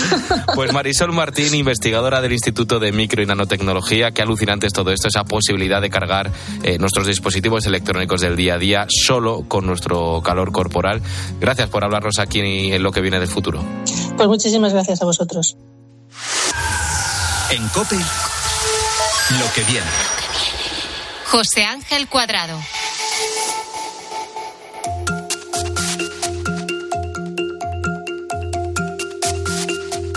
Pues 0.56 0.74
Marisol 0.74 1.14
Martín, 1.14 1.54
investigadora 1.54 2.20
del 2.20 2.32
Instituto 2.32 2.80
de 2.80 2.92
Micro 2.92 3.22
y 3.22 3.26
Nanotecnología, 3.26 4.12
qué 4.12 4.24
alucinante 4.24 4.66
es 4.66 4.74
todo 4.74 4.92
esto, 4.92 5.08
esa 5.08 5.24
posibilidad 5.24 5.82
de 5.82 5.90
cargar 5.90 6.32
eh, 6.64 6.78
nuestros 6.80 7.06
dispositivos 7.06 7.66
electrónicos 7.68 8.22
del 8.22 8.36
día 8.36 8.56
a 8.56 8.58
día 8.58 8.88
solo 8.90 9.46
con 9.48 9.68
nuestro 9.68 10.22
calor 10.24 10.52
corporal. 10.52 11.02
Gracias 11.40 11.70
por 11.70 11.84
hablarnos 11.84 12.18
aquí 12.20 12.40
en 12.40 12.82
lo 12.82 12.92
que 12.92 13.02
viene 13.02 13.20
del 13.20 13.28
futuro. 13.28 13.64
Pues 14.16 14.28
muchísimas 14.28 14.74
gracias 14.74 15.02
a 15.02 15.06
vosotros. 15.06 15.58
En 17.52 17.68
COPE, 17.70 17.96
lo 17.96 19.54
que 19.54 19.64
viene. 19.72 19.88
José 21.28 21.66
Ángel 21.66 22.08
Cuadrado. 22.08 22.58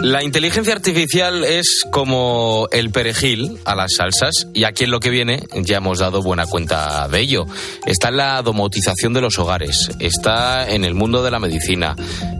La 0.02 0.22
inteligencia 0.22 0.72
artificial 0.72 1.44
es 1.44 1.84
como 1.90 2.68
el 2.72 2.90
perejil 2.90 3.58
a 3.66 3.74
las 3.74 3.96
salsas 3.98 4.48
y 4.54 4.64
aquí 4.64 4.84
en 4.84 4.90
lo 4.90 4.98
que 4.98 5.10
viene 5.10 5.42
ya 5.56 5.76
hemos 5.76 5.98
dado 5.98 6.22
buena 6.22 6.46
cuenta 6.46 7.06
de 7.06 7.20
ello. 7.20 7.44
Está 7.84 8.08
en 8.08 8.16
la 8.16 8.40
domotización 8.40 9.12
de 9.12 9.20
los 9.20 9.38
hogares, 9.38 9.90
está 9.98 10.70
en 10.70 10.86
el 10.86 10.94
mundo 10.94 11.22
de 11.22 11.30
la 11.30 11.38
medicina. 11.38 11.96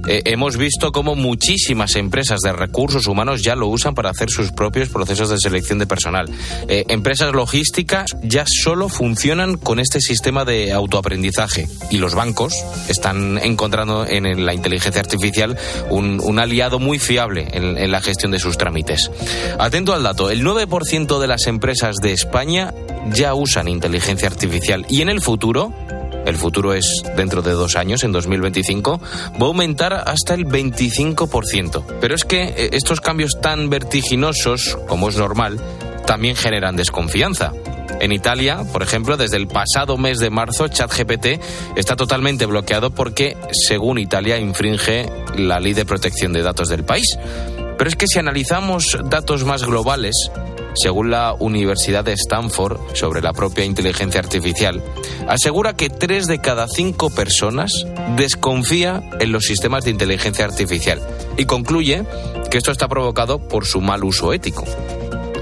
Eh, 0.09 0.23
hemos 0.25 0.57
visto 0.57 0.91
cómo 0.91 1.15
muchísimas 1.15 1.97
empresas 1.97 2.41
de 2.41 2.53
recursos 2.53 3.07
humanos 3.07 3.43
ya 3.43 3.55
lo 3.55 3.69
usan 3.69 3.95
para 3.95 4.09
hacer 4.09 4.31
sus 4.31 4.53
propios 4.53 4.89
procesos 4.89 5.29
de 5.29 5.37
selección 5.37 5.79
de 5.79 5.87
personal. 5.87 6.31
Eh, 6.67 6.87
empresas 6.89 7.35
logísticas 7.35 8.17
ya 8.23 8.47
solo 8.47 8.89
funcionan 8.89 9.59
con 9.59 9.81
este 9.81 10.01
sistema 10.01 10.47
de 10.47 10.73
autoaprendizaje 10.73 11.69
y 11.91 11.99
los 11.99 12.15
bancos 12.15 12.55
están 12.89 13.37
encontrando 13.37 14.07
en 14.07 14.47
la 14.47 14.55
inteligencia 14.55 15.03
artificial 15.03 15.59
un, 15.91 16.21
un 16.25 16.39
aliado 16.39 16.79
muy 16.79 16.99
fiable 16.99 17.50
en, 17.53 17.91
la 17.91 18.01
gestión 18.01 18.33
de 18.33 18.39
sus 18.39 18.59
trámites. 18.59 19.11
Atento 19.59 19.93
al 19.93 20.03
dato, 20.03 20.31
el 20.31 20.45
9% 20.45 21.19
de 21.19 21.27
las 21.27 21.47
empresas 21.47 21.97
de 21.97 22.13
España 22.13 22.73
ya 23.13 23.35
usan 23.35 23.69
inteligencia 23.69 24.29
artificial 24.29 24.87
y 24.89 25.03
en 25.03 25.09
el 25.09 25.21
futuro 25.21 25.73
el 26.27 26.37
futuro 26.37 26.75
es 26.75 27.03
dentro 27.17 27.41
de 27.43 27.53
dos 27.53 27.77
años, 27.77 28.05
en 28.05 28.13
2025, 28.13 29.01
va 29.01 29.47
a 29.47 29.49
aumentar 29.49 29.93
hasta 29.95 30.35
el 30.35 30.47
25%. 30.47 31.83
Pero 32.01 32.15
es 32.15 32.25
que 32.25 32.43
eh, 32.43 32.71
estos 32.73 33.01
cambios 33.01 33.39
tan 33.41 33.71
vertiginosos, 33.71 34.79
como 34.87 35.09
es 35.09 35.17
normal, 35.17 35.59
también 36.11 36.35
generan 36.35 36.75
desconfianza. 36.75 37.53
En 38.01 38.11
Italia, 38.11 38.65
por 38.73 38.83
ejemplo, 38.83 39.17
desde 39.17 39.37
el 39.37 39.47
pasado 39.47 39.97
mes 39.97 40.19
de 40.19 40.29
marzo, 40.29 40.67
ChatGPT 40.67 41.41
está 41.77 41.95
totalmente 41.95 42.47
bloqueado 42.47 42.91
porque, 42.91 43.37
según 43.53 43.97
Italia, 43.97 44.37
infringe 44.37 45.09
la 45.37 45.61
ley 45.61 45.73
de 45.73 45.85
protección 45.85 46.33
de 46.33 46.43
datos 46.43 46.69
del 46.69 46.83
país. 46.83 47.17
Pero 47.79 47.89
es 47.89 47.95
que 47.95 48.09
si 48.09 48.19
analizamos 48.19 48.99
datos 49.05 49.45
más 49.45 49.63
globales, 49.63 50.17
según 50.75 51.13
la 51.13 51.33
Universidad 51.39 52.03
de 52.03 52.15
Stanford 52.15 52.81
sobre 52.95 53.23
la 53.23 53.33
propia 53.33 53.65
inteligencia 53.65 54.19
artificial, 54.19 54.83
asegura 55.29 55.77
que 55.77 55.91
tres 55.91 56.27
de 56.27 56.41
cada 56.41 56.67
cinco 56.67 57.11
personas 57.11 57.87
desconfía 58.17 59.01
en 59.21 59.31
los 59.31 59.45
sistemas 59.45 59.85
de 59.85 59.93
inteligencia 59.93 60.45
artificial 60.45 61.01
y 61.37 61.45
concluye 61.45 62.03
que 62.51 62.59
esto 62.59 62.73
está 62.73 62.89
provocado 62.89 63.39
por 63.39 63.65
su 63.65 63.81
mal 63.81 64.03
uso 64.03 64.33
ético. 64.33 64.65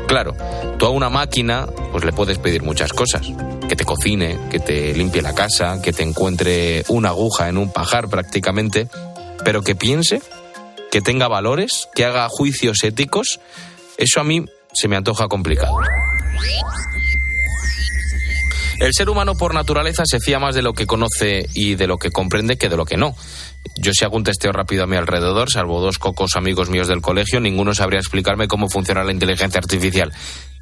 Claro, 0.09 0.35
tú 0.79 0.87
a 0.87 0.91
una 0.91 1.11
máquina 1.11 1.67
pues 1.93 2.03
le 2.03 2.13
puedes 2.13 2.39
pedir 2.39 2.63
muchas 2.63 2.95
cosas. 2.95 3.27
Que 3.69 3.77
te 3.77 3.85
cocine, 3.85 4.39
que 4.51 4.59
te 4.59 4.95
limpie 4.95 5.21
la 5.21 5.35
casa, 5.35 5.83
que 5.83 5.93
te 5.93 6.03
encuentre 6.03 6.83
una 6.89 7.11
aguja 7.11 7.51
en 7.51 7.59
un 7.59 7.71
pajar 7.71 8.09
prácticamente, 8.09 8.89
pero 9.45 9.63
que 9.63 9.77
piense, 9.77 10.23
que 10.91 11.03
tenga 11.03 11.29
valores, 11.29 11.89
que 11.95 12.07
haga 12.07 12.27
juicios 12.31 12.83
éticos, 12.85 13.39
eso 13.99 14.21
a 14.21 14.25
mí 14.25 14.47
se 14.73 14.89
me 14.89 14.97
antoja 14.97 15.29
complicado. 15.29 15.79
El 18.81 18.93
ser 18.95 19.11
humano 19.11 19.35
por 19.35 19.55
naturaleza 19.55 20.05
se 20.07 20.21
fía 20.21 20.39
más 20.39 20.55
de 20.55 20.63
lo 20.63 20.73
que 20.73 20.87
conoce 20.87 21.47
y 21.53 21.75
de 21.75 21.89
lo 21.89 21.99
que 21.99 22.11
comprende 22.11 22.57
que 22.57 22.69
de 22.69 22.77
lo 22.77 22.85
que 22.85 22.97
no. 22.97 23.15
Yo 23.77 23.93
si 23.93 24.05
hago 24.05 24.17
un 24.17 24.23
testeo 24.23 24.53
rápido 24.53 24.85
a 24.85 24.87
mi 24.87 24.97
alrededor, 24.97 25.51
salvo 25.51 25.81
dos 25.81 25.99
cocos 25.99 26.37
amigos 26.37 26.71
míos 26.71 26.87
del 26.87 27.01
colegio, 27.01 27.41
ninguno 27.41 27.75
sabría 27.75 27.99
explicarme 27.99 28.47
cómo 28.47 28.69
funciona 28.69 29.03
la 29.03 29.13
inteligencia 29.13 29.59
artificial. 29.59 30.13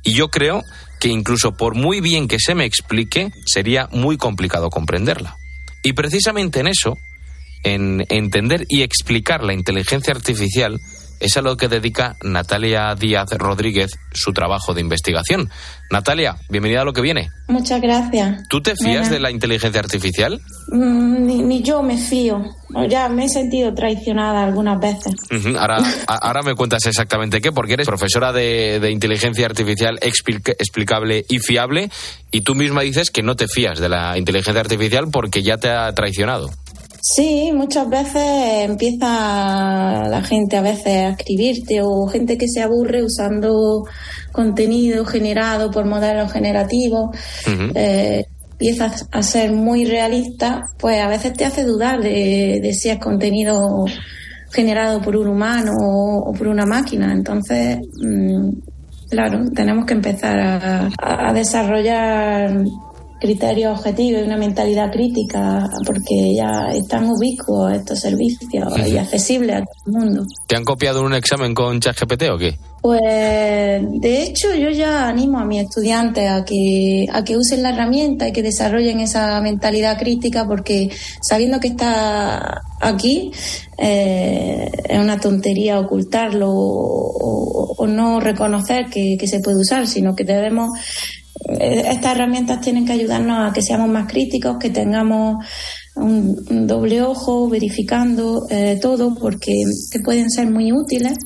Y 0.03 0.15
yo 0.15 0.29
creo 0.29 0.63
que 0.99 1.09
incluso 1.09 1.57
por 1.57 1.75
muy 1.75 2.01
bien 2.01 2.27
que 2.27 2.39
se 2.41 2.55
me 2.55 2.65
explique, 2.65 3.33
sería 3.45 3.89
muy 3.93 4.17
complicado 4.17 4.71
comprenderla. 4.71 5.37
Y 5.83 5.93
precisamente 5.93 6.61
en 6.61 6.69
eso, 6.69 6.97
en 7.65 8.07
entender 8.09 8.65
y 8.69 8.83
explicar 8.83 9.45
la 9.45 9.53
inteligencia 9.53 10.15
artificial, 10.15 10.81
es 11.21 11.37
a 11.37 11.43
lo 11.43 11.57
que 11.57 11.69
dedica 11.69 12.17
Natalia 12.23 12.95
Díaz 12.95 13.31
Rodríguez 13.33 13.93
su 14.13 14.33
trabajo 14.33 14.75
de 14.75 14.81
investigación. 14.81 15.51
Natalia, 15.91 16.37
bienvenida 16.49 16.83
a 16.83 16.85
lo 16.85 16.93
que 16.93 17.01
viene. 17.01 17.31
Muchas 17.49 17.81
gracias. 17.81 18.43
¿Tú 18.49 18.61
te 18.61 18.75
fías 18.75 19.09
de 19.09 19.21
la 19.21 19.31
inteligencia 19.31 19.81
artificial? 19.81 20.41
Mm, 20.73 21.27
ni, 21.27 21.43
ni, 21.43 21.63
yo 21.63 21.83
me 21.83 21.97
fío. 21.97 22.43
Ya 22.89 23.09
me 23.09 23.27
he 23.27 23.29
sentido 23.29 23.73
traicionada 23.73 24.43
algunas 24.43 24.81
veces. 24.81 25.15
ahora, 25.59 25.79
ahora 26.09 26.43
me 26.43 26.55
cuentas 26.55 26.85
exactamente 26.87 27.41
qué, 27.41 27.53
porque 27.53 27.75
eres 27.75 27.87
profesora 27.87 28.33
de, 28.33 28.81
de 28.81 28.91
inteligencia 28.91 29.47
artificial 29.47 29.99
explicable 30.03 31.25
y 31.29 31.39
fiable, 31.39 31.91
y 32.33 32.41
tú 32.41 32.55
misma 32.55 32.83
dices 32.83 33.11
que 33.11 33.23
no 33.23 33.37
te 33.37 33.47
fías 33.47 33.79
de 33.79 33.89
la 33.89 34.19
inteligencia 34.19 34.61
artificial 34.61 35.09
porque 35.11 35.43
ya 35.43 35.57
te 35.59 35.71
ha 35.71 35.93
traicionado. 35.95 36.51
Sí, 37.09 37.53
muchas 37.55 37.89
veces 37.89 38.69
empieza 38.69 40.09
la 40.09 40.23
gente 40.23 40.57
a 40.57 40.61
veces 40.61 40.87
a 40.87 41.09
escribirte 41.11 41.81
o 41.81 42.09
gente 42.09 42.37
que 42.37 42.49
se 42.49 42.61
aburre 42.61 43.05
usando 43.05 43.85
contenido 44.33 45.05
generado 45.05 45.71
por 45.71 45.87
modelos 45.87 46.33
generativos. 46.33 47.17
eh, 47.75 48.25
empieza 48.51 48.91
a 49.13 49.23
ser 49.23 49.53
muy 49.53 49.85
realista, 49.85 50.63
pues 50.79 51.01
a 51.01 51.09
veces 51.09 51.35
te 51.35 51.45
hace 51.45 51.63
dudar 51.63 52.01
de, 52.01 52.59
de 52.61 52.73
si 52.73 52.89
es 52.89 52.99
contenido 52.99 53.85
generado 54.51 55.01
por 55.01 55.17
un 55.17 55.29
humano 55.29 55.73
o, 55.81 56.31
o 56.31 56.33
por 56.33 56.49
una 56.49 56.67
máquina. 56.67 57.13
Entonces, 57.13 57.79
mmm, 58.03 58.49
claro, 59.11 59.45
tenemos 59.55 59.85
que 59.87 59.95
empezar 59.95 60.41
a, 60.41 60.89
a 60.99 61.33
desarrollar 61.33 62.65
criterios 63.21 63.79
objetivos 63.79 64.23
y 64.23 64.25
una 64.25 64.37
mentalidad 64.37 64.91
crítica 64.93 65.69
porque 65.87 66.35
ya 66.35 66.71
están 66.73 67.09
ubicuos 67.09 67.73
estos 67.73 68.01
servicios 68.01 68.73
uh 68.73 68.77
-huh. 68.77 68.93
y 68.93 68.99
accesibles 68.99 69.57
a 69.57 69.61
todo 69.61 69.87
el 69.87 69.93
mundo. 69.93 70.25
¿Te 70.47 70.57
han 70.57 70.65
copiado 70.65 71.03
un 71.03 71.15
examen 71.15 71.55
con 71.55 71.81
ChatGPT 71.81 72.23
o 72.31 72.39
qué? 72.39 72.59
Pues 72.83 73.83
de 74.01 74.23
hecho 74.23 74.55
yo 74.55 74.71
ya 74.71 75.09
animo 75.09 75.39
a 75.39 75.45
mis 75.45 75.63
estudiantes 75.63 76.31
a 76.31 76.45
que, 76.45 77.07
a 77.11 77.25
que 77.25 77.37
usen 77.37 77.63
la 77.63 77.71
herramienta 77.71 78.29
y 78.29 78.33
que 78.33 78.43
desarrollen 78.43 79.01
esa 79.01 79.41
mentalidad 79.41 79.99
crítica 79.99 80.47
porque 80.47 80.91
sabiendo 81.21 81.59
que 81.59 81.69
está 81.69 82.63
aquí 82.81 83.33
eh, 83.79 84.71
es 84.89 85.01
una 85.01 85.19
tontería 85.19 85.81
ocultarlo 85.81 86.49
o, 86.49 87.11
o, 87.19 87.75
o 87.77 87.87
no 87.87 88.21
reconocer 88.21 88.87
que, 88.87 89.17
que 89.19 89.27
se 89.27 89.41
puede 89.41 89.59
usar, 89.59 89.87
sino 89.87 90.15
que 90.15 90.25
debemos 90.25 90.71
estas 91.49 92.17
herramientas 92.17 92.61
tienen 92.61 92.85
que 92.85 92.93
ayudarnos 92.93 93.51
a 93.51 93.53
que 93.53 93.63
seamos 93.63 93.89
más 93.89 94.11
críticos, 94.11 94.57
que 94.59 94.71
tengamos 94.71 95.45
un, 95.95 96.37
un 96.51 96.67
doble 96.67 97.03
ojo 97.03 97.49
verificando 97.49 98.47
eh, 98.51 98.79
todo, 98.81 99.15
porque 99.15 99.53
que 99.91 100.01
pueden 100.01 100.31
ser 100.31 100.51
muy 100.51 100.73
útiles 100.73 101.17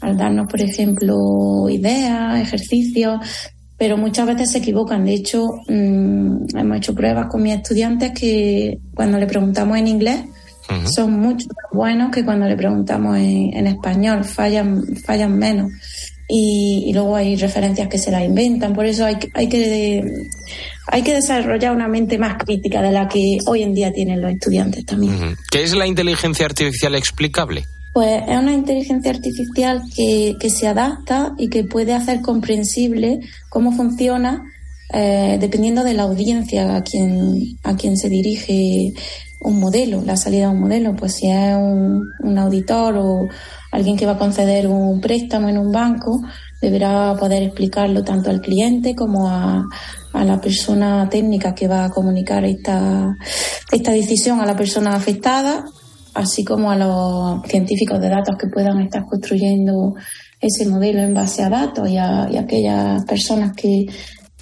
al 0.00 0.16
darnos, 0.16 0.46
por 0.50 0.60
ejemplo, 0.60 1.68
ideas, 1.68 2.40
ejercicios, 2.40 3.20
pero 3.76 3.96
muchas 3.96 4.26
veces 4.26 4.50
se 4.50 4.58
equivocan. 4.58 5.04
De 5.04 5.14
hecho, 5.14 5.46
mmm, 5.68 6.46
hemos 6.56 6.76
hecho 6.78 6.94
pruebas 6.94 7.26
con 7.28 7.42
mis 7.42 7.54
estudiantes 7.54 8.12
que 8.12 8.78
cuando 8.94 9.18
le 9.18 9.26
preguntamos 9.26 9.76
en 9.78 9.88
inglés, 9.88 10.20
uh 10.70 10.72
-huh. 10.72 10.88
son 10.88 11.20
mucho 11.20 11.46
más 11.48 11.70
buenos 11.72 12.10
que 12.10 12.24
cuando 12.24 12.46
le 12.46 12.56
preguntamos 12.56 13.16
en, 13.18 13.54
en 13.54 13.66
español, 13.66 14.24
fallan, 14.24 14.82
fallan 15.04 15.36
menos 15.36 15.70
y, 16.28 16.84
y, 16.86 16.92
luego 16.92 17.16
hay 17.16 17.36
referencias 17.36 17.88
que 17.88 17.98
se 17.98 18.10
las 18.10 18.24
inventan. 18.24 18.72
Por 18.72 18.86
eso 18.86 19.04
hay, 19.04 19.16
hay, 19.34 19.48
que, 19.48 20.02
hay 20.88 21.02
que 21.02 21.14
desarrollar 21.14 21.74
una 21.74 21.88
mente 21.88 22.18
más 22.18 22.36
crítica 22.36 22.82
de 22.82 22.92
la 22.92 23.08
que 23.08 23.38
hoy 23.46 23.62
en 23.62 23.74
día 23.74 23.92
tienen 23.92 24.20
los 24.20 24.32
estudiantes 24.32 24.84
también. 24.84 25.36
¿Qué 25.50 25.62
es 25.62 25.74
la 25.74 25.86
inteligencia 25.86 26.46
artificial 26.46 26.94
explicable? 26.94 27.64
Pues 27.92 28.22
es 28.28 28.38
una 28.38 28.52
inteligencia 28.52 29.10
artificial 29.10 29.82
que, 29.94 30.34
que 30.38 30.50
se 30.50 30.66
adapta 30.66 31.32
y 31.38 31.48
que 31.48 31.64
puede 31.64 31.94
hacer 31.94 32.20
comprensible 32.20 33.20
cómo 33.48 33.72
funciona 33.72 34.42
eh, 34.92 35.36
dependiendo 35.40 35.82
de 35.84 35.94
la 35.94 36.04
audiencia 36.04 36.76
a 36.76 36.82
quien, 36.82 37.58
a 37.64 37.76
quien 37.76 37.96
se 37.96 38.08
dirige 38.08 38.92
un 39.40 39.60
modelo, 39.60 40.02
la 40.02 40.16
salida 40.16 40.46
de 40.46 40.54
un 40.54 40.60
modelo, 40.60 40.94
pues 40.96 41.14
si 41.14 41.28
es 41.28 41.56
un, 41.56 42.38
auditor 42.38 42.96
o 42.96 43.28
alguien 43.72 43.96
que 43.96 44.06
va 44.06 44.12
a 44.12 44.18
conceder 44.18 44.66
un 44.66 45.00
préstamo 45.00 45.48
en 45.48 45.58
un 45.58 45.72
banco, 45.72 46.20
deberá 46.60 47.14
poder 47.18 47.42
explicarlo 47.42 48.02
tanto 48.02 48.30
al 48.30 48.40
cliente 48.40 48.94
como 48.94 49.28
a, 49.28 49.64
a 50.12 50.24
la 50.24 50.40
persona 50.40 51.08
técnica 51.08 51.54
que 51.54 51.68
va 51.68 51.84
a 51.84 51.90
comunicar 51.90 52.44
esta, 52.44 53.14
esta 53.70 53.92
decisión 53.92 54.40
a 54.40 54.46
la 54.46 54.56
persona 54.56 54.94
afectada, 54.94 55.64
así 56.14 56.44
como 56.44 56.70
a 56.70 56.76
los 56.76 57.42
científicos 57.46 58.00
de 58.00 58.08
datos 58.08 58.36
que 58.38 58.48
puedan 58.48 58.80
estar 58.80 59.04
construyendo 59.04 59.94
ese 60.40 60.66
modelo 60.66 61.00
en 61.00 61.14
base 61.14 61.42
a 61.42 61.50
datos 61.50 61.86
a, 61.86 62.28
y 62.30 62.36
a 62.36 62.40
aquellas 62.40 63.04
personas 63.04 63.52
que 63.54 63.86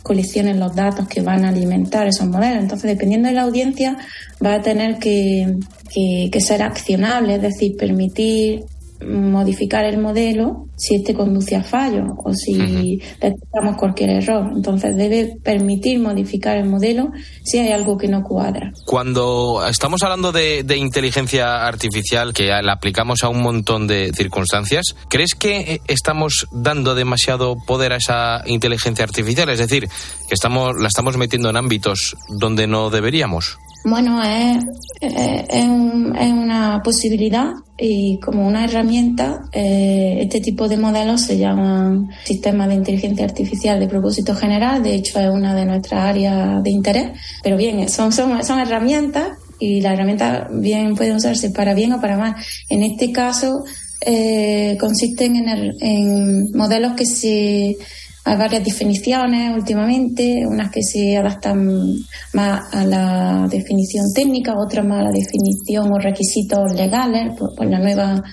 coleccionen 0.04 0.60
los 0.60 0.76
datos 0.76 1.08
que 1.08 1.22
van 1.22 1.44
a 1.44 1.48
alimentar 1.48 2.06
esos 2.06 2.28
modelos. 2.28 2.62
Entonces, 2.62 2.90
dependiendo 2.90 3.28
de 3.28 3.34
la 3.34 3.42
audiencia, 3.42 3.96
va 4.44 4.54
a 4.54 4.62
tener 4.62 4.98
que, 4.98 5.56
que, 5.92 6.28
que 6.30 6.40
ser 6.40 6.62
accionable, 6.62 7.36
es 7.36 7.42
decir, 7.42 7.76
permitir 7.76 8.64
modificar 9.00 9.84
el 9.84 9.98
modelo 9.98 10.66
si 10.76 10.96
este 10.96 11.14
conduce 11.14 11.54
a 11.56 11.62
fallo 11.62 12.14
o 12.24 12.32
si 12.32 12.54
uh 12.54 12.64
-huh. 12.64 13.02
detectamos 13.20 13.76
cualquier 13.76 14.10
error. 14.10 14.50
Entonces 14.54 14.96
debe 14.96 15.36
permitir 15.42 16.00
modificar 16.00 16.56
el 16.56 16.66
modelo 16.66 17.10
si 17.44 17.58
hay 17.58 17.70
algo 17.70 17.96
que 17.96 18.08
no 18.08 18.22
cuadra. 18.22 18.72
Cuando 18.86 19.64
estamos 19.68 20.02
hablando 20.02 20.32
de, 20.32 20.64
de 20.64 20.76
inteligencia 20.76 21.66
artificial 21.66 22.32
que 22.32 22.46
la 22.46 22.72
aplicamos 22.72 23.22
a 23.22 23.28
un 23.28 23.42
montón 23.42 23.86
de 23.86 24.12
circunstancias, 24.14 24.96
¿crees 25.08 25.34
que 25.34 25.80
estamos 25.86 26.46
dando 26.52 26.94
demasiado 26.94 27.56
poder 27.66 27.92
a 27.92 27.96
esa 27.96 28.42
inteligencia 28.46 29.04
artificial? 29.04 29.48
Es 29.48 29.58
decir, 29.58 29.88
que 30.28 30.34
estamos, 30.34 30.72
la 30.80 30.88
estamos 30.88 31.16
metiendo 31.16 31.50
en 31.50 31.56
ámbitos 31.56 32.16
donde 32.28 32.66
no 32.66 32.90
deberíamos. 32.90 33.58
Bueno, 33.84 34.22
es, 34.22 34.64
es, 34.98 35.12
es, 35.48 35.64
un, 35.66 36.16
es 36.16 36.32
una 36.32 36.80
posibilidad 36.82 37.52
y 37.76 38.18
como 38.18 38.46
una 38.46 38.64
herramienta, 38.64 39.42
eh, 39.52 40.20
este 40.22 40.40
tipo 40.40 40.68
de 40.68 40.78
modelos 40.78 41.20
se 41.20 41.36
llaman 41.36 42.08
sistemas 42.24 42.68
de 42.68 42.76
inteligencia 42.76 43.26
artificial 43.26 43.78
de 43.78 43.86
propósito 43.86 44.34
general, 44.34 44.82
de 44.82 44.94
hecho 44.94 45.20
es 45.20 45.28
una 45.28 45.54
de 45.54 45.66
nuestras 45.66 46.00
áreas 46.00 46.62
de 46.62 46.70
interés, 46.70 47.10
pero 47.42 47.58
bien, 47.58 47.86
son, 47.90 48.10
son, 48.10 48.42
son 48.42 48.58
herramientas 48.58 49.36
y 49.58 49.82
la 49.82 49.92
herramienta 49.92 50.48
bien 50.50 50.94
puede 50.94 51.14
usarse 51.14 51.50
para 51.50 51.74
bien 51.74 51.92
o 51.92 52.00
para 52.00 52.16
mal. 52.16 52.36
En 52.70 52.82
este 52.82 53.12
caso, 53.12 53.64
eh, 54.00 54.78
consisten 54.80 55.36
en, 55.36 55.74
en 55.80 56.52
modelos 56.52 56.92
que 56.94 57.04
se 57.04 57.76
hay 58.24 58.36
varias 58.38 58.64
definiciones 58.64 59.54
últimamente, 59.54 60.46
unas 60.46 60.70
que 60.70 60.82
se 60.82 61.16
adaptan 61.16 61.94
más 62.32 62.74
a 62.74 62.84
la 62.86 63.46
definición 63.50 64.12
técnica, 64.14 64.58
otras 64.58 64.84
más 64.86 65.00
a 65.00 65.04
la 65.04 65.12
definición 65.12 65.92
o 65.92 65.98
requisitos 65.98 66.72
legales 66.74 67.34
por, 67.38 67.66
la 67.66 67.78
nueva 67.78 68.24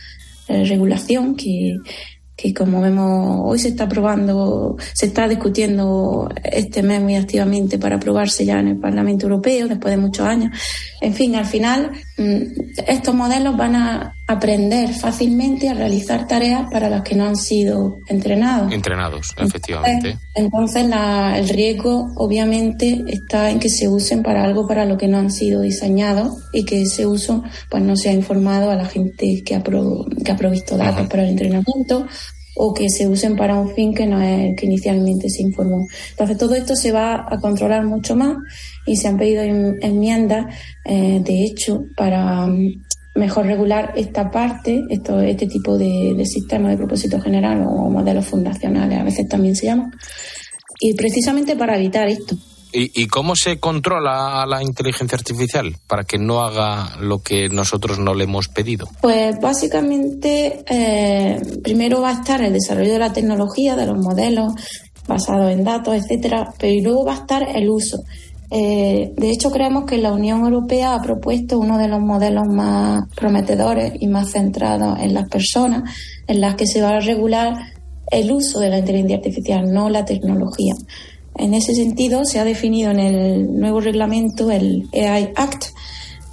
eh, 0.48 0.64
regulación 0.64 1.36
que, 1.36 1.76
que 2.38 2.54
como 2.54 2.80
vemos 2.80 3.42
hoy 3.44 3.60
se 3.60 3.68
está 3.70 3.84
aprobando, 3.84 4.78
se 4.94 5.08
está 5.08 5.28
discutiendo 5.28 6.30
este 6.42 6.82
mes 6.84 7.02
muy 7.02 7.16
activamente 7.16 7.78
para 7.78 7.98
aprobarse 7.98 8.46
ya 8.46 8.60
en 8.60 8.70
el 8.70 8.80
Parlamento 8.80 9.26
Europeo 9.26 9.68
después 9.68 9.94
de 9.94 10.02
muchos 10.02 10.26
años. 10.26 10.58
En 11.02 11.14
fin, 11.14 11.36
al 11.36 11.46
final 11.46 11.92
estos 12.88 13.16
modelos 13.16 13.58
van 13.58 13.76
a 13.76 14.16
aprender 14.28 14.94
fácilmente 14.94 15.70
a 15.70 15.74
realizar 15.74 16.28
tareas 16.28 16.70
para 16.72 16.90
las 16.90 17.02
que 17.02 17.16
no 17.16 17.26
han 17.26 17.36
sido 17.36 18.00
entrenados. 18.08 18.72
Entrenados, 18.72 19.34
efectivamente. 19.38 20.18
Entonces, 20.36 20.88
la, 20.88 21.38
el 21.38 21.50
riesgo 21.50 22.12
obviamente 22.16 23.04
está 23.08 23.50
en 23.50 23.60
que 23.60 23.70
se 23.70 23.88
usen 23.88 24.24
para 24.24 24.44
algo 24.44 24.68
para 24.68 24.86
lo 24.86 24.98
que 24.98 25.08
no 25.08 25.18
han 25.18 25.32
sido 25.32 25.62
diseñados 25.62 26.38
y 26.54 26.66
que 26.66 26.82
ese 26.84 27.06
uso 27.06 27.44
pues 27.70 27.84
no 27.84 27.96
se 27.96 28.10
ha 28.10 28.14
informado 28.14 28.72
a 28.72 28.76
la 28.76 28.86
gente 28.86 29.44
que 29.44 29.56
ha, 29.56 29.64
pro, 29.64 30.06
que 30.24 30.32
ha 30.32 30.38
provisto 30.38 30.78
datos 30.78 31.08
para 31.08 31.24
el 31.24 31.30
entrenamiento 31.30 32.08
o 32.56 32.74
que 32.74 32.90
se 32.90 33.08
usen 33.08 33.36
para 33.36 33.56
un 33.56 33.74
fin 33.74 33.94
que 33.94 34.06
no 34.06 34.22
es 34.22 34.56
que 34.56 34.66
inicialmente 34.66 35.30
se 35.30 35.44
informó. 35.44 35.88
Entonces 36.12 36.38
todo 36.38 36.56
esto 36.56 36.76
se 36.76 36.92
va 36.92 37.26
a 37.30 37.40
controlar 37.40 37.86
mucho 37.86 38.16
más 38.16 38.38
y 38.86 38.96
se 38.98 39.08
han 39.08 39.18
pedido 39.18 39.44
enmiendas, 39.44 40.54
eh, 40.86 41.22
de 41.24 41.44
hecho, 41.44 41.86
para 41.96 42.48
mejor 43.16 43.46
regular 43.46 43.94
esta 43.96 44.32
parte, 44.32 44.84
esto, 44.90 45.20
este 45.22 45.48
tipo 45.48 45.78
de, 45.78 46.14
de 46.16 46.26
sistema 46.26 46.70
de 46.70 46.78
propósito 46.78 47.20
general 47.20 47.64
o 47.68 47.90
modelos 47.90 48.26
fundacionales, 48.26 49.00
a 49.00 49.04
veces 49.04 49.28
también 49.28 49.56
se 49.56 49.66
llama, 49.66 49.92
y 50.80 50.94
precisamente 50.94 51.56
para 51.56 51.78
evitar 51.78 52.08
esto. 52.08 52.36
¿Y, 52.74 53.02
¿Y, 53.02 53.08
cómo 53.08 53.36
se 53.36 53.60
controla 53.60 54.42
a 54.42 54.46
la 54.46 54.64
inteligencia 54.64 55.18
artificial 55.18 55.76
para 55.88 56.04
que 56.04 56.18
no 56.18 56.42
haga 56.42 56.96
lo 57.00 57.20
que 57.20 57.50
nosotros 57.50 58.00
no 58.00 58.14
le 58.14 58.24
hemos 58.24 58.48
pedido? 58.48 58.88
Pues 59.02 59.40
básicamente, 59.40 60.64
eh, 60.68 61.42
primero 61.64 62.02
va 62.02 62.10
a 62.10 62.14
estar 62.14 62.42
el 62.42 62.54
desarrollo 62.54 62.94
de 62.94 63.00
la 63.00 63.12
tecnología, 63.14 63.76
de 63.76 63.88
los 63.88 63.98
modelos 63.98 64.54
basados 65.08 65.52
en 65.52 65.64
datos, 65.64 65.96
etcétera, 65.96 66.54
pero 66.58 66.82
luego 66.84 67.06
va 67.06 67.14
a 67.14 67.18
estar 67.18 67.44
el 67.56 67.70
uso. 67.70 68.04
Eh, 68.54 69.14
de 69.16 69.32
hecho, 69.32 69.50
creemos 69.50 69.86
que 69.86 69.98
la 69.98 70.12
Unión 70.12 70.42
Europea 70.42 70.94
ha 70.94 71.02
propuesto 71.02 71.58
uno 71.58 71.78
de 71.78 71.88
los 71.88 72.02
modelos 72.02 72.48
más 72.48 73.04
prometedores 73.16 73.94
y 74.00 74.08
más 74.08 74.32
centrados 74.32 75.00
en 75.00 75.14
las 75.14 75.30
personas, 75.30 75.90
en 76.28 76.42
las 76.42 76.56
que 76.56 76.68
se 76.68 76.82
va 76.82 76.98
a 76.98 77.00
regular 77.00 77.54
el 78.12 78.30
uso 78.30 78.60
de 78.60 78.70
la 78.70 78.80
inteligencia 78.80 79.18
artificial, 79.18 79.72
no 79.72 79.90
la 79.90 80.04
tecnología. 80.04 80.76
En 81.36 81.54
ese 81.54 81.74
sentido, 81.74 82.26
se 82.26 82.40
ha 82.40 82.44
definido 82.44 82.92
en 82.92 83.00
el 83.00 83.60
nuevo 83.60 83.80
reglamento, 83.80 84.52
el 84.52 84.90
AI 84.94 85.32
Act, 85.36 85.66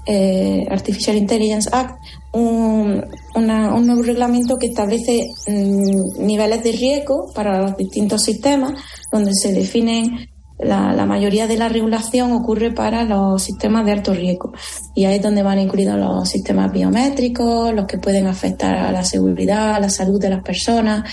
eh, 0.07 0.67
Artificial 0.71 1.17
Intelligence 1.17 1.69
Act, 1.73 1.99
un, 2.33 3.05
un, 3.35 3.87
nuevo 3.87 4.03
reglamento 4.03 4.57
que 4.59 4.69
establece 4.69 5.29
mm, 5.47 6.25
niveles 6.27 6.63
de 6.63 6.73
riesgo 6.73 7.31
para 7.35 7.61
los 7.61 7.77
distintos 7.77 8.23
sistemas, 8.23 8.73
donde 9.13 9.35
se 9.35 9.53
definen 9.53 10.29
la, 10.59 11.07
mayoría 11.07 11.47
de 11.47 11.57
la 11.57 11.69
regulación 11.69 12.33
ocurre 12.33 12.73
para 12.73 13.05
los 13.05 13.43
sistemas 13.43 13.87
de 13.87 13.93
alto 13.93 14.13
riesgo 14.13 14.53
y 14.95 15.05
ahí 15.05 15.17
es 15.17 15.23
donde 15.23 15.43
van 15.43 15.61
incluidos 15.61 15.97
los 15.97 16.29
sistemas 16.29 16.73
biométricos, 16.73 17.73
los 17.73 17.87
que 17.87 17.99
pueden 17.99 18.27
afectar 18.27 18.77
a 18.77 18.91
la 18.91 19.05
seguridad, 19.05 19.75
a 19.75 19.81
la 19.81 19.89
salud 19.89 20.21
de 20.21 20.31
las 20.31 20.43
personas. 20.43 21.09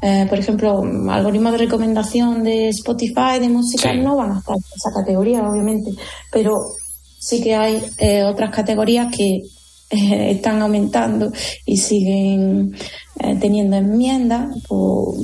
Eh, 0.00 0.26
por 0.28 0.38
ejemplo, 0.38 0.82
algoritmos 1.10 1.52
de 1.52 1.58
recomendación 1.58 2.44
de 2.44 2.68
Spotify 2.68 3.40
de 3.40 3.48
música 3.48 3.92
no 3.94 4.16
van 4.16 4.32
a 4.32 4.38
estar 4.38 4.54
en 4.54 4.62
esa 4.76 5.00
categoría, 5.00 5.42
obviamente, 5.42 5.90
pero 6.30 6.54
sí 7.18 7.42
que 7.42 7.56
hay 7.56 7.82
eh, 7.98 8.22
otras 8.22 8.54
categorías 8.54 9.14
que 9.14 9.42
eh, 9.90 10.30
están 10.30 10.62
aumentando 10.62 11.32
y 11.66 11.76
siguen 11.76 12.76
teniendo 13.40 13.74
enmiendas 13.74 14.46
por, 14.68 15.16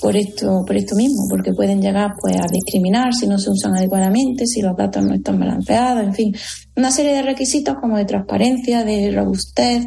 por 0.00 0.16
esto, 0.16 0.64
por 0.66 0.76
esto 0.76 0.96
mismo, 0.96 1.26
porque 1.28 1.52
pueden 1.52 1.82
llegar 1.82 2.12
pues 2.18 2.40
a 2.40 2.46
discriminar 2.50 3.12
si 3.12 3.26
no 3.26 3.38
se 3.38 3.50
usan 3.50 3.74
adecuadamente, 3.74 4.46
si 4.46 4.62
los 4.62 4.74
datos 4.74 5.04
no 5.04 5.14
están 5.14 5.38
balanceados, 5.38 6.04
en 6.04 6.14
fin, 6.14 6.36
una 6.74 6.90
serie 6.90 7.12
de 7.12 7.22
requisitos 7.22 7.74
como 7.78 7.98
de 7.98 8.06
transparencia, 8.06 8.82
de 8.82 9.12
robustez. 9.12 9.84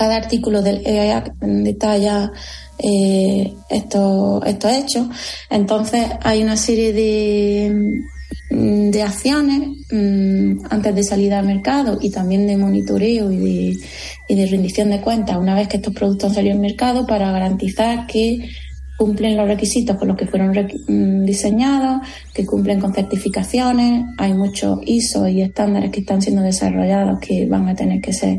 Cada 0.00 0.16
artículo 0.16 0.62
del 0.62 0.80
EAC 0.86 1.34
detalla 1.42 2.32
eh, 2.78 3.52
estos, 3.68 4.42
estos 4.46 4.72
hechos. 4.72 5.08
Entonces 5.50 6.06
hay 6.22 6.42
una 6.42 6.56
serie 6.56 6.94
de, 6.94 8.00
de 8.48 9.02
acciones 9.02 9.60
mm, 9.92 10.64
antes 10.70 10.94
de 10.94 11.02
salir 11.02 11.34
al 11.34 11.44
mercado 11.44 11.98
y 12.00 12.10
también 12.10 12.46
de 12.46 12.56
monitoreo 12.56 13.30
y 13.30 13.36
de, 13.36 13.78
y 14.26 14.34
de 14.34 14.46
rendición 14.46 14.88
de 14.88 15.02
cuentas 15.02 15.36
una 15.36 15.54
vez 15.54 15.68
que 15.68 15.76
estos 15.76 15.92
productos 15.92 16.30
han 16.30 16.36
salido 16.36 16.54
al 16.54 16.62
mercado 16.62 17.06
para 17.06 17.30
garantizar 17.30 18.06
que 18.06 18.48
cumplen 18.96 19.36
los 19.36 19.48
requisitos 19.48 19.98
con 19.98 20.08
los 20.08 20.16
que 20.16 20.26
fueron 20.26 20.50
mm, 20.50 21.26
diseñados, 21.26 22.06
que 22.32 22.46
cumplen 22.46 22.80
con 22.80 22.94
certificaciones. 22.94 24.06
Hay 24.16 24.32
muchos 24.32 24.78
ISO 24.86 25.28
y 25.28 25.42
estándares 25.42 25.90
que 25.90 26.00
están 26.00 26.22
siendo 26.22 26.40
desarrollados 26.40 27.20
que 27.20 27.44
van 27.44 27.68
a 27.68 27.74
tener 27.74 28.00
que 28.00 28.14
ser 28.14 28.38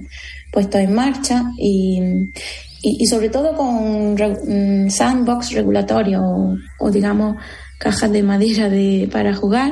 puestos 0.52 0.82
en 0.82 0.94
marcha 0.94 1.52
y, 1.58 2.00
y, 2.82 3.06
sobre 3.08 3.30
todo 3.30 3.56
con 3.56 4.14
mm, 4.16 4.90
sandbox 4.90 5.52
regulatorio 5.54 6.58
o, 6.80 6.92
digamos 6.92 7.38
cajas 7.78 8.12
de 8.12 8.22
madera 8.22 8.70
de, 8.70 9.10
para 9.12 9.34
jugar, 9.34 9.72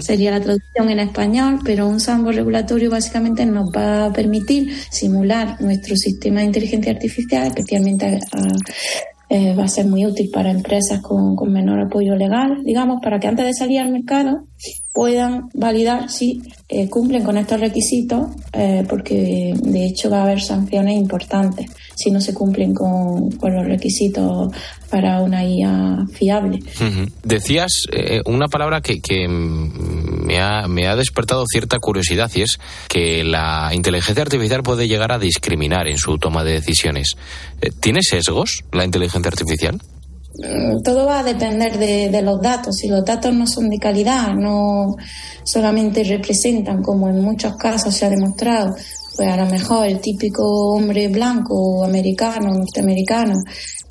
sería 0.00 0.30
la 0.32 0.40
traducción 0.40 0.90
en 0.90 0.98
español, 0.98 1.60
pero 1.64 1.88
un 1.88 1.98
sandbox 1.98 2.36
regulatorio 2.36 2.90
básicamente 2.90 3.46
nos 3.46 3.70
va 3.74 4.04
a 4.04 4.12
permitir 4.12 4.76
simular 4.90 5.58
nuestro 5.58 5.96
sistema 5.96 6.40
de 6.40 6.46
inteligencia 6.46 6.92
artificial, 6.92 7.46
especialmente 7.46 8.20
a, 8.32 8.48
eh, 9.30 9.54
va 9.54 9.64
a 9.64 9.68
ser 9.68 9.86
muy 9.86 10.06
útil 10.06 10.30
para 10.32 10.50
empresas 10.50 11.00
con, 11.00 11.36
con, 11.36 11.52
menor 11.52 11.80
apoyo 11.80 12.16
legal, 12.16 12.62
digamos, 12.64 13.00
para 13.02 13.20
que 13.20 13.28
antes 13.28 13.46
de 13.46 13.52
salir 13.52 13.80
al 13.80 13.92
mercado 13.92 14.44
puedan 14.92 15.50
validar 15.52 16.10
si 16.10 16.42
eh, 16.68 16.88
cumplen 16.88 17.24
con 17.24 17.36
estos 17.36 17.60
requisitos, 17.60 18.28
eh, 18.52 18.84
porque 18.88 19.54
de 19.54 19.86
hecho 19.86 20.08
va 20.10 20.20
a 20.20 20.22
haber 20.24 20.40
sanciones 20.40 20.96
importantes 20.96 21.66
si 21.98 22.12
no 22.12 22.20
se 22.20 22.32
cumplen 22.32 22.72
con, 22.72 23.28
los 23.42 23.66
requisitos 23.66 24.52
para 24.88 25.20
una 25.20 25.44
IA 25.44 26.06
fiable. 26.12 26.60
Decías 27.24 27.72
eh, 27.90 28.22
una 28.24 28.46
palabra 28.46 28.80
que, 28.80 29.00
me, 29.28 30.40
ha, 30.40 30.68
me 30.68 30.86
ha 30.86 30.94
despertado 30.94 31.44
cierta 31.50 31.80
curiosidad 31.80 32.30
y 32.36 32.42
es 32.42 32.58
que 32.88 33.24
la 33.24 33.70
inteligencia 33.74 34.22
artificial 34.22 34.62
puede 34.62 34.86
llegar 34.86 35.10
a 35.10 35.18
discriminar 35.18 35.88
en 35.88 35.98
su 35.98 36.18
toma 36.18 36.44
de 36.44 36.52
decisiones. 36.52 37.16
Eh, 37.60 37.70
¿Tiene 37.80 38.00
sesgos 38.02 38.62
la 38.70 38.84
inteligencia 38.84 39.30
artificial? 39.30 39.80
Mm, 40.38 40.82
todo 40.84 41.04
va 41.04 41.18
a 41.18 41.24
depender 41.24 41.78
de, 41.78 42.10
de, 42.10 42.22
los 42.22 42.40
datos. 42.40 42.76
Si 42.76 42.86
los 42.86 43.04
datos 43.04 43.34
no 43.34 43.44
son 43.44 43.68
de 43.68 43.78
calidad, 43.78 44.34
no 44.34 44.94
solamente 45.42 46.04
representan, 46.04 46.80
como 46.80 47.08
en 47.08 47.20
muchos 47.20 47.56
casos 47.56 47.92
se 47.92 48.06
ha 48.06 48.10
demostrado, 48.10 48.76
pues 49.18 49.30
a 49.30 49.36
lo 49.36 49.46
mejor 49.46 49.84
el 49.88 49.98
típico 49.98 50.44
hombre 50.76 51.08
blanco, 51.08 51.84
americano, 51.84 52.54
norteamericano, 52.54 53.34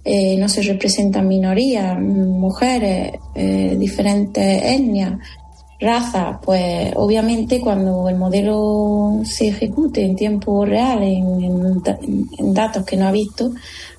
eh, 0.02 0.38
no 0.38 0.48
se 0.48 0.62
representan 0.62 1.28
minorías, 1.28 2.00
mujeres, 2.00 3.12
eh, 3.36 3.76
diferentes 3.78 4.64
etnias, 4.64 5.20
razas, 5.82 6.38
pues 6.42 6.94
obviamente 6.96 7.60
cuando 7.60 8.08
el 8.08 8.16
modelo 8.16 9.20
se 9.26 9.50
ejecute 9.50 10.06
en 10.06 10.16
tiempo 10.16 10.64
real, 10.64 11.04
en, 11.04 11.84
datos 12.54 12.86
que 12.86 12.96
no 12.96 13.08
ha 13.08 13.12
visto, 13.12 13.52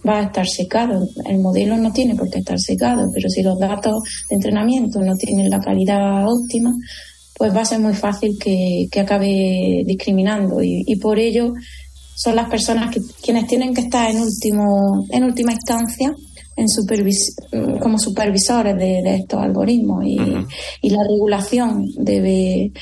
va 0.09 0.21
a 0.21 0.23
estar 0.23 0.49
secado. 0.49 1.07
El 1.27 1.41
modelo 1.41 1.77
no 1.77 1.93
tiene 1.93 2.15
por 2.15 2.31
qué 2.31 2.39
estar 2.39 2.59
secado, 2.59 3.11
pero 3.13 3.29
si 3.29 3.43
los 3.43 3.59
datos 3.59 4.03
de 4.31 4.37
entrenamiento 4.37 4.99
no 5.01 5.15
tienen 5.17 5.51
la 5.51 5.61
calidad 5.61 6.27
óptima, 6.27 6.73
pues 7.39 7.55
va 7.55 7.61
a 7.61 7.65
ser 7.65 7.79
muy 7.79 7.95
fácil 7.95 8.37
que, 8.39 8.89
acabe 9.01 9.85
discriminando. 9.87 10.61
Y, 10.63 10.97
por 10.97 11.19
ello 11.19 11.55
son 12.15 12.35
las 12.35 12.51
personas 12.51 12.93
que, 12.93 13.01
quienes 13.23 13.47
tienen 13.47 13.73
que 13.73 13.83
estar 13.83 14.11
en 14.11 14.21
último 14.21 15.07
en 15.11 15.25
última 15.25 15.53
instancia 15.53 16.13
en 16.57 17.79
como 17.79 17.99
supervisores 17.99 18.77
de, 18.77 19.15
estos 19.15 19.41
algoritmos. 19.41 20.05
Y, 20.05 20.91
la 20.91 21.05
regulación 21.05 21.87
debe 21.97 22.73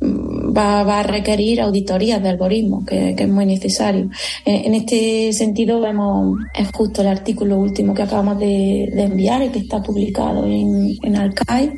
va, 0.00 0.84
va, 0.84 1.00
a 1.00 1.02
requerir 1.02 1.60
auditorías 1.60 2.22
de 2.22 2.28
algoritmos 2.28 2.84
que, 2.86 3.14
es 3.18 3.28
muy 3.28 3.46
necesario. 3.46 4.08
En, 4.44 4.74
este 4.74 5.32
sentido 5.32 5.80
vemos 5.80 6.38
es 6.54 6.68
justo 6.72 7.00
el 7.00 7.08
artículo 7.08 7.58
último 7.58 7.92
que 7.92 8.02
acabamos 8.02 8.38
de, 8.38 8.84
enviar 8.96 9.42
y 9.42 9.48
que 9.48 9.58
está 9.60 9.82
publicado 9.82 10.46
en, 10.46 10.96
en 11.02 11.16
Archive 11.16 11.74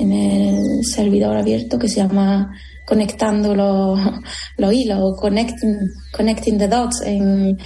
en 0.00 0.12
el 0.12 0.84
servidor 0.84 1.36
abierto 1.36 1.78
que 1.78 1.88
se 1.88 1.96
llama 1.96 2.50
Conectando 2.86 3.54
los, 3.54 4.00
los 4.56 4.72
hilos 4.72 4.98
o 5.00 5.16
connecting, 5.16 5.78
connecting 6.12 6.58
the 6.58 6.66
Dots 6.66 7.02
en, 7.02 7.56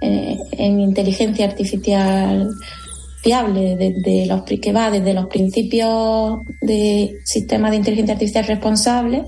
eh, 0.00 0.36
en, 0.52 0.80
inteligencia 0.80 1.46
artificial 1.46 2.50
fiable, 3.22 3.76
desde 3.76 4.26
los, 4.26 4.42
que 4.42 4.72
va 4.72 4.90
desde 4.90 5.14
los 5.14 5.26
principios 5.26 6.40
de 6.60 7.16
sistemas 7.24 7.70
de 7.70 7.78
inteligencia 7.78 8.12
artificial 8.12 8.44
responsable 8.44 9.24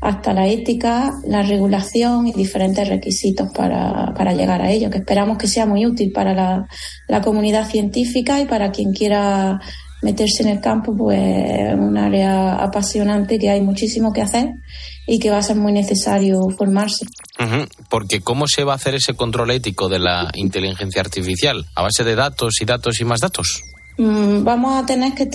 hasta 0.00 0.32
la 0.32 0.46
ética, 0.46 1.12
la 1.26 1.42
regulación 1.42 2.26
y 2.26 2.32
diferentes 2.32 2.86
requisitos 2.86 3.48
para, 3.54 4.12
para 4.14 4.34
llegar 4.34 4.60
a 4.60 4.70
ello, 4.70 4.90
que 4.90 4.98
esperamos 4.98 5.38
que 5.38 5.48
sea 5.48 5.66
muy 5.66 5.86
útil 5.86 6.12
para 6.12 6.34
la, 6.34 6.68
la 7.08 7.20
comunidad 7.20 7.66
científica 7.68 8.40
y 8.40 8.44
para 8.44 8.70
quien 8.70 8.92
quiera 8.92 9.58
meterse 10.02 10.42
en 10.42 10.50
el 10.50 10.60
campo, 10.60 10.96
pues 10.96 11.18
es 11.18 11.74
un 11.74 11.96
área 11.96 12.54
apasionante 12.54 13.38
que 13.38 13.50
hay 13.50 13.60
muchísimo 13.60 14.12
que 14.12 14.22
hacer 14.22 14.54
y 15.06 15.18
que 15.18 15.30
va 15.30 15.38
a 15.38 15.42
ser 15.42 15.56
muy 15.56 15.72
necesario 15.72 16.40
formarse. 16.56 17.06
Porque 17.88 18.20
¿cómo 18.20 18.46
se 18.46 18.64
va 18.64 18.72
a 18.72 18.76
hacer 18.76 18.94
ese 18.94 19.14
control 19.14 19.50
ético 19.52 19.88
de 19.88 19.98
la 19.98 20.30
inteligencia 20.34 21.00
artificial? 21.00 21.64
¿A 21.74 21.82
base 21.82 22.04
de 22.04 22.14
datos 22.14 22.60
y 22.60 22.64
datos 22.64 23.00
y 23.00 23.04
más 23.04 23.20
datos? 23.20 23.62
Mm, 23.98 24.44
vamos 24.44 24.80
a 24.80 24.86
tener 24.86 25.12
que 25.12 25.28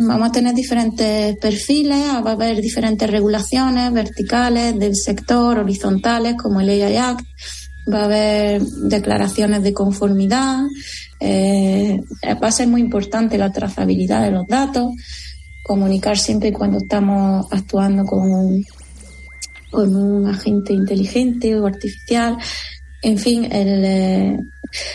vamos 0.00 0.28
a 0.28 0.32
tener 0.32 0.54
diferentes 0.54 1.36
perfiles, 1.36 1.98
va 2.24 2.30
a 2.30 2.32
haber 2.32 2.60
diferentes 2.62 3.08
regulaciones 3.10 3.92
verticales 3.92 4.78
del 4.78 4.96
sector, 4.96 5.58
horizontales 5.58 6.34
como 6.40 6.62
el 6.62 6.70
AI 6.70 6.96
Act, 6.96 7.26
va 7.92 8.02
a 8.02 8.04
haber 8.04 8.62
declaraciones 8.62 9.62
de 9.62 9.72
conformidad, 9.72 10.60
eh, 11.20 12.00
va 12.42 12.48
a 12.48 12.52
ser 12.52 12.68
muy 12.68 12.80
importante 12.80 13.38
la 13.38 13.52
trazabilidad 13.52 14.22
de 14.22 14.30
los 14.30 14.46
datos, 14.46 14.92
comunicar 15.64 16.18
siempre 16.18 16.52
cuando 16.52 16.78
estamos 16.78 17.46
actuando 17.50 18.04
con 18.04 18.30
un, 18.30 18.64
con 19.70 19.94
un 19.94 20.26
agente 20.26 20.72
inteligente 20.72 21.58
o 21.58 21.66
artificial. 21.66 22.36
En 23.00 23.16
fin, 23.16 23.44
el, 23.44 23.84
eh, 23.84 24.38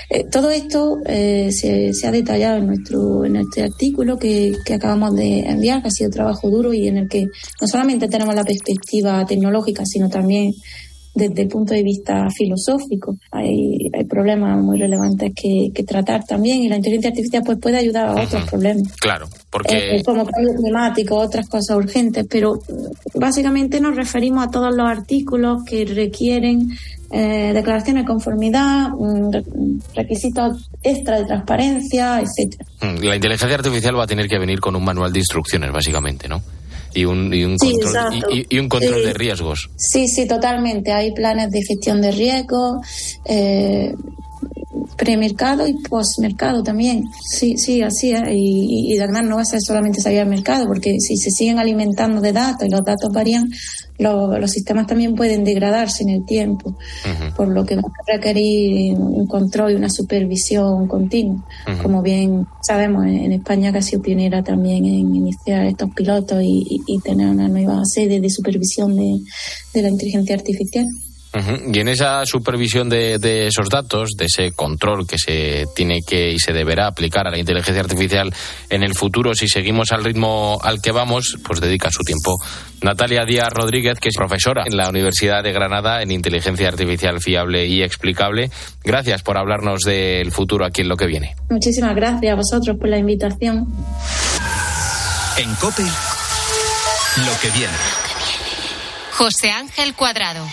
eh, 0.09 0.25
todo 0.29 0.51
esto 0.51 0.99
se, 1.05 1.93
se, 1.93 2.07
ha 2.07 2.11
detallado 2.11 2.57
en 2.57 2.67
nuestro 2.67 3.23
en 3.23 3.37
este 3.37 3.63
artículo 3.63 4.17
que, 4.19 4.57
que, 4.65 4.73
acabamos 4.73 5.15
de 5.15 5.39
enviar, 5.39 5.81
que 5.81 5.87
ha 5.87 5.91
sido 5.91 6.09
trabajo 6.09 6.49
duro 6.49 6.73
y 6.73 6.87
en 6.87 6.97
el 6.97 7.07
que 7.07 7.27
no 7.61 7.67
solamente 7.67 8.09
tenemos 8.09 8.35
la 8.35 8.43
perspectiva 8.43 9.25
tecnológica, 9.25 9.85
sino 9.85 10.09
también 10.09 10.53
desde 11.15 11.43
el 11.43 11.47
punto 11.47 11.73
de 11.73 11.83
vista 11.83 12.27
filosófico. 12.35 13.17
Hay, 13.31 13.89
hay 13.93 14.03
problemas 14.05 14.61
muy 14.61 14.79
relevantes 14.79 15.31
que, 15.35 15.71
que, 15.73 15.83
tratar 15.83 16.23
también 16.25 16.63
y 16.63 16.69
la 16.69 16.77
inteligencia 16.77 17.09
artificial 17.09 17.43
pues 17.45 17.59
puede 17.59 17.77
ayudar 17.77 18.09
a 18.09 18.23
otros 18.23 18.49
problemas. 18.49 18.91
Claro, 18.99 19.27
porque... 19.49 19.97
Eh, 19.97 20.03
como 20.03 20.25
cambio 20.25 20.55
climático, 20.55 21.15
otras 21.15 21.47
cosas 21.47 21.77
urgentes, 21.77 22.25
pero 22.29 22.59
básicamente 23.13 23.79
nos 23.79 23.95
referimos 23.95 24.47
a 24.47 24.49
todos 24.49 24.75
los 24.75 24.87
artículos 24.87 25.63
que 25.65 25.85
requieren 25.85 26.69
eh, 27.11 27.51
declaraciones 27.53 28.03
de 28.03 28.07
conformidad, 28.07 28.89
mm, 28.89 29.79
requisitos 29.95 30.67
extra 30.81 31.19
de 31.19 31.25
transparencia, 31.25 32.19
etcétera. 32.19 32.65
Mm, 32.81 33.03
la 33.03 33.15
inteligencia 33.15 33.55
artificial 33.55 33.95
va 33.97 34.05
a 34.05 34.07
tener 34.07 34.27
que 34.27 34.39
venir 34.39 34.59
con 34.59 34.75
un 34.75 34.83
manual 34.83 35.13
de 35.13 35.19
instrucciones, 35.19 35.71
básicamente, 35.71 36.27
¿no? 36.27 36.41
Y 36.93 37.05
un, 37.05 37.33
y 37.33 37.43
un 37.43 37.57
control, 37.57 38.25
y, 38.49 38.59
un 38.59 38.69
control 38.69 39.03
de 39.03 39.13
riesgos. 39.13 39.69
Sí, 39.77 40.07
sí, 40.07 40.27
totalmente. 40.27 40.91
Hay 40.91 41.11
planes 41.11 41.49
de 41.51 41.63
gestión 41.63 42.01
de 42.01 42.11
riesgos, 42.11 42.85
eh, 43.25 43.93
premercado 44.97 45.67
y 45.67 45.73
postmercado 45.73 46.63
también. 46.63 47.03
Sí, 47.25 47.57
sí, 47.57 47.81
así 47.81 48.11
es. 48.11 48.21
Y, 48.31 48.97
además 48.99 49.23
no 49.25 49.35
va 49.35 49.41
a 49.41 49.45
ser 49.45 49.61
solamente 49.61 50.01
salir 50.01 50.19
al 50.19 50.27
mercado, 50.27 50.67
porque 50.67 50.97
si 50.99 51.17
se 51.17 51.31
siguen 51.31 51.59
alimentando 51.59 52.21
de 52.21 52.31
datos 52.31 52.67
y 52.67 52.71
los 52.71 52.83
datos 52.83 53.09
varían, 53.11 53.49
los 53.97 54.51
sistemas 54.51 54.87
también 54.87 55.15
pueden 55.15 55.43
degradarse 55.43 56.03
en 56.03 56.09
el 56.09 56.25
tiempo, 56.25 56.75
por 57.35 57.47
lo 57.47 57.65
que 57.65 57.75
va 57.75 57.81
a 57.81 58.13
requerir 58.13 58.95
un 58.97 59.27
control 59.27 59.71
y 59.71 59.75
una 59.75 59.89
supervisión 59.89 60.87
continua. 60.87 61.43
Como 61.81 62.01
bien 62.01 62.45
sabemos, 62.61 63.05
en 63.05 63.31
España 63.31 63.71
ha 63.73 63.81
sido 63.81 64.01
pionera 64.01 64.43
también 64.43 64.85
en 64.85 65.15
iniciar 65.15 65.65
estos 65.65 65.89
pilotos 65.91 66.41
y, 66.43 66.81
tener 67.03 67.27
una 67.27 67.49
nueva 67.49 67.81
sede 67.85 68.21
de 68.21 68.29
supervisión 68.29 68.95
de 68.95 69.81
la 69.81 69.89
inteligencia 69.89 70.35
artificial. 70.35 70.87
Y 71.33 71.79
en 71.79 71.87
esa 71.87 72.25
supervisión 72.25 72.89
de, 72.89 73.47
esos 73.47 73.67
datos, 73.69 74.11
de 74.17 74.25
ese 74.25 74.51
control 74.51 75.07
que 75.07 75.17
se 75.17 75.65
tiene 75.75 76.01
que 76.07 76.31
y 76.31 76.39
se 76.39 76.53
deberá 76.53 76.87
aplicar 76.87 77.27
a 77.27 77.31
la 77.31 77.39
inteligencia 77.39 77.81
artificial 77.81 78.33
en 78.69 78.83
el 78.83 78.93
futuro, 78.93 79.33
si 79.33 79.47
seguimos 79.47 79.91
al 79.91 80.03
ritmo 80.03 80.59
al 80.61 80.81
que 80.81 80.91
vamos, 80.91 81.37
pues 81.43 81.59
dedica 81.59 81.89
su 81.91 82.03
tiempo 82.03 82.37
Natalia 82.81 83.25
Díaz 83.25 83.49
Rodríguez, 83.51 83.99
que 83.99 84.09
es 84.09 84.15
profesora 84.15 84.63
en 84.65 84.77
la 84.77 84.89
Universidad 84.89 85.41
de 85.41 85.51
Granada 85.51 86.01
en 86.01 86.11
inteligencia 86.11 86.67
artificial 86.67 87.19
fiable 87.19 87.65
y 87.65 87.81
explicable. 87.81 88.51
Gracias 88.83 89.23
por 89.23 89.37
hablarnos 89.37 89.81
del 89.81 90.31
futuro 90.31 90.65
aquí 90.65 90.81
en 90.81 90.89
lo 90.89 90.97
que 90.97 91.07
viene. 91.07 91.35
Muchísimas 91.49 91.95
gracias 91.95 92.33
a 92.33 92.35
vosotros 92.35 92.77
por 92.77 92.89
la 92.89 92.97
invitación. 92.97 93.67
En 95.37 95.55
COPE, 95.55 95.83
lo 95.83 97.39
que 97.41 97.49
viene. 97.57 97.73
José 99.17 99.51
Ángel 99.51 99.93
Cuadrado. 99.95 100.45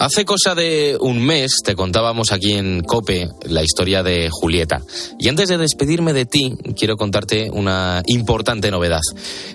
Hace 0.00 0.24
cosa 0.24 0.54
de 0.54 0.96
un 1.00 1.26
mes 1.26 1.56
te 1.64 1.74
contábamos 1.74 2.30
aquí 2.30 2.52
en 2.52 2.82
Cope 2.82 3.30
la 3.48 3.64
historia 3.64 4.04
de 4.04 4.28
Julieta. 4.30 4.80
Y 5.18 5.28
antes 5.28 5.48
de 5.48 5.58
despedirme 5.58 6.12
de 6.12 6.24
ti, 6.24 6.56
quiero 6.76 6.96
contarte 6.96 7.50
una 7.50 8.02
importante 8.06 8.70
novedad. 8.70 9.00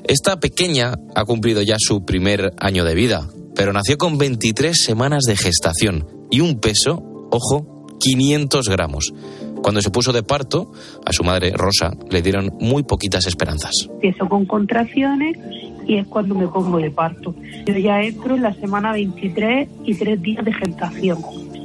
Esta 0.04 0.42
pequeña 0.42 0.96
ha 1.16 1.24
cumplido 1.24 1.62
ya 1.62 1.78
su 1.80 2.04
primer 2.04 2.52
año 2.60 2.84
de 2.84 2.94
vida, 2.94 3.30
pero 3.56 3.72
nació 3.72 3.98
con 3.98 4.18
23 4.18 4.78
semanas 4.78 5.24
de 5.24 5.38
gestación 5.38 6.08
y 6.30 6.42
un 6.42 6.60
peso, 6.60 7.02
ojo, 7.32 7.88
500 8.02 8.68
gramos. 8.68 9.14
Cuando 9.62 9.82
se 9.82 9.92
puso 9.92 10.12
de 10.12 10.24
parto, 10.24 10.74
a 11.06 11.14
su 11.14 11.24
madre 11.24 11.54
Rosa 11.56 11.94
le 12.10 12.22
dieron 12.22 12.52
muy 12.60 12.84
poquitas 12.84 13.28
esperanzas. 13.28 13.72
Empiezo 13.90 14.28
con 14.28 14.46
contracciones 14.46 15.38
y 15.88 15.98
es 15.98 16.08
cuando 16.08 16.36
me 16.36 16.48
pongo 16.48 16.78
de 16.78 16.92
parto. 16.92 17.36
Yo 17.66 17.78
ya 17.78 18.02
entro 18.02 18.36
en 18.36 18.44
la 18.44 18.54
semana 18.54 18.94
23 18.94 19.70
y 19.86 19.96
tres 19.96 20.22
días 20.22 20.44
de 20.46 20.54
gestación. 20.54 21.20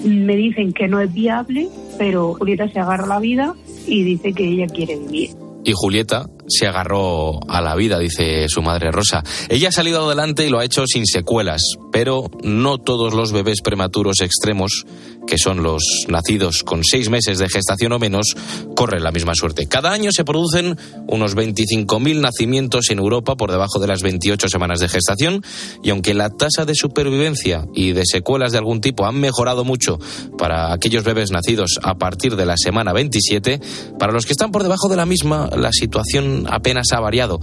Me 0.04 0.36
dicen 0.36 0.72
que 0.72 0.88
no 0.88 1.00
es 1.00 1.12
viable, 1.12 1.68
pero 1.98 2.34
Julieta 2.34 2.68
se 2.68 2.78
agarra 2.78 3.04
a 3.04 3.08
la 3.08 3.20
vida 3.20 3.54
y 3.86 4.02
dice 4.02 4.32
que 4.32 4.48
ella 4.48 4.66
quiere 4.66 4.96
vivir. 4.96 5.30
Y 5.64 5.72
Julieta 5.74 6.26
se 6.46 6.66
agarró 6.66 7.40
a 7.48 7.60
la 7.60 7.74
vida, 7.74 7.98
dice 7.98 8.48
su 8.48 8.62
madre 8.62 8.90
Rosa. 8.90 9.22
Ella 9.48 9.68
ha 9.68 9.72
salido 9.72 10.06
adelante 10.06 10.46
y 10.46 10.48
lo 10.48 10.58
ha 10.58 10.64
hecho 10.64 10.86
sin 10.86 11.04
secuelas, 11.04 11.62
pero 11.92 12.30
no 12.42 12.78
todos 12.78 13.12
los 13.12 13.32
bebés 13.32 13.60
prematuros 13.62 14.20
extremos, 14.20 14.86
que 15.28 15.36
son 15.38 15.62
los 15.62 15.82
nacidos 16.08 16.62
con 16.64 16.82
seis 16.82 17.10
meses 17.10 17.38
de 17.38 17.48
gestación 17.48 17.92
o 17.92 17.98
menos, 17.98 18.34
corren 18.74 19.04
la 19.04 19.12
misma 19.12 19.34
suerte. 19.34 19.66
Cada 19.66 19.92
año 19.92 20.10
se 20.10 20.24
producen 20.24 20.78
unos 21.06 21.36
25.000 21.36 22.20
nacimientos 22.20 22.90
en 22.90 22.98
Europa 22.98 23.36
por 23.36 23.52
debajo 23.52 23.78
de 23.78 23.86
las 23.86 24.02
28 24.02 24.48
semanas 24.48 24.80
de 24.80 24.88
gestación 24.88 25.44
y 25.82 25.90
aunque 25.90 26.14
la 26.14 26.30
tasa 26.30 26.64
de 26.64 26.74
supervivencia 26.74 27.66
y 27.74 27.92
de 27.92 28.04
secuelas 28.06 28.52
de 28.52 28.58
algún 28.58 28.80
tipo 28.80 29.04
han 29.06 29.20
mejorado 29.20 29.64
mucho 29.64 29.98
para 30.38 30.72
aquellos 30.72 31.04
bebés 31.04 31.30
nacidos 31.30 31.78
a 31.82 31.98
partir 31.98 32.34
de 32.34 32.46
la 32.46 32.56
semana 32.56 32.94
27, 32.94 33.60
para 33.98 34.12
los 34.12 34.24
que 34.24 34.32
están 34.32 34.50
por 34.50 34.62
debajo 34.62 34.88
de 34.88 34.96
la 34.96 35.04
misma, 35.04 35.50
la 35.54 35.72
situación 35.72 36.46
apenas 36.48 36.92
ha 36.92 37.00
variado. 37.00 37.38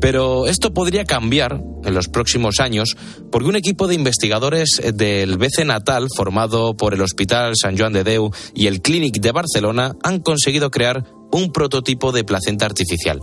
Pero 0.00 0.48
esto 0.48 0.74
podría 0.74 1.04
cambiar 1.04 1.62
en 1.84 1.94
los 1.94 2.08
próximos 2.08 2.58
años 2.58 2.96
porque 3.30 3.48
un 3.48 3.56
equipo 3.56 3.86
de 3.86 3.94
investigadores 3.94 4.82
del 4.94 5.38
BC 5.38 5.64
Natal, 5.64 6.08
formado 6.16 6.76
por 6.76 6.94
el 6.94 7.02
Hospital 7.02 7.27
San 7.54 7.76
Joan 7.76 7.92
de 7.92 8.04
Deu 8.04 8.30
y 8.54 8.66
el 8.66 8.80
Clínic 8.80 9.20
de 9.20 9.32
Barcelona, 9.32 9.94
han 10.02 10.20
conseguido 10.20 10.70
crear 10.70 11.04
un 11.30 11.52
prototipo 11.52 12.12
de 12.12 12.24
placenta 12.24 12.66
artificial. 12.66 13.20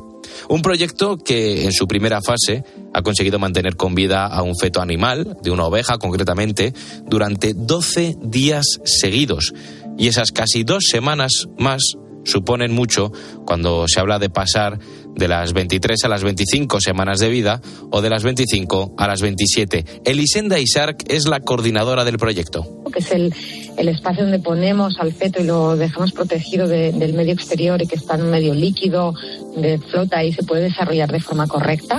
Un 0.50 0.62
proyecto 0.62 1.18
que 1.18 1.66
en 1.66 1.72
su 1.72 1.88
primera 1.88 2.22
fase 2.22 2.64
ha 2.94 3.02
conseguido 3.02 3.40
mantener 3.40 3.76
con 3.76 3.96
vida 3.96 4.26
a 4.26 4.42
un 4.42 4.56
feto 4.56 4.82
animal, 4.82 5.38
de 5.42 5.52
una 5.52 5.66
oveja 5.66 5.98
concretamente, 5.98 6.74
durante 7.08 7.54
12 7.54 8.18
días 8.22 8.66
seguidos. 8.84 9.54
Y 9.98 10.08
esas 10.08 10.32
casi 10.32 10.64
dos 10.64 10.86
semanas 10.90 11.48
más 11.58 11.96
suponen 12.26 12.74
mucho 12.74 13.12
cuando 13.46 13.88
se 13.88 14.00
habla 14.00 14.20
de 14.20 14.30
pasar 14.30 14.80
de 15.16 15.28
las 15.28 15.54
23 15.54 16.04
a 16.04 16.10
las 16.10 16.24
25 16.24 16.82
semanas 16.82 17.20
de 17.20 17.30
vida 17.30 17.62
o 17.90 18.02
de 18.02 18.10
las 18.10 18.24
25 18.24 18.96
a 18.98 19.08
las 19.08 19.22
27. 19.22 20.02
Elisenda 20.06 20.60
Isarc 20.60 21.04
es 21.08 21.28
la 21.28 21.40
coordinadora 21.40 22.04
del 22.04 22.18
proyecto. 22.18 22.84
Que 22.92 23.00
es 23.00 23.12
el, 23.12 23.34
el 23.78 23.90
espacio 23.90 24.24
donde 24.24 24.40
ponemos 24.40 24.96
al 25.00 25.14
feto 25.14 25.42
y 25.42 25.46
lo 25.46 25.76
dejamos 25.76 26.12
protegido 26.12 26.68
del 26.68 27.14
medio 27.14 27.34
exterior 27.34 27.82
y 27.82 27.88
que 27.88 27.96
está 27.96 28.16
en 28.16 28.24
un 28.24 28.30
medio 28.30 28.54
líquido, 28.54 29.14
de 29.58 29.80
flota 29.80 30.24
y 30.24 30.34
se 30.34 30.44
puede 30.44 30.64
desarrollar 30.64 31.12
de 31.12 31.20
forma 31.20 31.48
correcta. 31.48 31.98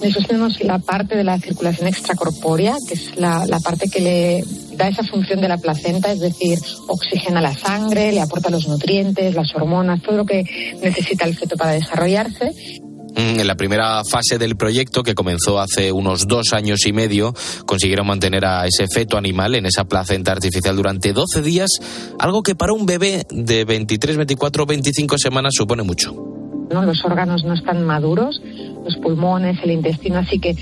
Después 0.00 0.26
tenemos 0.26 0.60
la 0.62 0.78
parte 0.78 1.16
de 1.16 1.24
la 1.24 1.38
circulación 1.38 1.86
extracorpórea, 1.88 2.76
que 2.88 2.94
es 2.94 3.16
la, 3.16 3.44
la 3.46 3.60
parte 3.60 3.88
que 3.88 4.00
le 4.00 4.44
da 4.76 4.88
esa 4.88 5.04
función 5.04 5.40
de 5.40 5.48
la 5.48 5.58
placenta, 5.58 6.10
es 6.10 6.20
decir, 6.20 6.58
oxigena 6.88 7.40
la 7.40 7.54
sangre, 7.54 8.12
le 8.12 8.20
aporta 8.20 8.48
los 8.48 8.66
nutrientes, 8.66 9.34
las 9.34 9.54
hormonas, 9.54 10.00
todo 10.02 10.16
lo 10.16 10.24
que 10.24 10.44
necesita 10.82 11.26
el 11.26 11.36
feto 11.36 11.56
para 11.56 11.72
desarrollarse. 11.72 12.52
Mm, 13.14 13.40
en 13.40 13.46
la 13.46 13.56
primera 13.56 14.02
fase 14.04 14.38
del 14.38 14.56
proyecto, 14.56 15.02
que 15.02 15.14
comenzó 15.14 15.60
hace 15.60 15.92
unos 15.92 16.26
dos 16.26 16.52
años 16.52 16.86
y 16.86 16.92
medio, 16.92 17.34
consiguieron 17.66 18.06
mantener 18.06 18.44
a 18.44 18.66
ese 18.66 18.86
feto 18.88 19.18
animal 19.18 19.54
en 19.54 19.66
esa 19.66 19.84
placenta 19.84 20.32
artificial 20.32 20.76
durante 20.76 21.12
12 21.12 21.42
días, 21.42 21.68
algo 22.18 22.42
que 22.42 22.54
para 22.54 22.72
un 22.72 22.86
bebé 22.86 23.26
de 23.30 23.64
23, 23.64 24.16
24, 24.16 24.64
25 24.64 25.18
semanas 25.18 25.52
supone 25.54 25.82
mucho. 25.82 26.14
¿no? 26.70 26.82
Los 26.82 27.04
órganos 27.04 27.44
no 27.44 27.54
están 27.54 27.84
maduros, 27.84 28.40
los 28.84 28.96
pulmones, 28.96 29.58
el 29.62 29.72
intestino, 29.72 30.18
así 30.18 30.38
que 30.38 30.56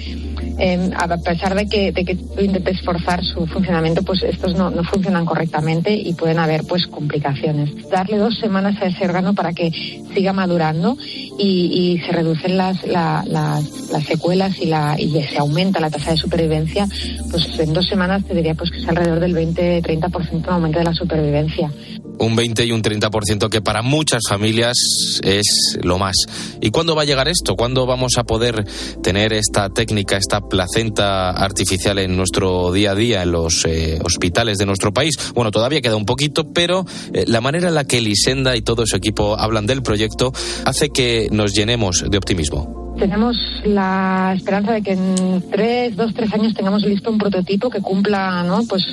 em, 0.58 0.90
a 0.96 1.16
pesar 1.18 1.54
de 1.54 1.66
que, 1.68 1.92
de 1.92 2.04
que 2.04 2.16
tú 2.16 2.42
intentes 2.42 2.80
forzar 2.82 3.24
su 3.24 3.46
funcionamiento, 3.46 4.02
pues 4.02 4.22
estos 4.22 4.54
no, 4.54 4.70
no, 4.70 4.82
funcionan 4.84 5.24
correctamente 5.24 5.94
y 5.94 6.14
pueden 6.14 6.38
haber 6.38 6.64
pues 6.64 6.86
complicaciones. 6.86 7.88
Darle 7.90 8.18
dos 8.18 8.38
semanas 8.38 8.80
a 8.82 8.86
ese 8.86 9.04
órgano 9.04 9.34
para 9.34 9.52
que 9.52 9.70
siga 10.14 10.32
madurando 10.32 10.96
y, 11.38 12.00
se 12.04 12.12
reducen 12.12 12.56
las, 12.56 12.86
las, 12.86 13.26
las, 13.26 14.04
secuelas 14.04 14.58
y, 14.60 14.66
la, 14.66 14.96
y 14.98 15.10
se 15.22 15.38
aumenta 15.38 15.80
la 15.80 15.90
tasa 15.90 16.12
de 16.12 16.16
supervivencia, 16.16 16.86
pues 17.30 17.58
en 17.58 17.72
dos 17.72 17.86
semanas 17.86 18.24
te 18.24 18.34
diría 18.34 18.54
pues 18.54 18.70
que 18.70 18.78
es 18.78 18.88
alrededor 18.88 19.20
del 19.20 19.34
20-30% 19.34 20.42
de 20.42 20.50
aumento 20.50 20.78
de 20.78 20.84
la 20.84 20.94
supervivencia 20.94 21.70
un 22.18 22.36
20 22.36 22.64
y 22.64 22.72
un 22.72 22.82
30% 22.82 23.48
que 23.48 23.60
para 23.60 23.82
muchas 23.82 24.22
familias 24.28 24.76
es 25.22 25.78
lo 25.82 25.98
más. 25.98 26.16
¿Y 26.60 26.70
cuándo 26.70 26.94
va 26.94 27.02
a 27.02 27.04
llegar 27.04 27.28
esto? 27.28 27.56
¿Cuándo 27.56 27.86
vamos 27.86 28.18
a 28.18 28.24
poder 28.24 28.64
tener 29.02 29.32
esta 29.32 29.68
técnica, 29.70 30.16
esta 30.16 30.40
placenta 30.40 31.30
artificial 31.30 31.98
en 31.98 32.16
nuestro 32.16 32.72
día 32.72 32.92
a 32.92 32.94
día, 32.94 33.22
en 33.22 33.32
los 33.32 33.64
eh, 33.64 33.98
hospitales 34.04 34.58
de 34.58 34.66
nuestro 34.66 34.92
país? 34.92 35.16
Bueno, 35.34 35.50
todavía 35.50 35.80
queda 35.80 35.96
un 35.96 36.06
poquito, 36.06 36.52
pero 36.52 36.84
eh, 37.12 37.24
la 37.26 37.40
manera 37.40 37.68
en 37.68 37.74
la 37.74 37.84
que 37.84 37.98
Elisenda 37.98 38.56
y 38.56 38.62
todo 38.62 38.86
su 38.86 38.96
equipo 38.96 39.38
hablan 39.38 39.66
del 39.66 39.82
proyecto 39.82 40.32
hace 40.64 40.90
que 40.90 41.28
nos 41.30 41.54
llenemos 41.54 42.04
de 42.08 42.18
optimismo. 42.18 42.87
Tenemos 42.98 43.36
la 43.64 44.34
esperanza 44.36 44.72
de 44.72 44.82
que 44.82 44.92
en 44.92 45.42
tres, 45.50 45.96
dos, 45.96 46.12
tres 46.14 46.32
años 46.34 46.52
tengamos 46.54 46.82
listo 46.82 47.10
un 47.10 47.18
prototipo 47.18 47.70
que 47.70 47.80
cumpla, 47.80 48.42
¿no? 48.42 48.64
Pues 48.68 48.84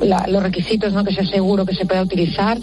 los 0.00 0.42
requisitos, 0.42 0.92
¿no? 0.92 1.04
Que 1.04 1.14
sea 1.14 1.24
seguro 1.24 1.64
que 1.64 1.74
se 1.74 1.86
pueda 1.86 2.02
utilizar 2.02 2.58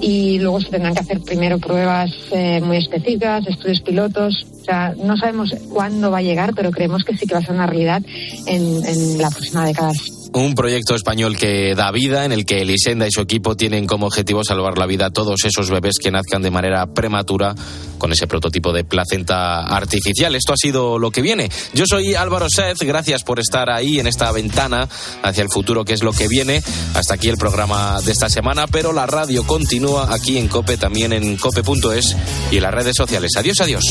y 0.00 0.38
luego 0.38 0.60
se 0.60 0.68
tendrán 0.68 0.94
que 0.94 1.00
hacer 1.00 1.20
primero 1.20 1.58
pruebas 1.58 2.10
eh, 2.30 2.60
muy 2.62 2.76
específicas, 2.76 3.46
estudios 3.46 3.80
pilotos. 3.80 4.46
O 4.60 4.64
sea, 4.64 4.94
no 5.02 5.16
sabemos 5.16 5.54
cuándo 5.70 6.10
va 6.10 6.18
a 6.18 6.22
llegar, 6.22 6.52
pero 6.54 6.70
creemos 6.70 7.02
que 7.02 7.16
sí 7.16 7.26
que 7.26 7.34
va 7.34 7.40
a 7.40 7.44
ser 7.44 7.54
una 7.54 7.66
realidad 7.66 8.02
en 8.46 9.18
la 9.18 9.30
próxima 9.30 9.64
década. 9.66 9.92
un 10.34 10.54
proyecto 10.54 10.94
español 10.94 11.36
que 11.36 11.74
da 11.74 11.90
vida, 11.90 12.24
en 12.24 12.32
el 12.32 12.44
que 12.44 12.60
Elisenda 12.60 13.06
y 13.06 13.10
su 13.10 13.20
equipo 13.22 13.56
tienen 13.56 13.86
como 13.86 14.06
objetivo 14.06 14.44
salvar 14.44 14.78
la 14.78 14.86
vida 14.86 15.06
a 15.06 15.10
todos 15.10 15.44
esos 15.44 15.70
bebés 15.70 15.98
que 15.98 16.10
nazcan 16.10 16.42
de 16.42 16.50
manera 16.50 16.86
prematura 16.86 17.54
con 18.00 18.10
ese 18.12 18.26
prototipo 18.26 18.72
de 18.72 18.82
placenta 18.82 19.60
artificial. 19.60 20.34
Esto 20.34 20.52
ha 20.52 20.56
sido 20.56 20.98
lo 20.98 21.12
que 21.12 21.22
viene. 21.22 21.48
Yo 21.72 21.84
soy 21.88 22.16
Álvaro 22.16 22.48
Sez, 22.50 22.78
gracias 22.80 23.22
por 23.22 23.38
estar 23.38 23.70
ahí 23.70 24.00
en 24.00 24.08
esta 24.08 24.32
ventana 24.32 24.88
hacia 25.22 25.44
el 25.44 25.48
futuro 25.48 25.84
que 25.84 25.92
es 25.92 26.02
lo 26.02 26.12
que 26.12 26.26
viene. 26.26 26.60
Hasta 26.94 27.14
aquí 27.14 27.28
el 27.28 27.36
programa 27.36 28.00
de 28.00 28.10
esta 28.10 28.28
semana, 28.28 28.66
pero 28.66 28.92
la 28.92 29.06
radio 29.06 29.46
continúa 29.46 30.12
aquí 30.12 30.38
en 30.38 30.48
Cope, 30.48 30.76
también 30.76 31.12
en 31.12 31.36
cope.es 31.36 32.16
y 32.50 32.56
en 32.56 32.62
las 32.62 32.74
redes 32.74 32.96
sociales. 32.96 33.30
Adiós, 33.36 33.60
adiós. 33.60 33.84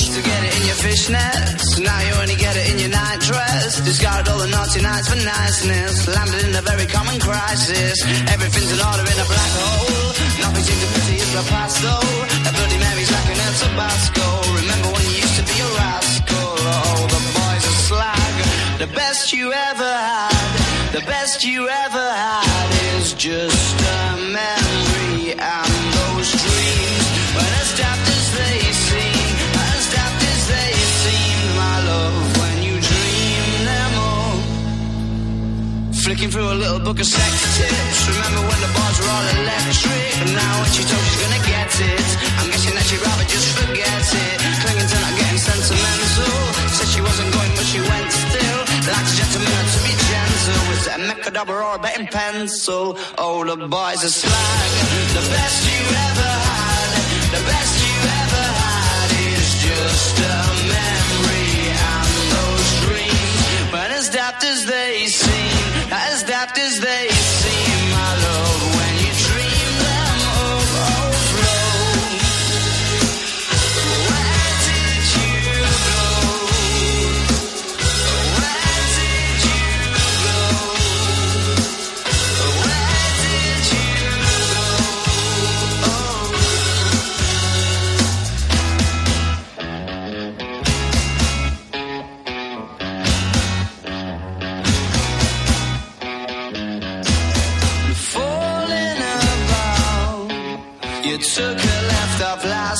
Remember 14.60 14.90
when 14.96 15.06
you 15.06 15.18
used 15.24 15.38
to 15.40 15.46
be 15.52 15.58
a 15.60 15.70
rascal? 15.80 16.50
Oh, 16.76 17.08
the 17.16 17.22
boys 17.38 17.66
slag. 17.88 18.36
The 18.80 18.88
best 18.94 19.34
you 19.34 19.54
ever 19.54 19.92
had, 20.10 20.92
the 20.92 21.02
best 21.06 21.46
you 21.46 21.70
ever 21.70 22.08
had 22.24 22.98
is 22.98 23.14
just 23.14 23.59
a 36.80 36.84
book 36.84 37.00
of 37.00 37.06
sex 37.06 37.34
tips. 37.58 38.08
Remember 38.08 38.42
when 38.48 38.60
the 38.64 38.72
bars 38.76 38.98
were 39.00 39.12
all 39.12 39.28
electric? 39.42 40.12
And 40.24 40.32
now 40.36 40.54
when 40.62 40.72
she 40.72 40.84
told 40.88 41.04
she's 41.04 41.22
gonna 41.24 41.44
get 41.44 41.70
it, 41.80 42.10
I'm 42.40 42.48
guessing 42.52 42.76
that 42.76 42.86
she'd 42.88 43.04
rather 43.04 43.28
just 43.28 43.50
forget 43.60 44.04
it. 44.24 44.38
Clinging 44.64 44.90
to 44.92 44.98
not 45.04 45.14
getting 45.20 45.40
sentimental. 45.40 46.40
Said 46.76 46.90
she 46.96 47.02
wasn't 47.02 47.32
going, 47.36 47.52
but 47.58 47.66
she 47.72 47.80
went 47.84 48.10
still. 48.12 48.60
Like 48.90 49.08
a 49.12 49.16
gentleman 49.20 49.64
to 49.74 49.80
be 49.88 49.94
gentle. 50.10 50.62
Was 50.70 50.82
it 50.88 50.94
a 50.96 51.02
mechadabra 51.10 51.60
or 51.68 51.76
a 51.76 51.80
betting 51.80 52.08
pencil? 52.08 52.98
Oh, 53.18 53.44
the 53.44 53.68
boys 53.68 54.02
are 54.08 54.14
slag. 54.14 54.70
The 55.18 55.26
best 55.36 55.60
you 55.68 55.84
ever 56.08 56.32
had, 56.48 56.92
the 57.36 57.44
best 57.50 57.74
you 57.84 57.96
ever 58.24 58.46
had 58.64 59.10
is 59.36 59.50
just 59.68 60.16
a 60.32 60.38
memory. 60.76 61.52
And 61.92 62.14
those 62.36 62.70
dreams, 62.86 63.74
when 63.74 63.90
as 64.00 64.08
daft 64.10 64.44
as 64.44 64.66
they 64.66 65.08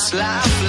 last 0.00 0.14
laugh 0.14 0.59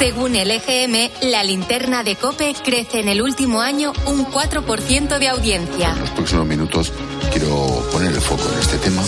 Según 0.00 0.34
el 0.34 0.50
EGM, 0.50 1.28
la 1.30 1.44
linterna 1.44 2.02
de 2.02 2.16
Cope 2.16 2.54
crece 2.64 3.00
en 3.00 3.08
el 3.08 3.20
último 3.20 3.60
año 3.60 3.92
un 4.06 4.24
4% 4.24 5.18
de 5.18 5.28
audiencia. 5.28 5.90
En 5.90 6.00
los 6.00 6.10
próximos 6.12 6.46
minutos 6.46 6.90
quiero 7.30 7.86
poner 7.92 8.10
el 8.10 8.20
foco 8.22 8.50
en 8.50 8.60
este 8.60 8.78
tema. 8.78 9.02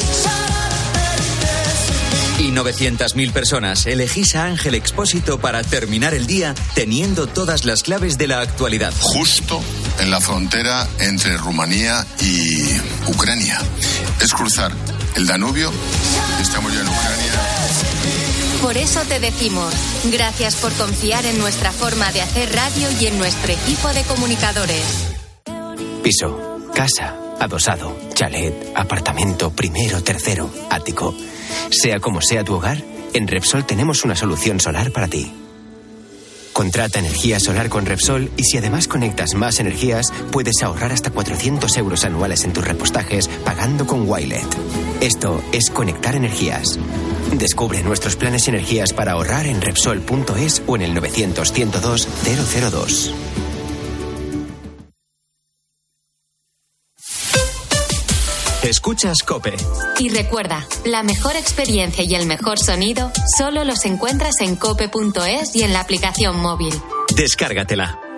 Y 2.38 2.51
900.000 2.51 3.32
personas 3.32 3.86
elegís 3.86 4.36
a 4.36 4.45
Ángel 4.45 4.74
Expósito 4.74 5.40
para 5.40 5.62
terminar 5.62 6.12
el 6.12 6.26
día 6.26 6.55
teniendo 6.74 7.26
todas 7.26 7.64
las 7.64 7.82
claves 7.82 8.18
de 8.18 8.26
la 8.26 8.43
actualidad. 8.43 8.93
Justo 9.01 9.62
en 9.99 10.11
la 10.11 10.20
frontera 10.20 10.86
entre 10.99 11.38
Rumanía 11.38 12.07
y 12.20 12.66
Ucrania. 13.07 13.59
Es 14.20 14.34
cruzar 14.34 14.70
el 15.16 15.26
Danubio. 15.26 15.72
Estamos 16.38 16.70
ya 16.70 16.82
en 16.82 16.88
Ucrania. 16.88 17.32
Por 18.62 18.76
eso 18.76 19.00
te 19.08 19.18
decimos, 19.18 19.74
gracias 20.12 20.54
por 20.54 20.72
confiar 20.74 21.26
en 21.26 21.36
nuestra 21.38 21.72
forma 21.72 22.12
de 22.12 22.22
hacer 22.22 22.54
radio 22.54 22.88
y 23.00 23.06
en 23.06 23.18
nuestro 23.18 23.52
equipo 23.52 23.88
de 23.88 24.02
comunicadores. 24.04 24.84
Piso, 26.04 26.60
casa, 26.72 27.16
adosado, 27.40 27.96
chalet, 28.14 28.54
apartamento, 28.76 29.50
primero, 29.50 30.02
tercero, 30.04 30.48
ático. 30.70 31.12
Sea 31.70 31.98
como 31.98 32.22
sea 32.22 32.44
tu 32.44 32.54
hogar, 32.54 32.80
en 33.12 33.26
Repsol 33.26 33.66
tenemos 33.66 34.04
una 34.04 34.14
solución 34.14 34.60
solar 34.60 34.92
para 34.92 35.08
ti. 35.08 35.32
Contrata 36.52 37.00
energía 37.00 37.40
solar 37.40 37.68
con 37.68 37.84
Repsol 37.84 38.30
y 38.36 38.44
si 38.44 38.58
además 38.58 38.86
conectas 38.86 39.34
más 39.34 39.58
energías, 39.58 40.12
puedes 40.30 40.62
ahorrar 40.62 40.92
hasta 40.92 41.10
400 41.10 41.76
euros 41.78 42.04
anuales 42.04 42.44
en 42.44 42.52
tus 42.52 42.64
repostajes 42.64 43.26
pagando 43.44 43.86
con 43.88 44.08
Wilet. 44.08 44.46
Esto 45.00 45.42
es 45.50 45.68
conectar 45.70 46.14
energías. 46.14 46.78
Descubre 47.33 47.83
nuestros 47.83 48.16
planes 48.16 48.47
y 48.47 48.51
energías 48.51 48.93
para 48.93 49.12
ahorrar 49.12 49.47
en 49.47 49.61
Repsol.es 49.61 50.62
o 50.66 50.76
en 50.76 50.83
el 50.83 50.95
900 50.95 51.53
102 51.53 52.09
002. 52.24 53.14
Escuchas 58.62 59.22
Cope. 59.22 59.55
Y 59.99 60.09
recuerda, 60.09 60.66
la 60.85 61.03
mejor 61.03 61.37
experiencia 61.37 62.05
y 62.05 62.14
el 62.14 62.26
mejor 62.26 62.59
sonido 62.59 63.11
solo 63.37 63.64
los 63.64 63.85
encuentras 63.85 64.41
en 64.41 64.57
cope.es 64.57 65.55
y 65.55 65.62
en 65.62 65.72
la 65.72 65.80
aplicación 65.80 66.41
móvil. 66.41 66.72
Descárgatela. 67.14 68.11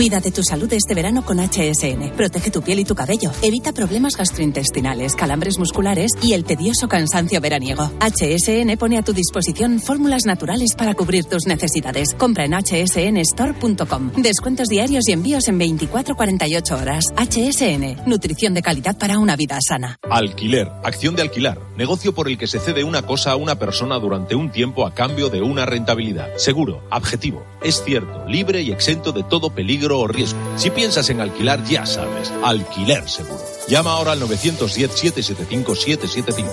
Cuida 0.00 0.18
de 0.18 0.30
tu 0.30 0.42
salud 0.42 0.72
este 0.72 0.94
verano 0.94 1.26
con 1.26 1.36
HSN. 1.36 2.16
Protege 2.16 2.50
tu 2.50 2.62
piel 2.62 2.78
y 2.78 2.84
tu 2.84 2.94
cabello. 2.94 3.32
Evita 3.42 3.74
problemas 3.74 4.16
gastrointestinales, 4.16 5.14
calambres 5.14 5.58
musculares 5.58 6.12
y 6.22 6.32
el 6.32 6.44
tedioso 6.44 6.88
cansancio 6.88 7.38
veraniego. 7.38 7.90
HSN 8.00 8.78
pone 8.78 8.96
a 8.96 9.02
tu 9.02 9.12
disposición 9.12 9.78
fórmulas 9.78 10.24
naturales 10.24 10.74
para 10.74 10.94
cubrir 10.94 11.26
tus 11.26 11.46
necesidades. 11.46 12.14
Compra 12.14 12.46
en 12.46 12.54
hsnstore.com. 12.54 14.12
Descuentos 14.16 14.68
diarios 14.68 15.06
y 15.06 15.12
envíos 15.12 15.48
en 15.48 15.60
24-48 15.60 16.80
horas. 16.80 17.04
HSN. 17.18 18.08
Nutrición 18.08 18.54
de 18.54 18.62
calidad 18.62 18.96
para 18.96 19.18
una 19.18 19.36
vida 19.36 19.58
sana. 19.60 19.98
Alquiler, 20.10 20.70
acción 20.82 21.14
de 21.14 21.20
alquilar, 21.20 21.58
negocio 21.76 22.14
por 22.14 22.26
el 22.28 22.38
que 22.38 22.46
se 22.46 22.58
cede 22.58 22.84
una 22.84 23.02
cosa 23.02 23.32
a 23.32 23.36
una 23.36 23.58
persona 23.58 23.98
durante 23.98 24.34
un 24.34 24.50
tiempo 24.50 24.86
a 24.86 24.94
cambio 24.94 25.28
de 25.28 25.42
una 25.42 25.66
rentabilidad. 25.66 26.38
Seguro, 26.38 26.84
objetivo, 26.90 27.44
es 27.62 27.82
cierto, 27.84 28.24
libre 28.26 28.62
y 28.62 28.72
exento 28.72 29.12
de 29.12 29.22
todo 29.22 29.50
peligro 29.50 30.00
o 30.00 30.06
riesgo. 30.06 30.38
Si 30.56 30.70
piensas 30.70 31.10
en 31.10 31.20
alquilar, 31.20 31.62
ya 31.64 31.84
sabes, 31.86 32.32
alquiler 32.42 33.06
seguro. 33.08 33.40
Llama 33.68 33.92
ahora 33.92 34.12
al 34.12 34.22
910-775-775. 34.22 36.44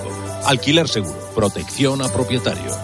Alquiler 0.46 0.88
seguro, 0.88 1.18
protección 1.34 2.02
a 2.02 2.10
propietarios. 2.10 2.76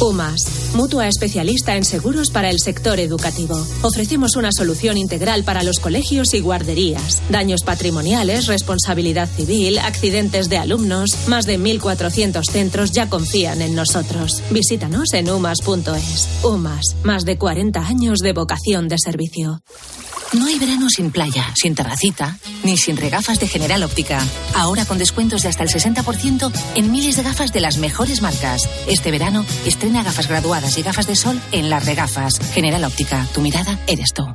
UMAS, 0.00 0.74
mutua 0.74 1.08
especialista 1.08 1.74
en 1.74 1.84
seguros 1.84 2.30
para 2.30 2.50
el 2.50 2.58
sector 2.60 3.00
educativo. 3.00 3.56
Ofrecemos 3.82 4.36
una 4.36 4.52
solución 4.52 4.98
integral 4.98 5.42
para 5.42 5.62
los 5.62 5.78
colegios 5.78 6.34
y 6.34 6.40
guarderías. 6.40 7.22
Daños 7.30 7.62
patrimoniales, 7.62 8.46
responsabilidad 8.46 9.28
civil, 9.28 9.78
accidentes 9.78 10.50
de 10.50 10.58
alumnos. 10.58 11.10
Más 11.28 11.46
de 11.46 11.58
1.400 11.58 12.44
centros 12.44 12.92
ya 12.92 13.08
confían 13.08 13.62
en 13.62 13.74
nosotros. 13.74 14.42
Visítanos 14.50 15.14
en 15.14 15.30
umas.es. 15.30 16.28
UMAS, 16.42 16.96
más 17.02 17.24
de 17.24 17.38
40 17.38 17.80
años 17.80 18.18
de 18.18 18.32
vocación 18.32 18.88
de 18.88 18.96
servicio. 18.98 19.62
No 20.32 20.46
hay 20.46 20.58
verano 20.58 20.88
sin 20.90 21.12
playa, 21.12 21.52
sin 21.54 21.74
terracita, 21.74 22.36
ni 22.64 22.76
sin 22.76 22.96
regafas 22.96 23.38
de 23.38 23.46
General 23.46 23.82
Óptica. 23.84 24.20
Ahora 24.54 24.84
con 24.84 24.98
descuentos 24.98 25.42
de 25.42 25.48
hasta 25.48 25.62
el 25.62 25.68
60% 25.68 26.52
en 26.74 26.90
miles 26.90 27.16
de 27.16 27.22
gafas 27.22 27.52
de 27.52 27.60
las 27.60 27.78
mejores 27.78 28.22
marcas. 28.22 28.68
Este 28.88 29.12
verano 29.12 29.46
estrena 29.86 30.02
gafas 30.02 30.26
graduadas 30.26 30.78
y 30.78 30.82
gafas 30.82 31.06
de 31.06 31.14
sol 31.14 31.40
en 31.52 31.70
las 31.70 31.86
regafas. 31.86 32.40
General 32.52 32.82
Óptica, 32.82 33.24
tu 33.32 33.40
mirada 33.40 33.78
eres 33.86 34.12
tú. 34.12 34.26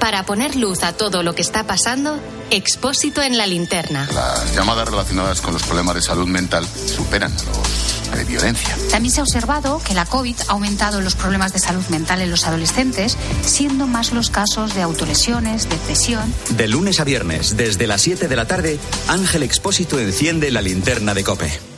Para 0.00 0.24
poner 0.24 0.56
luz 0.56 0.82
a 0.82 0.92
todo 0.92 1.22
lo 1.22 1.36
que 1.36 1.42
está 1.42 1.68
pasando, 1.68 2.18
Expósito 2.50 3.22
en 3.22 3.38
la 3.38 3.46
linterna. 3.46 4.08
Las 4.12 4.56
llamadas 4.56 4.88
relacionadas 4.88 5.40
con 5.40 5.52
los 5.52 5.62
problemas 5.62 5.94
de 5.94 6.02
salud 6.02 6.26
mental 6.26 6.66
superan 6.66 7.30
a 7.30 7.44
los 7.44 8.18
de 8.18 8.24
violencia. 8.24 8.76
También 8.90 9.14
se 9.14 9.20
ha 9.20 9.22
observado 9.22 9.80
que 9.86 9.94
la 9.94 10.04
COVID 10.04 10.34
ha 10.48 10.52
aumentado 10.52 11.00
los 11.00 11.14
problemas 11.14 11.52
de 11.52 11.60
salud 11.60 11.84
mental 11.90 12.20
en 12.20 12.30
los 12.32 12.44
adolescentes, 12.48 13.16
siendo 13.42 13.86
más 13.86 14.12
los 14.12 14.30
casos 14.30 14.74
de 14.74 14.82
autolesiones, 14.82 15.68
depresión. 15.68 16.34
De 16.56 16.66
lunes 16.66 16.98
a 16.98 17.04
viernes, 17.04 17.56
desde 17.56 17.86
las 17.86 18.02
7 18.02 18.26
de 18.26 18.34
la 18.34 18.46
tarde, 18.46 18.80
Ángel 19.06 19.44
Expósito 19.44 20.00
enciende 20.00 20.50
la 20.50 20.60
linterna 20.60 21.14
de 21.14 21.22
Cope. 21.22 21.69